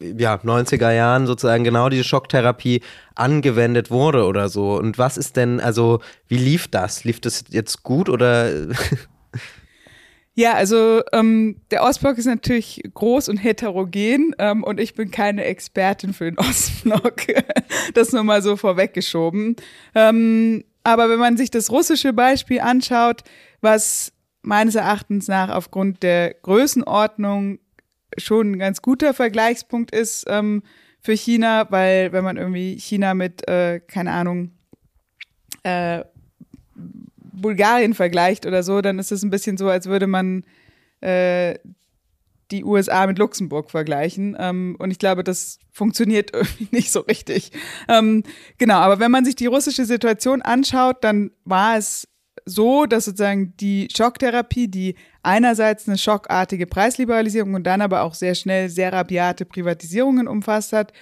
ja, 0.00 0.36
90er 0.36 0.92
Jahren 0.92 1.26
sozusagen 1.26 1.64
genau 1.64 1.88
diese 1.88 2.04
Schocktherapie 2.04 2.82
angewendet 3.14 3.90
wurde 3.90 4.24
oder 4.24 4.48
so. 4.48 4.76
Und 4.76 4.98
was 4.98 5.16
ist 5.16 5.36
denn, 5.36 5.60
also 5.60 6.00
wie 6.28 6.36
lief 6.36 6.68
das? 6.68 7.04
Lief 7.04 7.20
das 7.20 7.44
jetzt 7.50 7.82
gut 7.82 8.08
oder? 8.08 8.50
Ja, 10.38 10.52
also 10.52 11.00
ähm, 11.14 11.62
der 11.70 11.82
Ostblock 11.82 12.18
ist 12.18 12.26
natürlich 12.26 12.82
groß 12.92 13.30
und 13.30 13.38
heterogen 13.38 14.34
ähm, 14.38 14.64
und 14.64 14.78
ich 14.78 14.92
bin 14.92 15.10
keine 15.10 15.44
Expertin 15.44 16.12
für 16.12 16.26
den 16.26 16.38
Ostblock. 16.38 17.22
das 17.94 18.12
nur 18.12 18.22
mal 18.22 18.42
so 18.42 18.56
vorweggeschoben. 18.56 19.56
Ähm, 19.94 20.62
aber 20.84 21.08
wenn 21.08 21.18
man 21.18 21.38
sich 21.38 21.50
das 21.50 21.70
russische 21.70 22.12
Beispiel 22.12 22.60
anschaut, 22.60 23.22
was 23.62 24.12
meines 24.42 24.74
Erachtens 24.74 25.26
nach 25.26 25.48
aufgrund 25.48 26.02
der 26.02 26.34
Größenordnung 26.34 27.58
schon 28.18 28.52
ein 28.52 28.58
ganz 28.58 28.82
guter 28.82 29.14
Vergleichspunkt 29.14 29.94
ist 29.94 30.24
ähm, 30.28 30.62
für 31.00 31.12
China, 31.12 31.70
weil 31.70 32.12
wenn 32.12 32.24
man 32.24 32.36
irgendwie 32.36 32.78
China 32.78 33.14
mit, 33.14 33.48
äh, 33.48 33.80
keine 33.80 34.12
Ahnung, 34.12 34.52
äh, 35.62 36.04
Bulgarien 36.74 37.94
vergleicht 37.94 38.46
oder 38.46 38.62
so, 38.62 38.80
dann 38.80 38.98
ist 38.98 39.12
es 39.12 39.22
ein 39.22 39.30
bisschen 39.30 39.56
so, 39.56 39.68
als 39.68 39.86
würde 39.86 40.06
man 40.06 40.44
äh, 41.00 41.54
die 42.50 42.64
USA 42.64 43.06
mit 43.06 43.18
Luxemburg 43.18 43.70
vergleichen. 43.70 44.36
Ähm, 44.38 44.76
und 44.78 44.90
ich 44.90 44.98
glaube, 44.98 45.24
das 45.24 45.58
funktioniert 45.70 46.30
irgendwie 46.34 46.68
nicht 46.70 46.90
so 46.90 47.00
richtig. 47.00 47.52
Ähm, 47.88 48.22
genau, 48.58 48.76
aber 48.76 48.98
wenn 48.98 49.10
man 49.10 49.24
sich 49.24 49.36
die 49.36 49.46
russische 49.46 49.84
Situation 49.84 50.42
anschaut, 50.42 51.02
dann 51.02 51.30
war 51.44 51.76
es 51.76 52.08
so, 52.46 52.86
dass 52.86 53.04
sozusagen 53.04 53.54
die 53.58 53.88
Schocktherapie, 53.94 54.68
die 54.68 54.94
einerseits 55.22 55.88
eine 55.88 55.98
schockartige 55.98 56.66
Preisliberalisierung 56.66 57.54
und 57.54 57.64
dann 57.64 57.80
aber 57.80 58.02
auch 58.02 58.14
sehr 58.14 58.36
schnell 58.36 58.68
sehr 58.68 58.92
rabiate 58.92 59.44
Privatisierungen 59.44 60.28
umfasst 60.28 60.72
hat, 60.72 60.92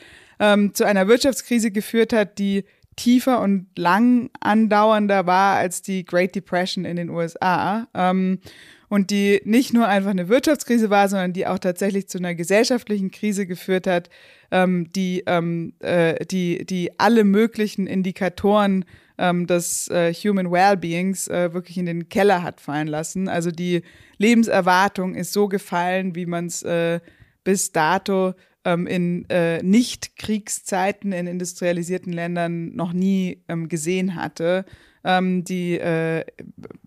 ähm, 0.40 0.74
zu 0.74 0.84
einer 0.84 1.06
Wirtschaftskrise 1.06 1.70
geführt 1.70 2.12
hat, 2.12 2.38
die 2.38 2.64
tiefer 2.96 3.40
und 3.40 3.66
lang 3.76 4.30
andauernder 4.40 5.26
war 5.26 5.56
als 5.56 5.82
die 5.82 6.04
Great 6.04 6.34
Depression 6.34 6.84
in 6.84 6.96
den 6.96 7.10
USA. 7.10 7.88
Ähm, 7.94 8.40
und 8.88 9.10
die 9.10 9.40
nicht 9.44 9.74
nur 9.74 9.88
einfach 9.88 10.10
eine 10.10 10.28
Wirtschaftskrise 10.28 10.88
war, 10.88 11.08
sondern 11.08 11.32
die 11.32 11.46
auch 11.46 11.58
tatsächlich 11.58 12.08
zu 12.08 12.18
einer 12.18 12.34
gesellschaftlichen 12.34 13.10
Krise 13.10 13.46
geführt 13.46 13.88
hat, 13.88 14.08
ähm, 14.52 14.90
die, 14.94 15.24
ähm, 15.26 15.72
äh, 15.80 16.24
die, 16.26 16.64
die 16.64 16.98
alle 16.98 17.24
möglichen 17.24 17.88
Indikatoren 17.88 18.84
ähm, 19.18 19.46
des 19.46 19.88
äh, 19.88 20.12
Human 20.12 20.50
Wellbeings 20.50 21.28
äh, 21.28 21.52
wirklich 21.52 21.78
in 21.78 21.86
den 21.86 22.08
Keller 22.08 22.42
hat 22.42 22.60
fallen 22.60 22.88
lassen. 22.88 23.28
Also 23.28 23.50
die 23.50 23.82
Lebenserwartung 24.18 25.14
ist 25.14 25.32
so 25.32 25.48
gefallen, 25.48 26.14
wie 26.14 26.26
man 26.26 26.46
es 26.46 26.62
äh, 26.62 27.00
bis 27.44 27.72
dato 27.72 28.34
ähm, 28.64 28.86
in 28.86 29.28
äh, 29.28 29.62
Nicht-Kriegszeiten 29.62 31.12
in 31.12 31.26
industrialisierten 31.26 32.12
Ländern 32.12 32.74
noch 32.74 32.92
nie 32.92 33.42
ähm, 33.48 33.68
gesehen 33.68 34.14
hatte. 34.14 34.64
Ähm, 35.04 35.44
die 35.44 35.78
äh, 35.78 36.24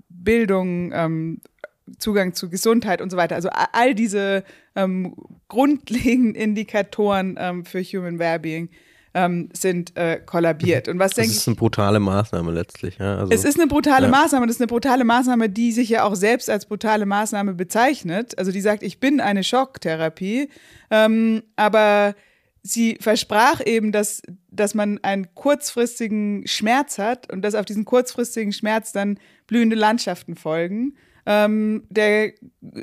Bildung, 0.10 0.92
ähm, 0.94 1.42
Zugang 2.00 2.34
zu 2.34 2.50
Gesundheit 2.50 3.02
und 3.02 3.10
so 3.10 3.18
weiter. 3.18 3.36
Also 3.36 3.50
all 3.50 3.96
diese 3.96 4.44
ähm, 4.76 5.16
grundlegenden 5.48 6.36
Indikatoren 6.36 7.38
ähm, 7.40 7.64
für 7.64 7.82
Human 7.82 8.20
Wellbeing 8.20 8.70
ähm, 9.18 9.50
sind 9.52 9.98
äh, 9.98 10.20
kollabiert. 10.24 10.88
Und 10.88 11.00
was 11.00 11.14
denke 11.14 11.32
ich? 11.32 11.38
Es 11.38 11.42
ist 11.42 11.48
eine 11.48 11.56
brutale 11.56 12.00
Maßnahme 12.00 12.52
letztlich. 12.52 13.00
Ja? 13.00 13.18
Also, 13.18 13.34
es 13.34 13.44
ist 13.44 13.60
eine 13.60 13.68
brutale 13.68 14.06
ja. 14.06 14.12
Maßnahme. 14.12 14.46
Das 14.46 14.58
ist 14.58 14.62
eine 14.62 14.68
brutale 14.68 15.04
Maßnahme, 15.04 15.50
die 15.50 15.72
sich 15.72 15.90
ja 15.90 16.04
auch 16.04 16.16
selbst 16.16 16.50
als 16.52 16.68
brutale 16.68 17.08
Maßnahme 17.08 17.56
bezeichnet. 17.56 18.38
Also 18.38 18.52
die 18.52 18.62
sagt, 18.62 18.84
ich 18.84 19.00
bin 19.00 19.20
eine 19.20 19.44
Schocktherapie. 19.44 20.50
Ähm, 20.92 21.42
aber 21.56 22.14
sie 22.62 23.00
versprach 23.02 23.60
eben, 23.66 23.92
dass, 23.92 24.22
dass 24.52 24.76
man 24.76 25.00
einen 25.04 25.34
kurzfristigen 25.34 26.46
Schmerz 26.46 27.00
hat 27.00 27.32
und 27.32 27.42
dass 27.42 27.56
auf 27.56 27.66
diesen 27.66 27.86
kurzfristigen 27.86 28.54
Schmerz 28.54 28.92
dann 28.92 29.20
blühende 29.48 29.76
Landschaften 29.76 30.36
folgen. 30.36 30.94
Ähm, 31.26 31.86
der 31.90 32.34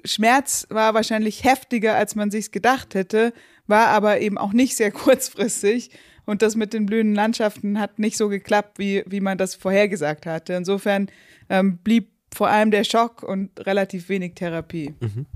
Schmerz 0.04 0.66
war 0.68 0.94
wahrscheinlich 0.94 1.44
heftiger, 1.44 1.94
als 1.94 2.16
man 2.16 2.30
sich 2.30 2.50
gedacht 2.50 2.94
hätte, 2.94 3.32
war 3.66 3.88
aber 3.88 4.20
eben 4.20 4.36
auch 4.36 4.52
nicht 4.52 4.76
sehr 4.76 4.90
kurzfristig. 4.92 5.90
Und 6.26 6.42
das 6.42 6.56
mit 6.56 6.72
den 6.72 6.86
blühenden 6.86 7.14
Landschaften 7.14 7.78
hat 7.78 7.98
nicht 7.98 8.16
so 8.16 8.28
geklappt, 8.28 8.78
wie, 8.78 9.04
wie 9.06 9.20
man 9.20 9.38
das 9.38 9.54
vorhergesagt 9.54 10.26
hatte. 10.26 10.54
Insofern 10.54 11.08
ähm, 11.48 11.78
blieb 11.78 12.08
vor 12.34 12.48
allem 12.48 12.70
der 12.70 12.84
Schock 12.84 13.22
und 13.22 13.50
relativ 13.66 14.08
wenig 14.08 14.34
Therapie. 14.34 14.94
Mhm. 15.00 15.26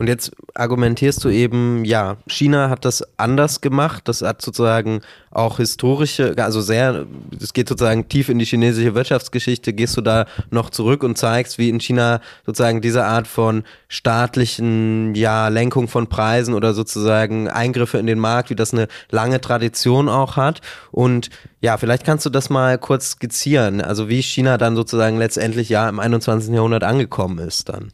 Und 0.00 0.06
jetzt 0.06 0.32
argumentierst 0.54 1.22
du 1.24 1.28
eben, 1.28 1.84
ja, 1.84 2.16
China 2.26 2.70
hat 2.70 2.86
das 2.86 3.04
anders 3.18 3.60
gemacht. 3.60 4.08
Das 4.08 4.22
hat 4.22 4.40
sozusagen 4.40 5.02
auch 5.30 5.58
historische, 5.58 6.34
also 6.38 6.62
sehr, 6.62 7.04
es 7.38 7.52
geht 7.52 7.68
sozusagen 7.68 8.08
tief 8.08 8.30
in 8.30 8.38
die 8.38 8.46
chinesische 8.46 8.94
Wirtschaftsgeschichte. 8.94 9.74
Gehst 9.74 9.98
du 9.98 10.00
da 10.00 10.24
noch 10.50 10.70
zurück 10.70 11.02
und 11.02 11.18
zeigst, 11.18 11.58
wie 11.58 11.68
in 11.68 11.80
China 11.80 12.22
sozusagen 12.46 12.80
diese 12.80 13.04
Art 13.04 13.28
von 13.28 13.64
staatlichen, 13.88 15.14
ja, 15.16 15.48
Lenkung 15.48 15.86
von 15.86 16.06
Preisen 16.06 16.54
oder 16.54 16.72
sozusagen 16.72 17.48
Eingriffe 17.48 17.98
in 17.98 18.06
den 18.06 18.20
Markt, 18.20 18.48
wie 18.48 18.56
das 18.56 18.72
eine 18.72 18.88
lange 19.10 19.38
Tradition 19.42 20.08
auch 20.08 20.36
hat. 20.36 20.62
Und 20.92 21.28
ja, 21.60 21.76
vielleicht 21.76 22.06
kannst 22.06 22.24
du 22.24 22.30
das 22.30 22.48
mal 22.48 22.78
kurz 22.78 23.10
skizzieren, 23.10 23.82
also 23.82 24.08
wie 24.08 24.22
China 24.22 24.56
dann 24.56 24.76
sozusagen 24.76 25.18
letztendlich 25.18 25.68
ja 25.68 25.90
im 25.90 26.00
21. 26.00 26.54
Jahrhundert 26.54 26.84
angekommen 26.84 27.38
ist 27.38 27.68
dann. 27.68 27.92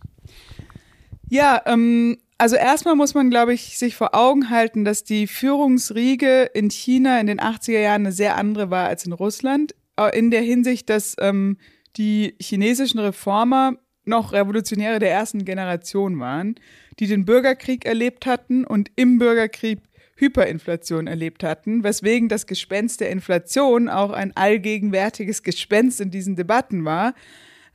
Ja, 1.28 1.62
ähm, 1.66 2.18
also 2.38 2.56
erstmal 2.56 2.94
muss 2.94 3.14
man, 3.14 3.30
glaube 3.30 3.54
ich, 3.54 3.78
sich 3.78 3.96
vor 3.96 4.14
Augen 4.14 4.50
halten, 4.50 4.84
dass 4.84 5.04
die 5.04 5.26
Führungsriege 5.26 6.50
in 6.54 6.70
China 6.70 7.18
in 7.18 7.26
den 7.26 7.40
80er 7.40 7.80
Jahren 7.80 8.02
eine 8.02 8.12
sehr 8.12 8.36
andere 8.36 8.70
war 8.70 8.88
als 8.88 9.06
in 9.06 9.12
Russland. 9.12 9.74
Äh, 9.96 10.16
in 10.18 10.30
der 10.30 10.42
Hinsicht, 10.42 10.90
dass 10.90 11.16
ähm, 11.18 11.58
die 11.96 12.34
chinesischen 12.40 13.00
Reformer 13.00 13.78
noch 14.04 14.32
Revolutionäre 14.32 14.98
der 14.98 15.10
ersten 15.10 15.44
Generation 15.44 16.20
waren, 16.20 16.54
die 16.98 17.06
den 17.06 17.24
Bürgerkrieg 17.24 17.84
erlebt 17.84 18.26
hatten 18.26 18.64
und 18.64 18.90
im 18.96 19.18
Bürgerkrieg 19.18 19.80
Hyperinflation 20.16 21.06
erlebt 21.06 21.42
hatten, 21.42 21.84
weswegen 21.84 22.28
das 22.28 22.46
Gespenst 22.46 23.00
der 23.00 23.10
Inflation 23.10 23.88
auch 23.88 24.10
ein 24.10 24.34
allgegenwärtiges 24.34 25.42
Gespenst 25.42 26.00
in 26.00 26.10
diesen 26.10 26.36
Debatten 26.36 26.84
war. 26.84 27.14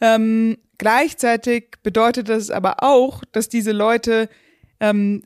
Ähm, 0.01 0.57
gleichzeitig 0.77 1.75
bedeutet 1.83 2.29
das 2.29 2.49
aber 2.49 2.83
auch, 2.83 3.23
dass 3.31 3.49
diese 3.49 3.71
Leute 3.71 4.29
ähm, 4.79 5.23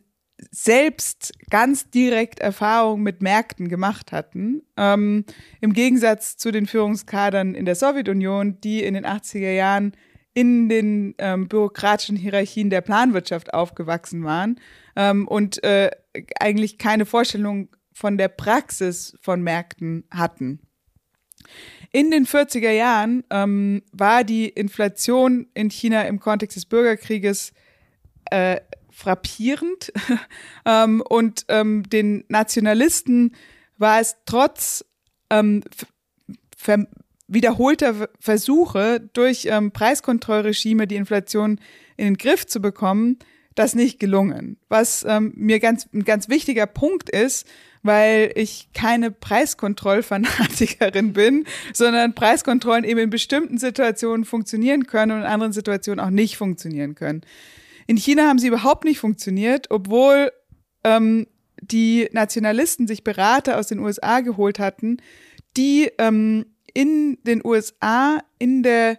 selbst 0.51 1.34
ganz 1.49 1.89
direkt 1.89 2.39
Erfahrungen 2.39 3.03
mit 3.03 3.21
Märkten 3.21 3.69
gemacht 3.69 4.11
hatten. 4.11 4.63
Ähm, 4.78 5.26
Im 5.61 5.73
Gegensatz 5.73 6.38
zu 6.38 6.51
den 6.51 6.65
Führungskadern 6.65 7.55
in 7.55 7.65
der 7.65 7.76
Sowjetunion, 7.76 8.59
die 8.61 8.84
in 8.84 8.93
den 8.93 9.05
80er 9.05 9.51
Jahren 9.51 9.95
in 10.34 10.67
den 10.67 11.15
ähm, 11.17 11.47
bürokratischen 11.47 12.17
Hierarchien 12.17 12.69
der 12.69 12.82
Planwirtschaft 12.82 13.53
aufgewachsen 13.53 14.26
waren 14.26 14.59
ähm, 14.97 15.28
und 15.28 15.63
äh, 15.63 15.91
eigentlich 16.39 16.78
keine 16.78 17.05
Vorstellung 17.05 17.69
von 17.93 18.17
der 18.17 18.28
Praxis 18.28 19.17
von 19.21 19.41
Märkten 19.41 20.03
hatten. 20.11 20.59
In 21.96 22.12
den 22.12 22.26
40er 22.26 22.72
Jahren 22.72 23.24
ähm, 23.30 23.82
war 23.93 24.26
die 24.26 24.50
Inflation 24.50 25.48
in 25.54 25.70
China 25.70 26.02
im 26.02 26.20
Kontext 26.20 26.58
des 26.58 26.66
Bürgerkrieges 26.66 27.54
äh, 28.32 28.60
frappierend 28.91 29.93
ähm, 30.66 31.02
und 31.08 31.46
ähm, 31.48 31.84
den 31.84 32.26
Nationalisten 32.28 33.34
war 33.78 34.02
es 34.02 34.18
trotz 34.26 34.84
ähm, 35.30 35.64
wiederholter 37.30 38.10
Versuche 38.20 39.00
durch 39.14 39.48
ähm, 39.50 39.72
Preiskontrollregime 39.72 40.88
die 40.88 40.98
Inflation 40.98 41.62
in 41.96 42.08
den 42.08 42.18
Griff 42.18 42.46
zu 42.46 42.60
bekommen, 42.60 43.20
das 43.56 43.74
nicht 43.74 44.02
gelungen. 44.02 44.58
Was 44.68 45.06
ähm, 45.08 45.32
mir 45.38 45.62
ganz 45.62 45.88
ein 45.93 46.04
ganz 46.04 46.28
wichtiger 46.28 46.66
Punkt 46.66 47.10
ist, 47.10 47.48
weil 47.86 48.32
ich 48.34 48.70
keine 48.74 49.12
Preiskontrollfanatikerin 49.12 51.14
bin, 51.14 51.46
sondern 51.72 52.16
Preiskontrollen 52.16 52.84
eben 52.84 53.00
in 53.00 53.10
bestimmten 53.12 53.60
Situationen 53.60 54.26
funktionieren 54.26 54.88
können 54.88 55.12
und 55.12 55.20
in 55.20 55.26
anderen 55.26 55.54
Situationen 55.54 56.04
auch 56.04 56.10
nicht 56.10 56.36
funktionieren 56.36 56.96
können. 56.96 57.22
In 57.86 57.98
China 57.98 58.28
haben 58.28 58.40
sie 58.40 58.48
überhaupt 58.48 58.86
nicht 58.86 58.98
funktioniert, 58.98 59.70
obwohl 59.70 60.32
ähm, 60.84 61.28
die 61.62 62.10
Nationalisten 62.12 62.88
sich 62.88 63.04
Berater 63.04 63.60
aus 63.60 63.68
den 63.68 63.78
USA 63.78 64.22
geholt 64.22 64.58
hatten, 64.58 64.98
die 65.56 65.92
ähm, 66.00 66.48
in 66.74 67.20
den 67.24 67.46
USA 67.46 68.18
in 68.40 68.64
der 68.64 68.98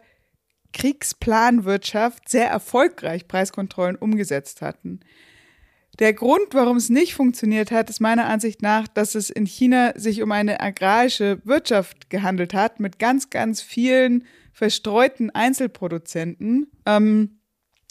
Kriegsplanwirtschaft 0.73 2.29
sehr 2.29 2.49
erfolgreich 2.49 3.27
Preiskontrollen 3.27 3.97
umgesetzt 3.97 4.63
hatten. 4.63 5.01
Der 5.99 6.13
Grund, 6.13 6.49
warum 6.53 6.77
es 6.77 6.91
nicht 6.91 7.15
funktioniert 7.15 7.71
hat, 7.71 7.89
ist 7.89 8.01
meiner 8.01 8.27
Ansicht 8.27 8.61
nach, 8.61 8.87
dass 8.87 9.15
es 9.15 9.31
in 9.31 9.47
China 9.47 9.93
sich 9.97 10.23
um 10.23 10.31
eine 10.31 10.61
agrarische 10.61 11.41
Wirtschaft 11.45 12.11
gehandelt 12.11 12.53
hat 12.53 12.81
mit 12.81 12.99
ganz, 12.99 13.31
ganz 13.31 13.63
vielen 13.63 14.25
verstreuten 14.53 15.31
Einzelproduzenten, 15.31 16.71
ähm, 16.85 17.39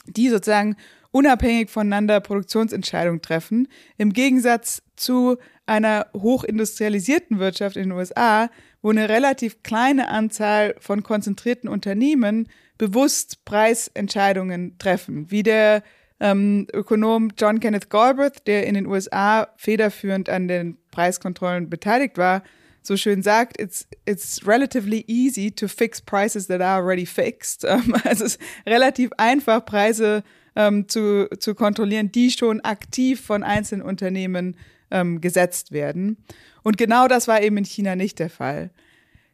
die 0.05 0.29
sozusagen 0.29 0.75
unabhängig 1.11 1.69
voneinander 1.69 2.19
Produktionsentscheidungen 2.19 3.21
treffen, 3.21 3.67
im 3.97 4.13
Gegensatz 4.13 4.83
zu 4.95 5.37
einer 5.65 6.07
hochindustrialisierten 6.13 7.39
Wirtschaft 7.39 7.75
in 7.75 7.83
den 7.83 7.91
USA, 7.93 8.49
wo 8.81 8.91
eine 8.91 9.09
relativ 9.09 9.63
kleine 9.63 10.09
Anzahl 10.09 10.75
von 10.79 11.01
konzentrierten 11.01 11.69
Unternehmen 11.69 12.49
bewusst 12.77 13.45
Preisentscheidungen 13.45 14.77
treffen, 14.77 15.31
wie 15.31 15.41
der 15.41 15.81
ähm, 16.19 16.67
Ökonom 16.73 17.31
John 17.37 17.59
Kenneth 17.59 17.89
Galbraith, 17.89 18.45
der 18.45 18.65
in 18.67 18.75
den 18.75 18.85
USA 18.85 19.47
federführend 19.57 20.29
an 20.29 20.47
den 20.47 20.77
Preiskontrollen 20.91 21.69
beteiligt 21.69 22.17
war, 22.17 22.43
so 22.81 22.95
schön 22.97 23.23
sagt, 23.23 23.59
it's, 23.59 23.87
it's 24.05 24.45
relatively 24.45 25.03
easy 25.07 25.51
to 25.51 25.67
fix 25.67 26.01
prices 26.01 26.47
that 26.47 26.61
are 26.61 26.81
already 26.81 27.05
fixed. 27.05 27.65
Ähm, 27.75 27.95
also 28.03 28.25
es 28.25 28.35
ist 28.35 28.41
relativ 28.65 29.11
einfach, 29.17 29.65
Preise 29.65 30.23
ähm, 30.55 30.87
zu, 30.87 31.27
zu 31.39 31.55
kontrollieren, 31.55 32.11
die 32.11 32.31
schon 32.31 32.61
aktiv 32.61 33.21
von 33.21 33.43
einzelnen 33.43 33.81
Unternehmen 33.81 34.55
ähm, 34.91 35.19
gesetzt 35.19 35.71
werden. 35.71 36.17
Und 36.63 36.77
genau 36.77 37.07
das 37.07 37.27
war 37.27 37.41
eben 37.41 37.57
in 37.57 37.65
China 37.65 37.95
nicht 37.95 38.19
der 38.19 38.29
Fall. 38.29 38.69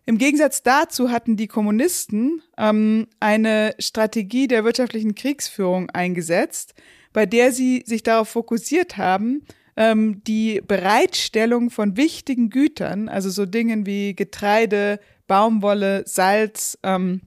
Im 0.06 0.18
Gegensatz 0.18 0.64
dazu 0.64 1.12
hatten 1.12 1.38
die 1.38 1.48
Kommunisten 1.48 2.42
ähm, 2.58 3.08
eine 3.20 3.76
Strategie 3.80 4.48
der 4.48 4.64
wirtschaftlichen 4.64 5.16
Kriegsführung 5.16 5.90
eingesetzt, 5.92 6.74
bei 7.14 7.26
der 7.26 7.52
sie 7.52 7.84
sich 7.86 8.04
darauf 8.04 8.30
fokussiert 8.30 8.98
haben, 8.98 9.44
ähm, 9.78 10.24
die 10.26 10.62
Bereitstellung 10.66 11.70
von 11.70 11.98
wichtigen 11.98 12.50
Gütern, 12.50 13.10
also 13.10 13.30
so 13.30 13.46
Dingen 13.46 13.86
wie 13.86 14.16
Getreide, 14.16 15.00
Baumwolle, 15.28 16.04
Salz 16.06 16.78
ähm, 16.84 17.22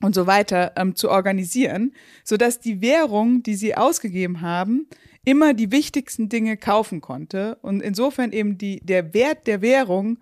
und 0.00 0.14
so 0.14 0.26
weiter, 0.26 0.72
ähm, 0.76 0.94
zu 0.94 1.10
organisieren, 1.10 1.94
sodass 2.24 2.60
die 2.60 2.82
Währung, 2.82 3.42
die 3.42 3.54
sie 3.54 3.74
ausgegeben 3.74 4.42
haben, 4.42 4.86
immer 5.24 5.54
die 5.54 5.72
wichtigsten 5.72 6.28
Dinge 6.28 6.56
kaufen 6.56 7.00
konnte 7.00 7.56
und 7.62 7.80
insofern 7.80 8.32
eben 8.32 8.58
die, 8.58 8.80
der 8.80 9.14
Wert 9.14 9.46
der 9.46 9.62
Währung 9.62 10.18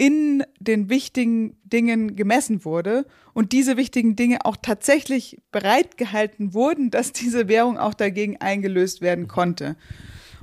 in 0.00 0.42
den 0.58 0.88
wichtigen 0.88 1.58
Dingen 1.62 2.16
gemessen 2.16 2.64
wurde 2.64 3.04
und 3.34 3.52
diese 3.52 3.76
wichtigen 3.76 4.16
Dinge 4.16 4.38
auch 4.46 4.56
tatsächlich 4.56 5.36
bereitgehalten 5.52 6.54
wurden, 6.54 6.90
dass 6.90 7.12
diese 7.12 7.48
Währung 7.48 7.76
auch 7.76 7.92
dagegen 7.92 8.38
eingelöst 8.38 9.02
werden 9.02 9.28
konnte. 9.28 9.76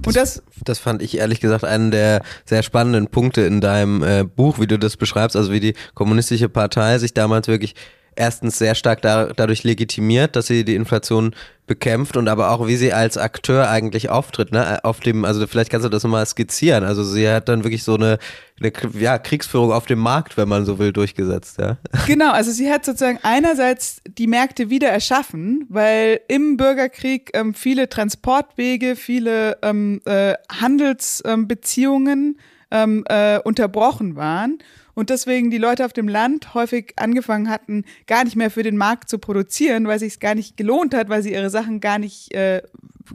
Und 0.05 0.15
das, 0.15 0.35
das, 0.35 0.43
das 0.63 0.77
fand 0.77 1.01
ich 1.01 1.17
ehrlich 1.17 1.39
gesagt 1.39 1.63
einen 1.63 1.89
der 1.89 2.21
sehr 2.45 2.61
spannenden 2.61 3.07
Punkte 3.07 3.41
in 3.41 3.59
deinem 3.59 4.03
äh, 4.03 4.23
Buch, 4.25 4.59
wie 4.59 4.67
du 4.67 4.77
das 4.77 4.95
beschreibst, 4.95 5.35
also 5.35 5.51
wie 5.51 5.59
die 5.59 5.73
kommunistische 5.95 6.49
Partei 6.49 6.99
sich 6.99 7.15
damals 7.15 7.47
wirklich 7.47 7.73
erstens 8.17 8.57
sehr 8.57 8.75
stark 8.75 9.01
da, 9.01 9.27
dadurch 9.27 9.63
legitimiert, 9.63 10.35
dass 10.35 10.47
sie 10.47 10.65
die 10.65 10.75
Inflation 10.75 11.33
bekämpft 11.67 12.15
und 12.15 12.29
aber 12.29 12.51
auch, 12.51 12.65
wie 12.65 12.77
sie 12.77 12.93
als 12.93 13.17
Akteur 13.17 13.69
eigentlich 13.69 14.09
auftritt, 14.09 14.53
ne? 14.53 14.83
Auf 14.83 15.01
dem, 15.01 15.25
also 15.25 15.45
vielleicht 15.47 15.69
kannst 15.69 15.85
du 15.85 15.89
das 15.89 16.03
nochmal 16.03 16.25
skizzieren. 16.25 16.85
Also 16.85 17.03
sie 17.03 17.29
hat 17.29 17.49
dann 17.49 17.65
wirklich 17.65 17.83
so 17.83 17.95
eine, 17.95 18.19
eine 18.59 18.71
ja, 18.97 19.17
Kriegsführung 19.17 19.73
auf 19.73 19.85
dem 19.85 19.99
Markt, 19.99 20.37
wenn 20.37 20.47
man 20.47 20.65
so 20.65 20.79
will, 20.79 20.93
durchgesetzt, 20.93 21.59
ja. 21.59 21.77
Genau, 22.07 22.31
also 22.31 22.51
sie 22.51 22.71
hat 22.71 22.85
sozusagen 22.85 23.19
einerseits 23.21 24.01
die 24.07 24.27
Märkte 24.27 24.69
wieder 24.69 24.87
erschaffen, 24.87 25.65
weil 25.67 26.21
im 26.29 26.55
Bürgerkrieg 26.55 27.31
ähm, 27.33 27.53
viele 27.53 27.89
Transportwege, 27.89 28.95
viele 28.95 29.57
ähm, 29.61 30.01
äh, 30.05 30.35
Handelsbeziehungen 30.49 32.39
ähm, 32.71 33.03
äh, 33.07 33.39
unterbrochen 33.39 34.15
waren 34.15 34.59
und 34.97 35.11
deswegen 35.11 35.51
die 35.51 35.59
Leute 35.59 35.85
auf 35.85 35.93
dem 35.93 36.07
Land 36.07 36.55
häufig 36.55 36.93
angefangen 36.95 37.49
hatten, 37.49 37.85
gar 38.07 38.23
nicht 38.23 38.35
mehr 38.35 38.49
für 38.49 38.63
den 38.63 38.77
Markt 38.77 39.09
zu 39.09 39.19
produzieren, 39.19 39.85
weil 39.85 39.99
sich 39.99 40.13
es 40.13 40.19
gar 40.19 40.33
nicht 40.33 40.57
gelohnt 40.57 40.95
hat, 40.95 41.07
weil 41.07 41.21
sie 41.21 41.33
ihre 41.33 41.51
Sachen 41.51 41.81
gar 41.81 41.99
nicht, 41.99 42.33
äh, 42.33 42.63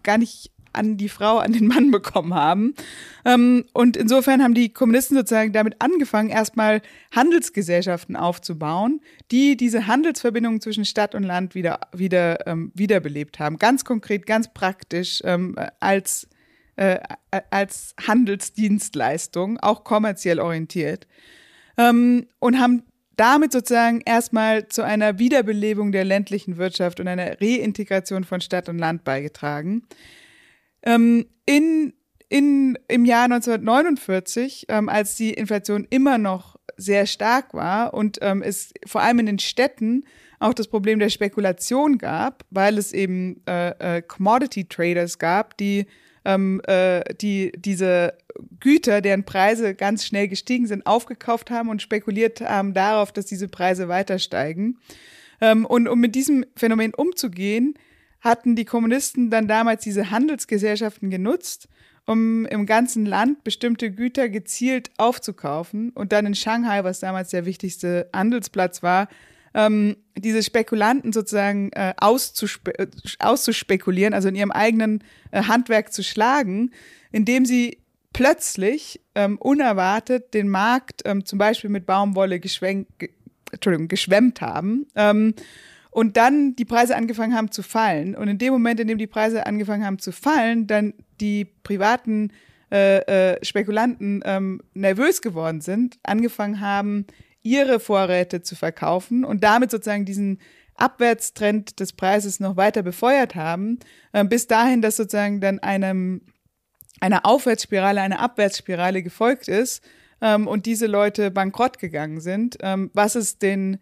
gar 0.04 0.16
nicht 0.16 0.52
an 0.72 0.96
die 0.96 1.08
Frau, 1.08 1.38
an 1.38 1.52
den 1.52 1.66
Mann 1.66 1.90
bekommen 1.90 2.34
haben. 2.34 2.74
Ähm, 3.24 3.64
und 3.72 3.96
insofern 3.96 4.44
haben 4.44 4.54
die 4.54 4.72
Kommunisten 4.72 5.16
sozusagen 5.16 5.52
damit 5.52 5.74
angefangen, 5.80 6.30
erstmal 6.30 6.82
Handelsgesellschaften 7.10 8.14
aufzubauen, 8.14 9.00
die 9.32 9.56
diese 9.56 9.88
Handelsverbindungen 9.88 10.60
zwischen 10.60 10.84
Stadt 10.84 11.16
und 11.16 11.24
Land 11.24 11.56
wieder, 11.56 11.80
wieder 11.92 12.46
ähm, 12.46 12.70
wiederbelebt 12.76 13.40
haben. 13.40 13.58
Ganz 13.58 13.84
konkret, 13.84 14.26
ganz 14.26 14.54
praktisch 14.54 15.20
ähm, 15.24 15.56
als, 15.80 16.28
äh, 16.76 17.00
als 17.50 17.96
Handelsdienstleistung, 18.06 19.58
auch 19.58 19.82
kommerziell 19.82 20.38
orientiert 20.38 21.08
ähm, 21.88 22.26
und 22.38 22.58
haben 22.58 22.82
damit 23.16 23.52
sozusagen 23.52 24.00
erstmal 24.04 24.68
zu 24.68 24.82
einer 24.82 25.18
Wiederbelebung 25.18 25.92
der 25.92 26.04
ländlichen 26.04 26.56
Wirtschaft 26.56 26.98
und 27.00 27.08
einer 27.08 27.40
Reintegration 27.40 28.24
von 28.24 28.40
Stadt 28.40 28.68
und 28.68 28.78
Land 28.78 29.04
beigetragen. 29.04 29.82
Ähm, 30.82 31.26
in, 31.46 31.92
in, 32.28 32.78
Im 32.88 33.04
Jahr 33.04 33.24
1949, 33.24 34.66
ähm, 34.68 34.88
als 34.88 35.14
die 35.16 35.34
Inflation 35.34 35.86
immer 35.90 36.18
noch 36.18 36.56
sehr 36.76 37.06
stark 37.06 37.52
war 37.54 37.94
und 37.94 38.18
ähm, 38.22 38.42
es 38.42 38.72
vor 38.86 39.02
allem 39.02 39.18
in 39.20 39.26
den 39.26 39.38
Städten 39.38 40.04
auch 40.40 40.54
das 40.54 40.66
Problem 40.66 40.98
der 40.98 41.10
Spekulation 41.10 41.98
gab, 41.98 42.44
weil 42.50 42.78
es 42.78 42.92
eben 42.92 43.42
äh, 43.46 43.98
äh, 43.98 44.02
Commodity 44.02 44.64
Traders 44.64 45.18
gab, 45.18 45.56
die 45.58 45.86
ähm, 46.24 46.60
äh, 46.66 47.02
die 47.20 47.52
diese 47.56 48.14
Güter, 48.60 49.00
deren 49.00 49.24
Preise 49.24 49.74
ganz 49.74 50.04
schnell 50.06 50.28
gestiegen 50.28 50.66
sind, 50.66 50.86
aufgekauft 50.86 51.50
haben 51.50 51.68
und 51.68 51.82
spekuliert 51.82 52.40
haben 52.40 52.74
darauf, 52.74 53.12
dass 53.12 53.26
diese 53.26 53.48
Preise 53.48 53.88
weiter 53.88 54.18
steigen. 54.18 54.78
Ähm, 55.40 55.66
und 55.66 55.88
um 55.88 56.00
mit 56.00 56.14
diesem 56.14 56.44
Phänomen 56.56 56.94
umzugehen, 56.94 57.74
hatten 58.20 58.54
die 58.54 58.64
Kommunisten 58.64 59.30
dann 59.30 59.48
damals 59.48 59.82
diese 59.82 60.10
Handelsgesellschaften 60.10 61.10
genutzt, 61.10 61.68
um 62.06 62.46
im 62.46 62.66
ganzen 62.66 63.04
Land 63.04 63.44
bestimmte 63.44 63.90
Güter 63.90 64.28
gezielt 64.28 64.90
aufzukaufen 64.96 65.90
und 65.90 66.12
dann 66.12 66.26
in 66.26 66.34
Shanghai, 66.34 66.84
was 66.84 67.00
damals 67.00 67.30
der 67.30 67.44
wichtigste 67.46 68.08
Handelsplatz 68.12 68.82
war, 68.82 69.08
ähm, 69.55 69.96
diese 70.16 70.42
Spekulanten 70.42 71.12
sozusagen 71.12 71.70
äh, 71.72 71.94
auszuspe 71.96 72.72
auszuspekulieren, 73.18 74.14
also 74.14 74.28
in 74.28 74.34
ihrem 74.34 74.50
eigenen 74.50 75.05
äh, 75.30 75.42
Handwerk 75.44 75.92
zu 75.92 76.03
schlagen, 76.03 76.70
indem 77.11 77.44
sie 77.44 77.78
plötzlich 78.12 79.00
ähm, 79.14 79.38
unerwartet 79.38 80.34
den 80.34 80.48
Markt 80.48 81.03
ähm, 81.05 81.24
zum 81.24 81.38
Beispiel 81.38 81.70
mit 81.70 81.86
Baumwolle 81.86 82.40
geschwenkt, 82.40 82.98
ge 82.98 83.11
Entschuldigung, 83.50 83.88
geschwemmt 83.88 84.40
haben. 84.40 84.86
Ähm, 84.94 85.34
und 85.90 86.16
dann 86.16 86.57
die 86.57 86.64
Preise 86.64 86.96
angefangen 86.96 87.34
haben 87.34 87.50
zu 87.50 87.62
fallen. 87.62 88.14
Und 88.14 88.28
in 88.28 88.38
dem 88.38 88.55
Moment, 88.55 88.80
in 88.80 88.88
dem 88.88 88.96
die 88.96 89.07
Preise 89.07 89.46
angefangen 89.46 89.84
haben 89.84 89.98
zu 89.98 90.11
fallen, 90.11 90.66
dann 90.66 90.94
die 91.20 91.44
privaten 91.44 92.32
äh, 92.72 93.34
äh, 93.34 93.44
Spekulanten 93.44 94.22
ähm, 94.24 94.62
nervös 94.72 95.20
geworden 95.20 95.61
sind, 95.61 95.98
angefangen 96.03 96.61
haben, 96.61 97.07
ihre 97.43 97.80
Vorräte 97.80 98.43
zu 98.43 98.55
verkaufen 98.55 99.24
und 99.24 99.43
damit 99.43 99.70
sozusagen 99.70 100.05
diesen 100.05 100.40
Abwärtstrend 100.76 101.80
des 101.80 101.93
Preises 101.93 102.40
noch 102.40 102.57
weiter 102.57 102.82
befeuert 102.82 103.34
haben, 103.34 103.78
äh, 104.12 104.24
bis 104.24 104.47
dahin, 104.47 104.82
dass 104.82 104.97
sozusagen 104.97 105.40
dann 105.40 105.59
einem 105.59 106.22
einer 107.01 107.26
Aufwärtsspirale, 107.26 108.01
einer 108.01 108.20
Abwärtsspirale 108.20 109.03
gefolgt 109.03 109.49
ist 109.49 109.82
ähm, 110.20 110.47
und 110.47 110.66
diese 110.66 110.86
Leute 110.86 111.30
bankrott 111.30 111.78
gegangen 111.78 112.20
sind, 112.20 112.59
ähm, 112.61 112.90
was 112.95 113.16
es 113.16 113.38
den 113.38 113.78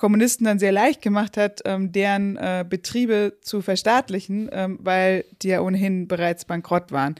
Kommunisten 0.00 0.46
dann 0.46 0.58
sehr 0.58 0.72
leicht 0.72 1.02
gemacht 1.02 1.36
hat, 1.36 1.60
ähm, 1.66 1.92
deren 1.92 2.36
äh, 2.36 2.64
Betriebe 2.68 3.34
zu 3.42 3.60
verstaatlichen, 3.60 4.48
ähm, 4.50 4.78
weil 4.80 5.26
die 5.42 5.48
ja 5.48 5.60
ohnehin 5.60 6.08
bereits 6.08 6.46
bankrott 6.46 6.90
waren. 6.90 7.16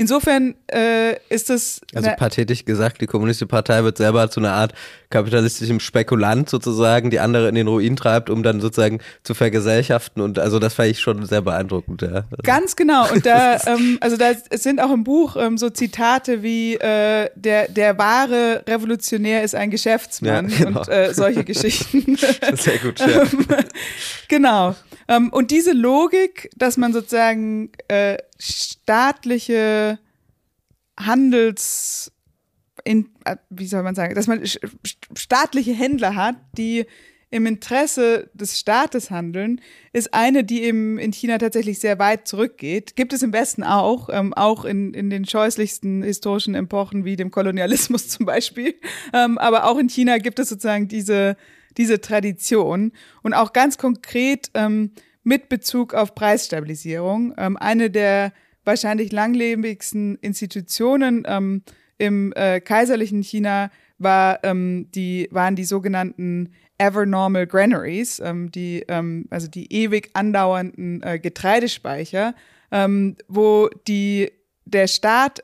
Insofern 0.00 0.54
äh, 0.72 1.16
ist 1.28 1.50
es. 1.50 1.82
Also 1.94 2.08
pathetisch 2.16 2.64
gesagt, 2.64 3.02
die 3.02 3.06
Kommunistische 3.06 3.46
Partei 3.46 3.84
wird 3.84 3.98
selber 3.98 4.30
zu 4.30 4.40
einer 4.40 4.52
Art 4.52 4.72
kapitalistischem 5.10 5.78
Spekulant 5.78 6.48
sozusagen, 6.48 7.10
die 7.10 7.20
andere 7.20 7.50
in 7.50 7.54
den 7.54 7.68
Ruin 7.68 7.96
treibt, 7.96 8.30
um 8.30 8.42
dann 8.42 8.62
sozusagen 8.62 9.00
zu 9.24 9.34
vergesellschaften. 9.34 10.22
Und 10.22 10.38
also 10.38 10.58
das 10.58 10.72
fand 10.72 10.88
ich 10.88 11.00
schon 11.00 11.26
sehr 11.26 11.42
beeindruckend. 11.42 12.00
Ja. 12.00 12.24
Ganz 12.42 12.76
genau. 12.76 13.12
Und 13.12 13.26
da, 13.26 13.60
ähm, 13.66 13.98
also 14.00 14.16
da 14.16 14.32
sind 14.52 14.80
auch 14.80 14.90
im 14.90 15.04
Buch 15.04 15.36
ähm, 15.36 15.58
so 15.58 15.68
Zitate 15.68 16.42
wie 16.42 16.76
äh, 16.76 17.28
der, 17.34 17.68
der 17.68 17.98
wahre 17.98 18.64
Revolutionär 18.66 19.42
ist 19.42 19.54
ein 19.54 19.70
Geschäftsmann 19.70 20.48
ja, 20.48 20.64
genau. 20.64 20.80
und 20.80 20.88
äh, 20.88 21.12
solche 21.12 21.44
Geschichten. 21.44 22.09
sehr 22.54 22.78
gut, 22.78 23.00
ja. 23.00 23.24
genau. 24.28 24.74
Ähm, 25.08 25.32
und 25.32 25.50
diese 25.50 25.72
Logik, 25.72 26.50
dass 26.56 26.76
man 26.76 26.92
sozusagen 26.92 27.70
äh, 27.88 28.18
staatliche 28.38 29.98
Handels 30.98 32.12
in, 32.84 33.10
äh, 33.24 33.36
wie 33.50 33.66
soll 33.66 33.82
man 33.82 33.94
sagen, 33.94 34.14
dass 34.14 34.26
man 34.26 34.42
staatliche 35.14 35.72
Händler 35.72 36.14
hat, 36.14 36.36
die 36.56 36.86
im 37.30 37.46
Interesse 37.46 38.28
des 38.34 38.58
Staates 38.58 39.10
handeln, 39.10 39.60
ist 39.92 40.12
eine, 40.12 40.42
die 40.42 40.62
eben 40.62 40.98
in 40.98 41.12
China 41.12 41.38
tatsächlich 41.38 41.78
sehr 41.78 41.98
weit 42.00 42.26
zurückgeht. 42.26 42.96
Gibt 42.96 43.12
es 43.12 43.22
im 43.22 43.32
Westen 43.32 43.62
auch, 43.62 44.08
ähm, 44.10 44.34
auch 44.34 44.64
in, 44.64 44.94
in 44.94 45.10
den 45.10 45.24
scheußlichsten 45.24 46.02
historischen 46.02 46.56
Epochen 46.56 47.04
wie 47.04 47.14
dem 47.14 47.30
Kolonialismus 47.30 48.08
zum 48.08 48.26
Beispiel. 48.26 48.74
Ähm, 49.12 49.38
aber 49.38 49.66
auch 49.66 49.78
in 49.78 49.88
China 49.88 50.18
gibt 50.18 50.40
es 50.40 50.48
sozusagen 50.48 50.88
diese, 50.88 51.36
diese 51.76 52.00
Tradition 52.00 52.92
und 53.22 53.34
auch 53.34 53.52
ganz 53.52 53.78
konkret 53.78 54.50
ähm, 54.54 54.92
mit 55.22 55.48
Bezug 55.48 55.94
auf 55.94 56.14
Preisstabilisierung. 56.14 57.34
Ähm, 57.36 57.56
eine 57.56 57.90
der 57.90 58.32
wahrscheinlich 58.64 59.12
langlebigsten 59.12 60.16
Institutionen 60.16 61.24
ähm, 61.26 61.62
im 61.98 62.32
äh, 62.34 62.60
kaiserlichen 62.60 63.22
China 63.22 63.70
war, 63.98 64.42
ähm, 64.44 64.88
die, 64.94 65.28
waren 65.30 65.56
die 65.56 65.64
sogenannten 65.64 66.52
Ever-Normal 66.78 67.46
Granaries, 67.46 68.20
ähm, 68.20 68.50
die, 68.50 68.84
ähm, 68.88 69.26
also 69.30 69.48
die 69.48 69.70
ewig 69.72 70.10
andauernden 70.14 71.02
äh, 71.02 71.18
Getreidespeicher, 71.18 72.34
wo 73.26 73.68
die, 73.88 74.30
der 74.64 74.86
Staat 74.86 75.42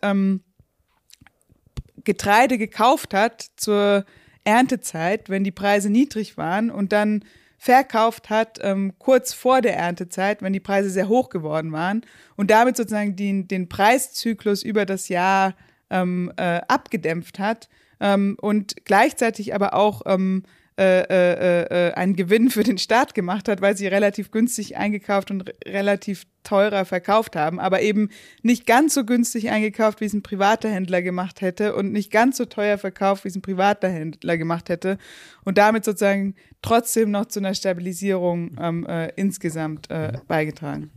Getreide 2.05 2.57
gekauft 2.57 3.13
hat 3.15 3.47
zur 3.57 4.05
Erntezeit, 4.47 5.29
wenn 5.29 5.45
die 5.45 5.51
Preise 5.51 5.91
niedrig 5.91 6.37
waren 6.37 6.71
und 6.71 6.93
dann 6.93 7.25
verkauft 7.59 8.31
hat, 8.31 8.59
ähm, 8.63 8.93
kurz 8.99 9.33
vor 9.33 9.61
der 9.61 9.77
Erntezeit, 9.77 10.43
wenn 10.43 10.53
die 10.53 10.61
Preise 10.61 10.91
sehr 10.91 11.09
hoch 11.09 11.31
geworden 11.31 11.73
waren 11.73 12.03
und 12.37 12.51
damit 12.51 12.77
sozusagen 12.77 13.17
den, 13.17 13.49
den 13.49 13.69
Preiszyklus 13.69 14.63
über 14.63 14.87
das 14.87 15.09
Jahr 15.09 15.55
ähm, 15.91 16.33
äh, 16.37 16.61
abgedämpft 16.69 17.39
hat 17.39 17.69
ähm, 18.01 18.37
und 18.41 18.85
gleichzeitig 18.85 19.55
aber 19.55 19.75
auch 19.75 20.03
ähm, 20.07 20.45
äh, 20.79 21.01
äh, 21.09 21.89
äh, 21.89 21.93
einen 21.95 22.17
Gewinn 22.17 22.51
für 22.51 22.63
den 22.63 22.77
Staat 22.77 23.15
gemacht 23.15 23.49
hat, 23.49 23.63
weil 23.63 23.77
sie 23.77 23.87
relativ 23.87 24.31
günstig 24.31 24.77
eingekauft 24.77 25.31
und 25.31 25.51
relativ 25.67 26.27
teurer 26.43 26.85
verkauft 26.85 27.35
haben, 27.35 27.59
aber 27.59 27.81
eben 27.81 28.11
nicht 28.43 28.67
ganz 28.67 28.93
so 28.93 29.05
günstig 29.05 29.51
eingekauft, 29.51 30.01
wie 30.03 30.05
es 30.05 30.13
ein 30.13 30.23
privater 30.23 30.69
Händler 30.69 31.01
gemacht 31.01 31.41
hätte 31.41 31.75
und 31.75 31.93
nicht 31.93 32.11
ganz 32.11 32.37
so 32.37 32.45
teuer 32.45 32.77
verkauft, 32.77 33.25
wie 33.25 33.29
es 33.29 33.37
ein 33.37 33.43
privater 33.43 33.89
Händler 33.89 34.37
gemacht 34.37 34.69
hätte 34.69 34.99
und 35.45 35.59
damit 35.59 35.85
sozusagen 35.85 36.35
trotzdem 36.61 37.11
noch 37.11 37.27
zu 37.27 37.41
einer 37.41 37.55
Stabilisierung 37.55 38.57
ähm, 38.61 38.87
äh, 38.87 39.09
insgesamt 39.17 39.91
äh, 39.91 40.13
beigetragen. 40.29 40.91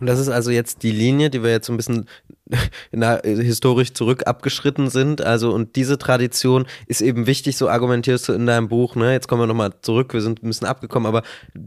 Und 0.00 0.06
das 0.06 0.18
ist 0.18 0.28
also 0.28 0.50
jetzt 0.50 0.82
die 0.82 0.92
Linie, 0.92 1.30
die 1.30 1.42
wir 1.42 1.50
jetzt 1.50 1.66
so 1.66 1.72
ein 1.72 1.76
bisschen 1.76 2.06
na, 2.92 3.20
historisch 3.22 3.94
zurück 3.94 4.26
abgeschritten 4.26 4.90
sind. 4.90 5.22
Also 5.22 5.52
und 5.52 5.76
diese 5.76 5.98
Tradition 5.98 6.66
ist 6.86 7.00
eben 7.00 7.26
wichtig, 7.26 7.56
so 7.56 7.68
argumentierst 7.68 8.28
du 8.28 8.32
in 8.32 8.46
deinem 8.46 8.68
Buch. 8.68 8.96
Ne? 8.96 9.12
Jetzt 9.12 9.28
kommen 9.28 9.42
wir 9.42 9.46
nochmal 9.46 9.72
zurück, 9.82 10.12
wir 10.12 10.20
sind 10.20 10.42
ein 10.42 10.48
bisschen 10.48 10.66
abgekommen, 10.66 11.06
aber 11.06 11.22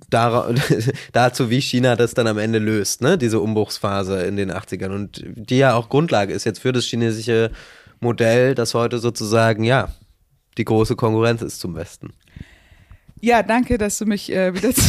dar 0.09 0.53
dazu, 1.13 1.49
wie 1.49 1.61
China 1.61 1.95
das 1.95 2.13
dann 2.13 2.27
am 2.27 2.37
Ende 2.37 2.59
löst. 2.59 3.01
Ne? 3.01 3.17
diese 3.17 3.39
Umbruchsphase 3.39 4.23
in 4.23 4.37
den 4.37 4.51
80ern 4.51 4.93
und 4.93 5.23
die 5.25 5.57
ja 5.57 5.75
auch 5.75 5.89
Grundlage 5.89 6.33
ist 6.33 6.45
jetzt 6.45 6.59
für 6.59 6.71
das 6.71 6.85
chinesische 6.85 7.51
Modell, 7.99 8.53
das 8.55 8.73
heute 8.73 8.99
sozusagen, 8.99 9.63
ja, 9.63 9.89
die 10.57 10.65
große 10.65 10.95
Konkurrenz 10.95 11.41
ist 11.41 11.59
zum 11.59 11.75
Westen. 11.75 12.13
Ja, 13.19 13.41
danke, 13.43 13.77
dass 13.77 13.97
du 13.97 14.05
mich 14.05 14.31
äh, 14.31 14.53
wieder 14.53 14.73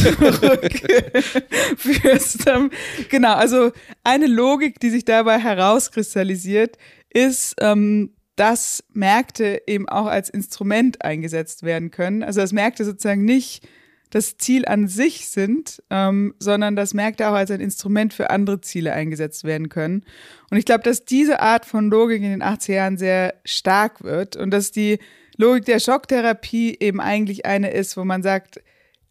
zurückführst. 1.77 2.47
ähm, 2.47 2.69
genau, 3.09 3.33
also 3.33 3.71
eine 4.03 4.27
Logik, 4.27 4.79
die 4.79 4.89
sich 4.89 5.03
dabei 5.05 5.39
herauskristallisiert, 5.39 6.77
ist, 7.09 7.55
ähm, 7.59 8.13
dass 8.35 8.83
Märkte 8.93 9.63
eben 9.67 9.89
auch 9.89 10.05
als 10.05 10.29
Instrument 10.29 11.03
eingesetzt 11.03 11.63
werden 11.63 11.91
können. 11.91 12.23
Also 12.23 12.39
dass 12.41 12.53
Märkte 12.53 12.85
sozusagen 12.85 13.25
nicht 13.25 13.67
das 14.11 14.37
Ziel 14.37 14.65
an 14.65 14.87
sich 14.87 15.27
sind, 15.27 15.83
ähm, 15.89 16.33
sondern 16.39 16.75
dass 16.75 16.93
Märkte 16.93 17.29
auch 17.29 17.33
als 17.33 17.51
ein 17.51 17.59
Instrument 17.59 18.13
für 18.13 18.29
andere 18.29 18.61
Ziele 18.61 18.93
eingesetzt 18.93 19.43
werden 19.43 19.69
können. 19.69 20.03
Und 20.49 20.57
ich 20.57 20.65
glaube, 20.65 20.83
dass 20.83 21.05
diese 21.05 21.41
Art 21.41 21.65
von 21.65 21.89
Logik 21.89 22.23
in 22.23 22.31
den 22.31 22.43
80er 22.43 22.73
Jahren 22.73 22.97
sehr 22.97 23.35
stark 23.45 24.03
wird 24.03 24.35
und 24.35 24.51
dass 24.51 24.71
die 24.71 24.99
Logik 25.39 25.63
der 25.63 25.79
Schocktherapie 25.79 26.75
eben 26.81 26.99
eigentlich 26.99 27.45
eine 27.45 27.71
ist, 27.71 27.95
wo 27.95 28.03
man 28.03 28.21
sagt, 28.21 28.61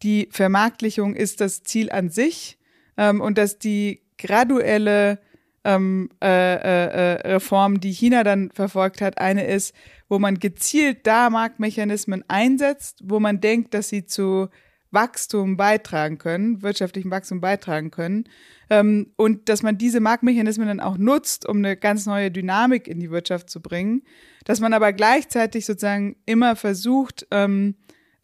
die 0.03 0.29
Vermarktlichung 0.31 1.15
ist 1.15 1.41
das 1.41 1.63
Ziel 1.63 1.91
an 1.91 2.11
sich 2.11 2.59
ähm, 2.97 3.19
und 3.19 3.39
dass 3.39 3.57
die 3.57 4.03
graduelle 4.19 5.17
ähm, 5.63 6.11
äh, 6.21 6.27
äh, 6.27 6.85
äh 7.23 7.33
Reform, 7.33 7.79
die 7.79 7.91
China 7.91 8.23
dann 8.23 8.51
verfolgt 8.51 9.01
hat, 9.01 9.17
eine 9.17 9.47
ist, 9.47 9.73
wo 10.07 10.19
man 10.19 10.37
gezielt 10.37 11.07
da 11.07 11.31
Marktmechanismen 11.31 12.23
einsetzt, 12.27 12.99
wo 13.03 13.19
man 13.19 13.41
denkt, 13.41 13.73
dass 13.73 13.89
sie 13.89 14.05
zu 14.05 14.49
Wachstum 14.91 15.57
beitragen 15.57 16.17
können, 16.17 16.61
wirtschaftlichen 16.61 17.11
Wachstum 17.11 17.41
beitragen 17.41 17.91
können. 17.91 18.25
Ähm, 18.69 19.11
und 19.15 19.49
dass 19.49 19.63
man 19.63 19.77
diese 19.77 19.99
Marktmechanismen 19.99 20.67
dann 20.67 20.79
auch 20.79 20.97
nutzt, 20.97 21.47
um 21.47 21.57
eine 21.57 21.77
ganz 21.77 22.05
neue 22.05 22.31
Dynamik 22.31 22.87
in 22.87 22.99
die 22.99 23.11
Wirtschaft 23.11 23.49
zu 23.49 23.61
bringen. 23.61 24.03
Dass 24.45 24.59
man 24.59 24.73
aber 24.73 24.93
gleichzeitig 24.93 25.65
sozusagen 25.65 26.15
immer 26.25 26.55
versucht, 26.55 27.27
ähm, 27.31 27.75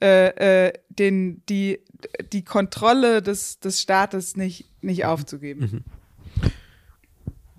äh, 0.01 0.67
äh, 0.67 0.73
den, 0.89 1.43
die, 1.47 1.79
die 2.33 2.43
Kontrolle 2.43 3.21
des, 3.21 3.59
des 3.59 3.81
Staates 3.81 4.35
nicht, 4.35 4.69
nicht 4.81 5.05
aufzugeben. 5.05 5.61
Mhm. 5.61 5.83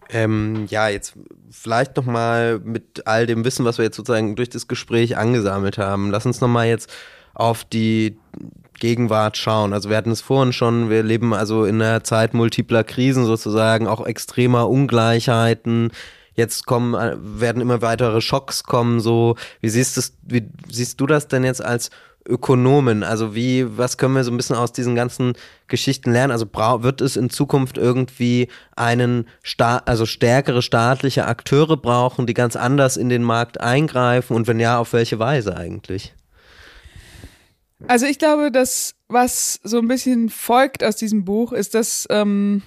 Ähm, 0.08 0.66
ja, 0.68 0.88
jetzt 0.88 1.14
vielleicht 1.50 1.96
nochmal 1.96 2.60
mit 2.60 3.06
all 3.06 3.26
dem 3.26 3.44
Wissen, 3.44 3.64
was 3.64 3.78
wir 3.78 3.84
jetzt 3.84 3.96
sozusagen 3.96 4.36
durch 4.36 4.48
das 4.48 4.68
Gespräch 4.68 5.16
angesammelt 5.16 5.78
haben. 5.78 6.10
Lass 6.10 6.26
uns 6.26 6.40
nochmal 6.40 6.68
jetzt 6.68 6.92
auf 7.34 7.64
die 7.64 8.16
Gegenwart 8.78 9.36
schauen. 9.36 9.72
Also 9.72 9.90
wir 9.90 9.96
hatten 9.96 10.10
es 10.10 10.20
vorhin 10.20 10.52
schon, 10.52 10.90
wir 10.90 11.02
leben 11.02 11.34
also 11.34 11.64
in 11.64 11.80
einer 11.80 12.04
Zeit 12.04 12.34
multipler 12.34 12.84
Krisen 12.84 13.24
sozusagen, 13.24 13.86
auch 13.86 14.04
extremer 14.06 14.68
Ungleichheiten. 14.68 15.90
Jetzt 16.34 16.66
kommen, 16.66 16.94
äh, 16.94 17.16
werden 17.18 17.62
immer 17.62 17.80
weitere 17.80 18.20
Schocks 18.20 18.64
kommen, 18.64 19.00
so. 19.00 19.36
Wie 19.60 19.70
siehst, 19.70 19.96
das, 19.96 20.12
wie 20.22 20.48
siehst 20.70 21.00
du 21.00 21.06
das 21.06 21.28
denn 21.28 21.44
jetzt 21.44 21.64
als 21.64 21.90
Ökonomen? 22.28 23.02
Also 23.02 23.34
wie, 23.34 23.78
was 23.78 23.96
können 23.96 24.14
wir 24.14 24.24
so 24.24 24.30
ein 24.30 24.36
bisschen 24.36 24.56
aus 24.56 24.72
diesen 24.72 24.94
ganzen 24.94 25.32
Geschichten 25.66 26.12
lernen? 26.12 26.32
Also 26.32 26.46
wird 26.82 27.00
es 27.00 27.16
in 27.16 27.30
Zukunft 27.30 27.78
irgendwie 27.78 28.48
einen, 28.74 29.28
Sta 29.42 29.78
also 29.86 30.04
stärkere 30.04 30.60
staatliche 30.60 31.26
Akteure 31.26 31.76
brauchen, 31.76 32.26
die 32.26 32.34
ganz 32.34 32.56
anders 32.56 32.96
in 32.96 33.08
den 33.08 33.22
Markt 33.22 33.60
eingreifen? 33.60 34.36
Und 34.36 34.46
wenn 34.46 34.60
ja, 34.60 34.78
auf 34.78 34.92
welche 34.92 35.18
Weise 35.18 35.56
eigentlich? 35.56 36.14
Also 37.86 38.06
ich 38.06 38.18
glaube, 38.18 38.50
dass 38.50 38.94
was 39.08 39.60
so 39.62 39.78
ein 39.78 39.88
bisschen 39.88 40.28
folgt 40.28 40.82
aus 40.82 40.96
diesem 40.96 41.24
Buch, 41.24 41.52
ist, 41.52 41.74
dass 41.74 42.06
ähm, 42.10 42.62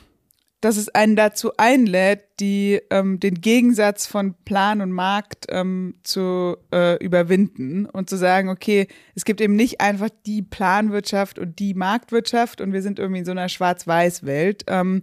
dass 0.62 0.76
es 0.76 0.90
einen 0.90 1.16
dazu 1.16 1.52
einlädt, 1.56 2.22
die, 2.40 2.82
ähm, 2.90 3.20
den 3.20 3.36
Gegensatz 3.36 4.06
von 4.06 4.36
Plan 4.44 4.82
und 4.82 4.92
Markt 4.92 5.46
ähm, 5.50 5.96
zu 6.04 6.58
äh, 6.74 7.02
überwinden 7.04 7.86
und 7.86 8.10
zu 8.10 8.18
sagen, 8.18 8.50
okay, 8.50 8.88
es 9.16 9.24
gibt 9.24 9.40
eben 9.40 9.56
nicht 9.56 9.80
einfach 9.80 10.10
die 10.26 10.42
Planwirtschaft 10.42 11.40
und 11.40 11.60
die 11.60 11.74
Marktwirtschaft 11.74 12.60
und 12.60 12.74
wir 12.74 12.82
sind 12.82 13.00
irgendwie 13.00 13.20
in 13.20 13.26
so 13.26 13.32
einer 13.32 13.48
Schwarz-Weiß-Welt, 13.48 14.66
ähm, 14.68 15.02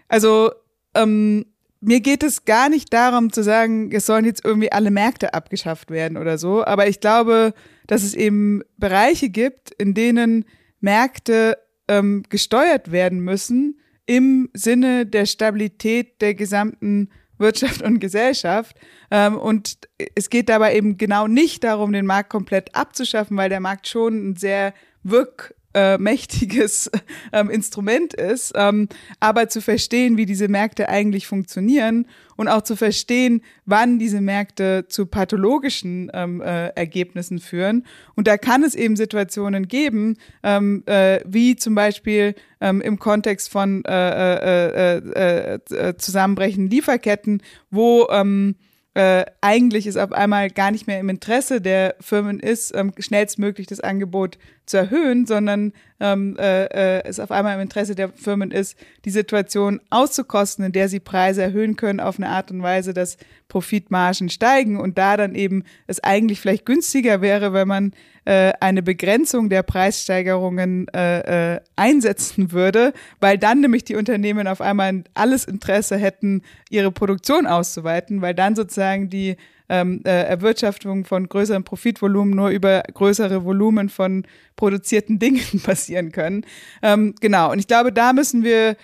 also 0.07 0.51
ähm, 0.95 1.45
mir 1.79 1.99
geht 1.99 2.23
es 2.23 2.45
gar 2.45 2.69
nicht 2.69 2.91
darum 2.91 3.31
zu 3.31 3.43
sagen, 3.43 3.91
es 3.91 4.05
sollen 4.05 4.25
jetzt 4.25 4.43
irgendwie 4.43 4.71
alle 4.71 4.91
Märkte 4.91 5.33
abgeschafft 5.33 5.91
werden 5.91 6.17
oder 6.17 6.37
so, 6.37 6.65
aber 6.65 6.87
ich 6.87 6.99
glaube, 6.99 7.53
dass 7.85 8.03
es 8.03 8.13
eben 8.13 8.63
Bereiche 8.77 9.29
gibt, 9.29 9.71
in 9.77 9.93
denen 9.93 10.45
Märkte 10.79 11.57
ähm, 11.87 12.23
gesteuert 12.29 12.91
werden 12.91 13.19
müssen, 13.19 13.79
im 14.05 14.49
Sinne 14.53 15.05
der 15.05 15.25
Stabilität 15.25 16.21
der 16.21 16.33
gesamten 16.33 17.09
Wirtschaft 17.37 17.81
und 17.81 17.99
Gesellschaft. 17.99 18.75
Ähm, 19.11 19.37
und 19.37 19.77
es 20.15 20.29
geht 20.29 20.49
dabei 20.49 20.75
eben 20.75 20.97
genau 20.97 21.27
nicht 21.27 21.63
darum, 21.63 21.91
den 21.93 22.05
Markt 22.05 22.29
komplett 22.29 22.75
abzuschaffen, 22.75 23.37
weil 23.37 23.49
der 23.49 23.59
Markt 23.59 23.87
schon 23.87 24.29
ein 24.29 24.35
sehr 24.35 24.73
wirk 25.03 25.55
äh, 25.73 25.97
mächtiges 25.97 26.89
ähm, 27.33 27.49
Instrument 27.49 28.13
ist, 28.13 28.53
ähm, 28.55 28.87
aber 29.19 29.49
zu 29.49 29.61
verstehen, 29.61 30.17
wie 30.17 30.25
diese 30.25 30.47
Märkte 30.47 30.89
eigentlich 30.89 31.27
funktionieren 31.27 32.07
und 32.35 32.47
auch 32.47 32.61
zu 32.61 32.75
verstehen, 32.75 33.41
wann 33.65 33.99
diese 33.99 34.21
Märkte 34.21 34.85
zu 34.87 35.05
pathologischen 35.05 36.09
ähm, 36.13 36.41
äh, 36.41 36.67
Ergebnissen 36.69 37.39
führen. 37.39 37.85
Und 38.15 38.27
da 38.27 38.37
kann 38.37 38.63
es 38.63 38.75
eben 38.75 38.95
Situationen 38.95 39.67
geben, 39.67 40.17
ähm, 40.43 40.83
äh, 40.85 41.19
wie 41.25 41.55
zum 41.55 41.75
Beispiel 41.75 42.35
ähm, 42.61 42.81
im 42.81 42.99
Kontext 42.99 43.49
von 43.49 43.83
äh, 43.85 43.91
äh, 43.91 44.97
äh, 44.97 45.59
äh, 45.69 45.97
zusammenbrechenden 45.97 46.69
Lieferketten, 46.69 47.41
wo 47.69 48.07
ähm, 48.09 48.55
äh, 48.97 49.25
eigentlich 49.41 49.85
es 49.85 49.95
auf 49.95 50.11
einmal 50.11 50.49
gar 50.49 50.71
nicht 50.71 50.87
mehr 50.87 50.99
im 50.99 51.09
Interesse 51.09 51.61
der 51.61 51.95
Firmen 51.99 52.39
ist, 52.39 52.73
ähm, 52.75 52.93
schnellstmöglich 52.97 53.67
das 53.67 53.79
Angebot 53.79 54.39
zu 54.65 54.77
erhöhen, 54.77 55.27
sondern 55.27 55.71
ähm, 55.99 56.35
äh, 56.39 56.65
äh, 56.65 57.03
es 57.03 57.19
auf 57.19 57.29
einmal 57.29 57.53
im 57.53 57.61
Interesse 57.61 57.93
der 57.93 58.09
Firmen 58.09 58.49
ist, 58.49 58.75
die 59.05 59.11
Situation 59.11 59.81
auszukosten, 59.91 60.65
in 60.65 60.71
der 60.71 60.89
sie 60.89 60.99
Preise 60.99 61.43
erhöhen 61.43 61.75
können 61.75 61.99
auf 61.99 62.17
eine 62.17 62.29
Art 62.29 62.49
und 62.49 62.63
Weise, 62.63 62.91
dass 62.91 63.17
Profitmargen 63.49 64.29
steigen 64.29 64.79
und 64.79 64.97
da 64.97 65.15
dann 65.15 65.35
eben 65.35 65.63
es 65.85 66.03
eigentlich 66.03 66.41
vielleicht 66.41 66.65
günstiger 66.65 67.21
wäre, 67.21 67.53
wenn 67.53 67.67
man 67.67 67.91
äh, 68.27 68.51
eine 68.59 68.83
Begrenzung 68.83 69.47
der 69.47 69.63
Preissteigerungen 69.63 70.89
äh, 70.89 71.53
äh, 71.53 71.61
einsetzen 71.77 72.51
würde, 72.51 72.91
weil 73.21 73.37
dann 73.37 73.61
nämlich 73.61 73.85
die 73.85 73.95
Unternehmen 73.95 74.47
auf 74.47 74.59
einmal 74.59 75.05
alles 75.13 75.45
Interesse 75.45 75.95
hätten, 75.95 76.41
ihre 76.69 76.91
Produktion 76.91 77.47
auszuweiten, 77.47 78.21
weil 78.21 78.33
dann 78.33 78.53
sozusagen 78.53 79.09
die 79.09 79.37
ähm, 79.69 80.01
äh, 80.03 80.23
Erwirtschaftung 80.23 81.05
von 81.05 81.29
größeren 81.29 81.63
Profitvolumen 81.63 82.35
nur 82.35 82.49
über 82.49 82.83
größere 82.93 83.45
Volumen 83.45 83.87
von 83.87 84.25
produzierten 84.57 85.19
Dingen 85.19 85.61
passieren 85.63 86.11
können. 86.11 86.45
Ähm, 86.81 87.15
genau, 87.21 87.53
und 87.53 87.59
ich 87.59 87.67
glaube, 87.67 87.93
da 87.93 88.11
müssen 88.11 88.43
wir 88.43 88.75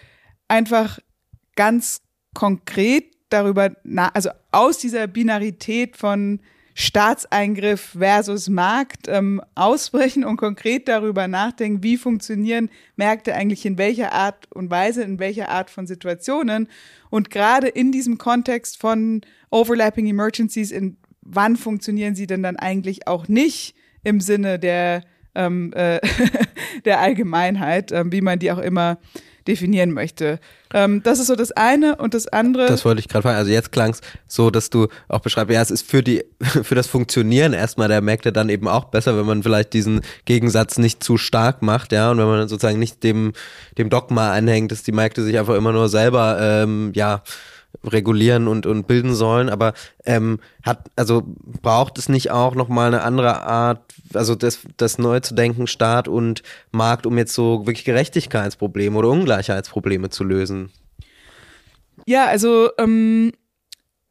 einfach 0.48 1.00
ganz 1.58 2.02
konkret 2.34 3.08
darüber, 3.28 3.72
also 4.14 4.30
aus 4.54 4.78
dieser 4.78 5.08
Binarität 5.08 5.98
von 5.98 6.40
Staatseingriff 6.76 7.96
versus 7.98 8.50
Markt 8.50 9.08
ähm, 9.08 9.42
ausbrechen 9.56 10.24
und 10.24 10.38
konkret 10.38 10.88
darüber 10.88 11.28
nachdenken, 11.28 11.84
wie 11.84 11.98
funktionieren 11.98 12.70
Märkte 12.96 13.36
eigentlich 13.36 13.66
in 13.66 13.78
welcher 13.78 14.12
Art 14.14 14.48
und 14.52 14.72
Weise, 14.72 15.04
in 15.04 15.20
welcher 15.20 15.50
Art 15.50 15.70
von 15.70 15.86
Situationen. 15.86 16.68
Und 17.10 17.30
gerade 17.30 17.68
in 17.68 17.92
diesem 17.92 18.18
Kontext 18.18 18.80
von 18.80 19.22
Overlapping 19.52 20.08
Emergencies, 20.08 20.72
in 20.72 20.98
wann 21.22 21.56
funktionieren 21.56 22.16
sie 22.16 22.28
denn 22.28 22.44
dann 22.44 22.58
eigentlich 22.58 23.08
auch 23.08 23.28
nicht 23.28 23.76
im 24.04 24.20
Sinne 24.20 24.60
der, 24.60 25.04
ähm, 25.36 25.72
äh, 25.74 26.00
der 26.86 27.00
Allgemeinheit, 27.00 27.92
ähm, 27.92 28.12
wie 28.12 28.22
man 28.22 28.40
die 28.40 28.52
auch 28.52 28.60
immer 28.60 28.98
definieren 29.48 29.92
möchte. 29.92 30.40
Ähm, 30.74 31.04
das 31.04 31.20
ist 31.20 31.28
so 31.28 31.36
das 31.36 31.52
eine 31.52 31.96
und 31.98 32.14
das 32.14 32.28
andere. 32.28 32.66
Das 32.68 32.86
wollte 32.86 33.00
ich 33.00 33.08
gerade 33.08 33.24
fragen. 33.24 33.38
Also 33.38 33.52
jetzt 33.52 33.72
klang 33.72 33.92
es 33.92 34.02
so, 34.28 34.50
dass 34.50 34.70
du 34.70 34.88
auch 35.08 35.20
beschreibst, 35.20 35.54
ja, 35.54 35.62
es 35.62 35.72
ist 35.72 35.90
für 35.90 36.04
die, 36.04 36.24
für 36.40 36.76
das 36.76 36.88
Funktionieren 36.88 37.54
erstmal 37.54 37.88
der 37.88 38.02
Märkte 38.02 38.32
dann 38.32 38.50
eben 38.50 38.68
auch 38.68 38.86
besser, 38.86 39.18
wenn 39.18 39.26
man 39.26 39.44
vielleicht 39.44 39.74
diesen 39.74 40.02
Gegensatz 40.26 40.78
nicht 40.78 41.04
zu 41.04 41.18
stark 41.18 41.62
macht, 41.62 41.92
ja, 41.92 42.12
und 42.12 42.18
wenn 42.18 42.28
man 42.28 42.48
sozusagen 42.48 42.80
nicht 42.80 43.04
dem, 43.04 43.34
dem 43.78 43.90
Dogma 43.90 44.32
anhängt, 44.34 44.72
dass 44.72 44.84
die 44.84 44.92
Märkte 44.92 45.24
sich 45.24 45.38
einfach 45.38 45.56
immer 45.56 45.72
nur 45.72 45.90
selber, 45.90 46.38
ähm, 46.40 46.92
ja, 46.96 47.24
regulieren 47.84 48.48
und, 48.48 48.66
und 48.66 48.88
bilden 48.88 49.14
sollen, 49.14 49.50
aber 49.50 49.74
ähm, 50.06 50.40
hat, 50.64 50.90
also 50.96 51.24
braucht 51.62 51.98
es 51.98 52.08
nicht 52.08 52.32
auch 52.32 52.56
nochmal 52.56 52.88
eine 52.88 53.02
andere 53.02 53.42
Art, 53.42 53.94
also 54.14 54.36
das, 54.36 54.60
das 54.78 54.98
neu 54.98 55.20
zu 55.20 55.34
denken, 55.34 55.68
Staat 55.68 56.08
und 56.08 56.44
Markt, 56.72 57.06
um 57.06 57.18
jetzt 57.18 57.34
so 57.34 57.66
wirklich 57.66 57.86
Gerechtigkeitsprobleme 57.86 58.98
oder 58.98 59.10
Ungleichheitsprobleme 59.10 60.10
zu 60.10 60.24
lösen? 60.24 60.72
Ja, 62.06 62.26
also 62.26 62.70
ähm, 62.78 63.32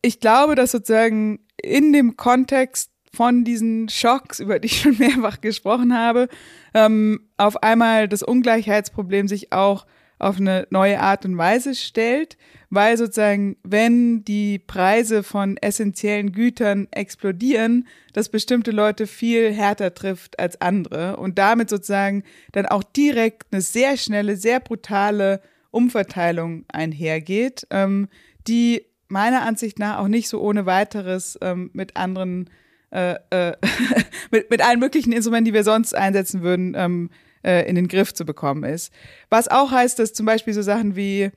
ich 0.02 0.20
glaube, 0.20 0.54
dass 0.54 0.72
sozusagen 0.72 1.40
in 1.62 1.92
dem 1.92 2.16
Kontext 2.16 2.90
von 3.14 3.44
diesen 3.44 3.88
Schocks, 3.88 4.40
über 4.40 4.58
die 4.58 4.66
ich 4.66 4.80
schon 4.80 4.98
mehrfach 4.98 5.40
gesprochen 5.40 5.96
habe, 5.96 6.28
ähm, 6.74 7.28
auf 7.36 7.62
einmal 7.62 8.08
das 8.08 8.22
Ungleichheitsproblem 8.22 9.28
sich 9.28 9.52
auch 9.52 9.86
auf 10.22 10.38
eine 10.38 10.66
neue 10.70 11.00
Art 11.00 11.24
und 11.24 11.36
Weise 11.36 11.74
stellt, 11.74 12.36
weil 12.70 12.96
sozusagen, 12.96 13.56
wenn 13.62 14.24
die 14.24 14.58
Preise 14.58 15.22
von 15.22 15.56
essentiellen 15.58 16.32
Gütern 16.32 16.88
explodieren, 16.90 17.86
das 18.12 18.28
bestimmte 18.28 18.70
Leute 18.70 19.06
viel 19.06 19.52
härter 19.52 19.94
trifft 19.94 20.38
als 20.38 20.60
andere 20.60 21.16
und 21.16 21.38
damit 21.38 21.68
sozusagen 21.68 22.24
dann 22.52 22.66
auch 22.66 22.82
direkt 22.82 23.52
eine 23.52 23.60
sehr 23.60 23.96
schnelle, 23.96 24.36
sehr 24.36 24.60
brutale 24.60 25.42
Umverteilung 25.70 26.64
einhergeht, 26.68 27.66
ähm, 27.70 28.08
die 28.46 28.86
meiner 29.08 29.42
Ansicht 29.42 29.78
nach 29.78 29.98
auch 29.98 30.08
nicht 30.08 30.28
so 30.28 30.40
ohne 30.40 30.66
weiteres 30.66 31.38
ähm, 31.42 31.70
mit 31.74 31.96
anderen, 31.96 32.48
äh, 32.90 33.16
äh, 33.30 33.56
mit, 34.30 34.50
mit 34.50 34.64
allen 34.64 34.80
möglichen 34.80 35.12
Instrumenten, 35.12 35.46
die 35.46 35.54
wir 35.54 35.64
sonst 35.64 35.94
einsetzen 35.94 36.42
würden, 36.42 36.74
ähm, 36.76 37.10
äh, 37.44 37.68
in 37.68 37.74
den 37.74 37.88
Griff 37.88 38.12
zu 38.14 38.24
bekommen 38.24 38.64
ist. 38.64 38.92
Was 39.30 39.48
auch 39.48 39.70
heißt, 39.70 39.98
dass 39.98 40.12
zum 40.12 40.26
Beispiel 40.26 40.54
so 40.54 40.62
Sachen 40.62 40.96
wie, 40.96 41.30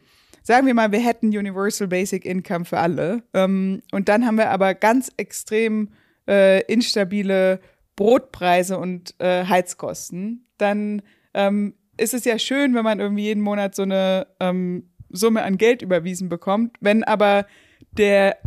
sagen 0.44 0.68
wir 0.68 0.74
mal, 0.74 0.92
wir 0.92 1.00
hätten 1.00 1.28
Universal 1.28 1.88
Basic 1.88 2.26
Income 2.26 2.66
für 2.66 2.80
alle 2.80 3.24
ähm, 3.34 3.82
und 3.92 4.10
dann 4.10 4.26
haben 4.26 4.38
wir 4.38 4.50
aber 4.50 4.74
ganz 4.74 5.12
extrem 5.18 5.90
äh, 6.28 6.62
instabile 6.72 7.60
Brotpreise 7.96 8.78
und 8.78 9.16
äh, 9.20 9.46
Heizkosten, 9.46 10.48
dann 10.58 11.02
ähm, 11.34 11.76
ist 11.98 12.14
es 12.14 12.26
ja 12.26 12.38
schön, 12.40 12.76
wenn 12.76 12.84
man 12.84 13.00
irgendwie 13.00 13.24
jeden 13.24 13.42
Monat 13.42 13.76
so 13.76 13.84
eine 13.84 14.28
ähm, 14.40 14.90
Summe 15.10 15.44
an 15.44 15.58
Geld 15.58 15.82
überwiesen 15.82 16.28
bekommt. 16.28 16.76
Wenn 16.82 17.04
aber 17.04 17.46
der, 17.92 18.38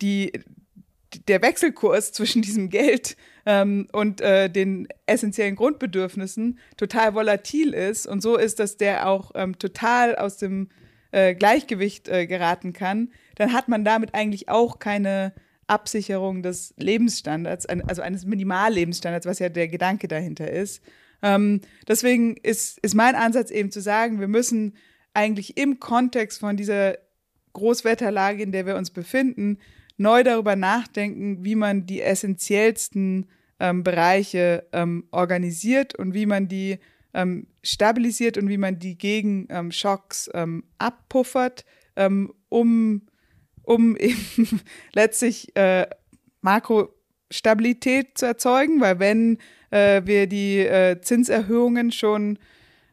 die, 0.00 0.32
der 1.26 1.42
Wechselkurs 1.42 2.12
zwischen 2.12 2.42
diesem 2.42 2.70
Geld 2.70 3.16
ähm, 3.46 3.88
und 3.92 4.20
äh, 4.20 4.48
den 4.48 4.88
essentiellen 5.06 5.56
Grundbedürfnissen 5.56 6.58
total 6.76 7.14
volatil 7.14 7.74
ist 7.74 8.06
und 8.06 8.22
so 8.22 8.36
ist, 8.36 8.58
dass 8.58 8.76
der 8.76 9.08
auch 9.08 9.32
ähm, 9.34 9.58
total 9.58 10.16
aus 10.16 10.36
dem 10.36 10.68
äh, 11.12 11.34
Gleichgewicht 11.34 12.08
äh, 12.08 12.26
geraten 12.26 12.72
kann, 12.72 13.10
dann 13.36 13.52
hat 13.52 13.68
man 13.68 13.84
damit 13.84 14.14
eigentlich 14.14 14.48
auch 14.48 14.78
keine 14.78 15.32
Absicherung 15.66 16.42
des 16.42 16.74
Lebensstandards, 16.76 17.66
also 17.66 18.02
eines 18.02 18.26
Minimallebensstandards, 18.26 19.26
was 19.26 19.38
ja 19.38 19.48
der 19.48 19.68
Gedanke 19.68 20.08
dahinter 20.08 20.50
ist. 20.50 20.82
Ähm, 21.22 21.60
deswegen 21.86 22.36
ist, 22.36 22.78
ist 22.78 22.94
mein 22.94 23.14
Ansatz 23.14 23.50
eben 23.50 23.70
zu 23.70 23.80
sagen, 23.80 24.20
wir 24.20 24.28
müssen 24.28 24.76
eigentlich 25.14 25.56
im 25.56 25.80
Kontext 25.80 26.40
von 26.40 26.56
dieser 26.56 26.98
Großwetterlage, 27.52 28.42
in 28.42 28.52
der 28.52 28.66
wir 28.66 28.76
uns 28.76 28.90
befinden, 28.90 29.58
neu 30.00 30.24
darüber 30.24 30.56
nachdenken, 30.56 31.44
wie 31.44 31.54
man 31.54 31.84
die 31.84 32.00
essentiellsten 32.00 33.26
ähm, 33.60 33.84
Bereiche 33.84 34.66
ähm, 34.72 35.04
organisiert 35.10 35.94
und 35.94 36.14
wie 36.14 36.24
man 36.24 36.48
die 36.48 36.78
ähm, 37.12 37.48
stabilisiert 37.62 38.38
und 38.38 38.48
wie 38.48 38.56
man 38.56 38.78
die 38.78 38.96
gegen 38.96 39.46
ähm, 39.50 39.70
Schocks 39.70 40.30
ähm, 40.32 40.64
abpuffert, 40.78 41.66
ähm, 41.96 42.32
um, 42.48 43.02
um 43.62 43.94
eben 43.98 44.62
letztlich 44.94 45.54
äh, 45.54 45.86
Makrostabilität 46.40 48.16
zu 48.16 48.24
erzeugen, 48.24 48.80
weil 48.80 49.00
wenn 49.00 49.36
äh, 49.70 50.00
wir 50.06 50.26
die 50.28 50.60
äh, 50.60 50.98
Zinserhöhungen 51.02 51.92
schon 51.92 52.38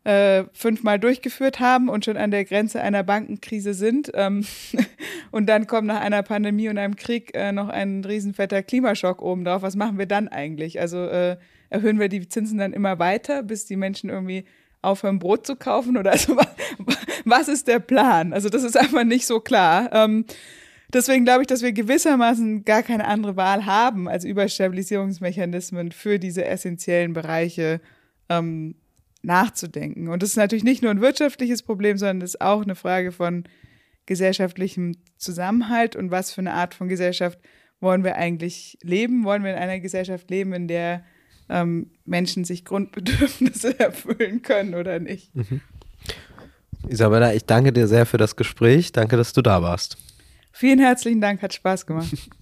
äh, 0.07 0.45
fünfmal 0.53 0.99
durchgeführt 0.99 1.59
haben 1.59 1.89
und 1.89 2.05
schon 2.05 2.15
an 2.15 2.31
der 2.31 2.45
Grenze 2.45 2.81
einer 2.81 3.03
Bankenkrise 3.03 3.73
sind. 3.73 4.09
Ähm, 4.13 4.45
und 5.31 5.47
dann 5.47 5.67
kommt 5.67 5.87
nach 5.87 5.99
einer 5.99 6.23
Pandemie 6.23 6.69
und 6.69 6.77
einem 6.77 6.95
Krieg 6.95 7.35
äh, 7.35 7.51
noch 7.51 7.67
ein 7.67 8.05
riesenfetter 8.05 8.63
Klimaschock 8.63 9.21
obendrauf. 9.21 9.63
Was 9.63 9.75
machen 9.75 9.97
wir 9.97 10.05
dann 10.05 10.29
eigentlich? 10.29 10.79
Also 10.79 11.05
äh, 11.05 11.35
erhöhen 11.69 11.99
wir 11.99 12.07
die 12.07 12.29
Zinsen 12.29 12.57
dann 12.57 12.71
immer 12.71 12.99
weiter, 12.99 13.43
bis 13.43 13.65
die 13.65 13.75
Menschen 13.75 14.09
irgendwie 14.09 14.45
aufhören, 14.81 15.19
Brot 15.19 15.45
zu 15.45 15.57
kaufen? 15.57 15.97
Oder 15.97 16.11
also 16.11 16.37
was 17.25 17.49
ist 17.49 17.67
der 17.67 17.79
Plan? 17.79 18.31
Also 18.31 18.47
das 18.47 18.63
ist 18.63 18.77
einfach 18.77 19.03
nicht 19.03 19.27
so 19.27 19.41
klar. 19.41 19.89
Ähm, 19.91 20.23
deswegen 20.93 21.25
glaube 21.25 21.41
ich, 21.41 21.47
dass 21.47 21.63
wir 21.63 21.73
gewissermaßen 21.73 22.63
gar 22.63 22.81
keine 22.81 23.07
andere 23.09 23.35
Wahl 23.35 23.65
haben, 23.65 24.07
als 24.07 24.23
über 24.23 24.47
Stabilisierungsmechanismen 24.47 25.91
für 25.91 26.17
diese 26.17 26.45
essentiellen 26.45 27.11
Bereiche 27.11 27.81
ähm, 28.29 28.75
nachzudenken. 29.27 30.07
Und 30.07 30.23
das 30.23 30.31
ist 30.31 30.37
natürlich 30.37 30.63
nicht 30.63 30.81
nur 30.81 30.89
ein 30.89 31.01
wirtschaftliches 31.01 31.61
Problem, 31.61 31.97
sondern 31.97 32.21
es 32.21 32.35
ist 32.35 32.41
auch 32.41 32.63
eine 32.63 32.75
Frage 32.75 33.11
von 33.11 33.43
gesellschaftlichem 34.05 34.95
Zusammenhalt 35.17 35.95
und 35.95 36.09
was 36.11 36.31
für 36.31 36.41
eine 36.41 36.53
Art 36.53 36.73
von 36.73 36.87
Gesellschaft 36.87 37.39
wollen 37.79 38.03
wir 38.03 38.15
eigentlich 38.15 38.79
leben? 38.81 39.25
Wollen 39.25 39.43
wir 39.43 39.51
in 39.51 39.57
einer 39.57 39.79
Gesellschaft 39.79 40.31
leben, 40.31 40.53
in 40.53 40.67
der 40.67 41.03
ähm, 41.49 41.91
Menschen 42.05 42.45
sich 42.45 42.65
Grundbedürfnisse 42.65 43.79
erfüllen 43.79 44.41
können 44.41 44.73
oder 44.73 44.99
nicht? 44.99 45.35
Mhm. 45.35 45.61
Isabella, 46.87 47.33
ich 47.33 47.45
danke 47.45 47.73
dir 47.73 47.87
sehr 47.87 48.05
für 48.05 48.17
das 48.17 48.35
Gespräch. 48.35 48.93
Danke, 48.93 49.17
dass 49.17 49.33
du 49.33 49.41
da 49.41 49.61
warst. 49.61 49.97
Vielen 50.53 50.79
herzlichen 50.79 51.21
Dank, 51.21 51.41
hat 51.41 51.53
Spaß 51.53 51.85
gemacht. 51.85 52.15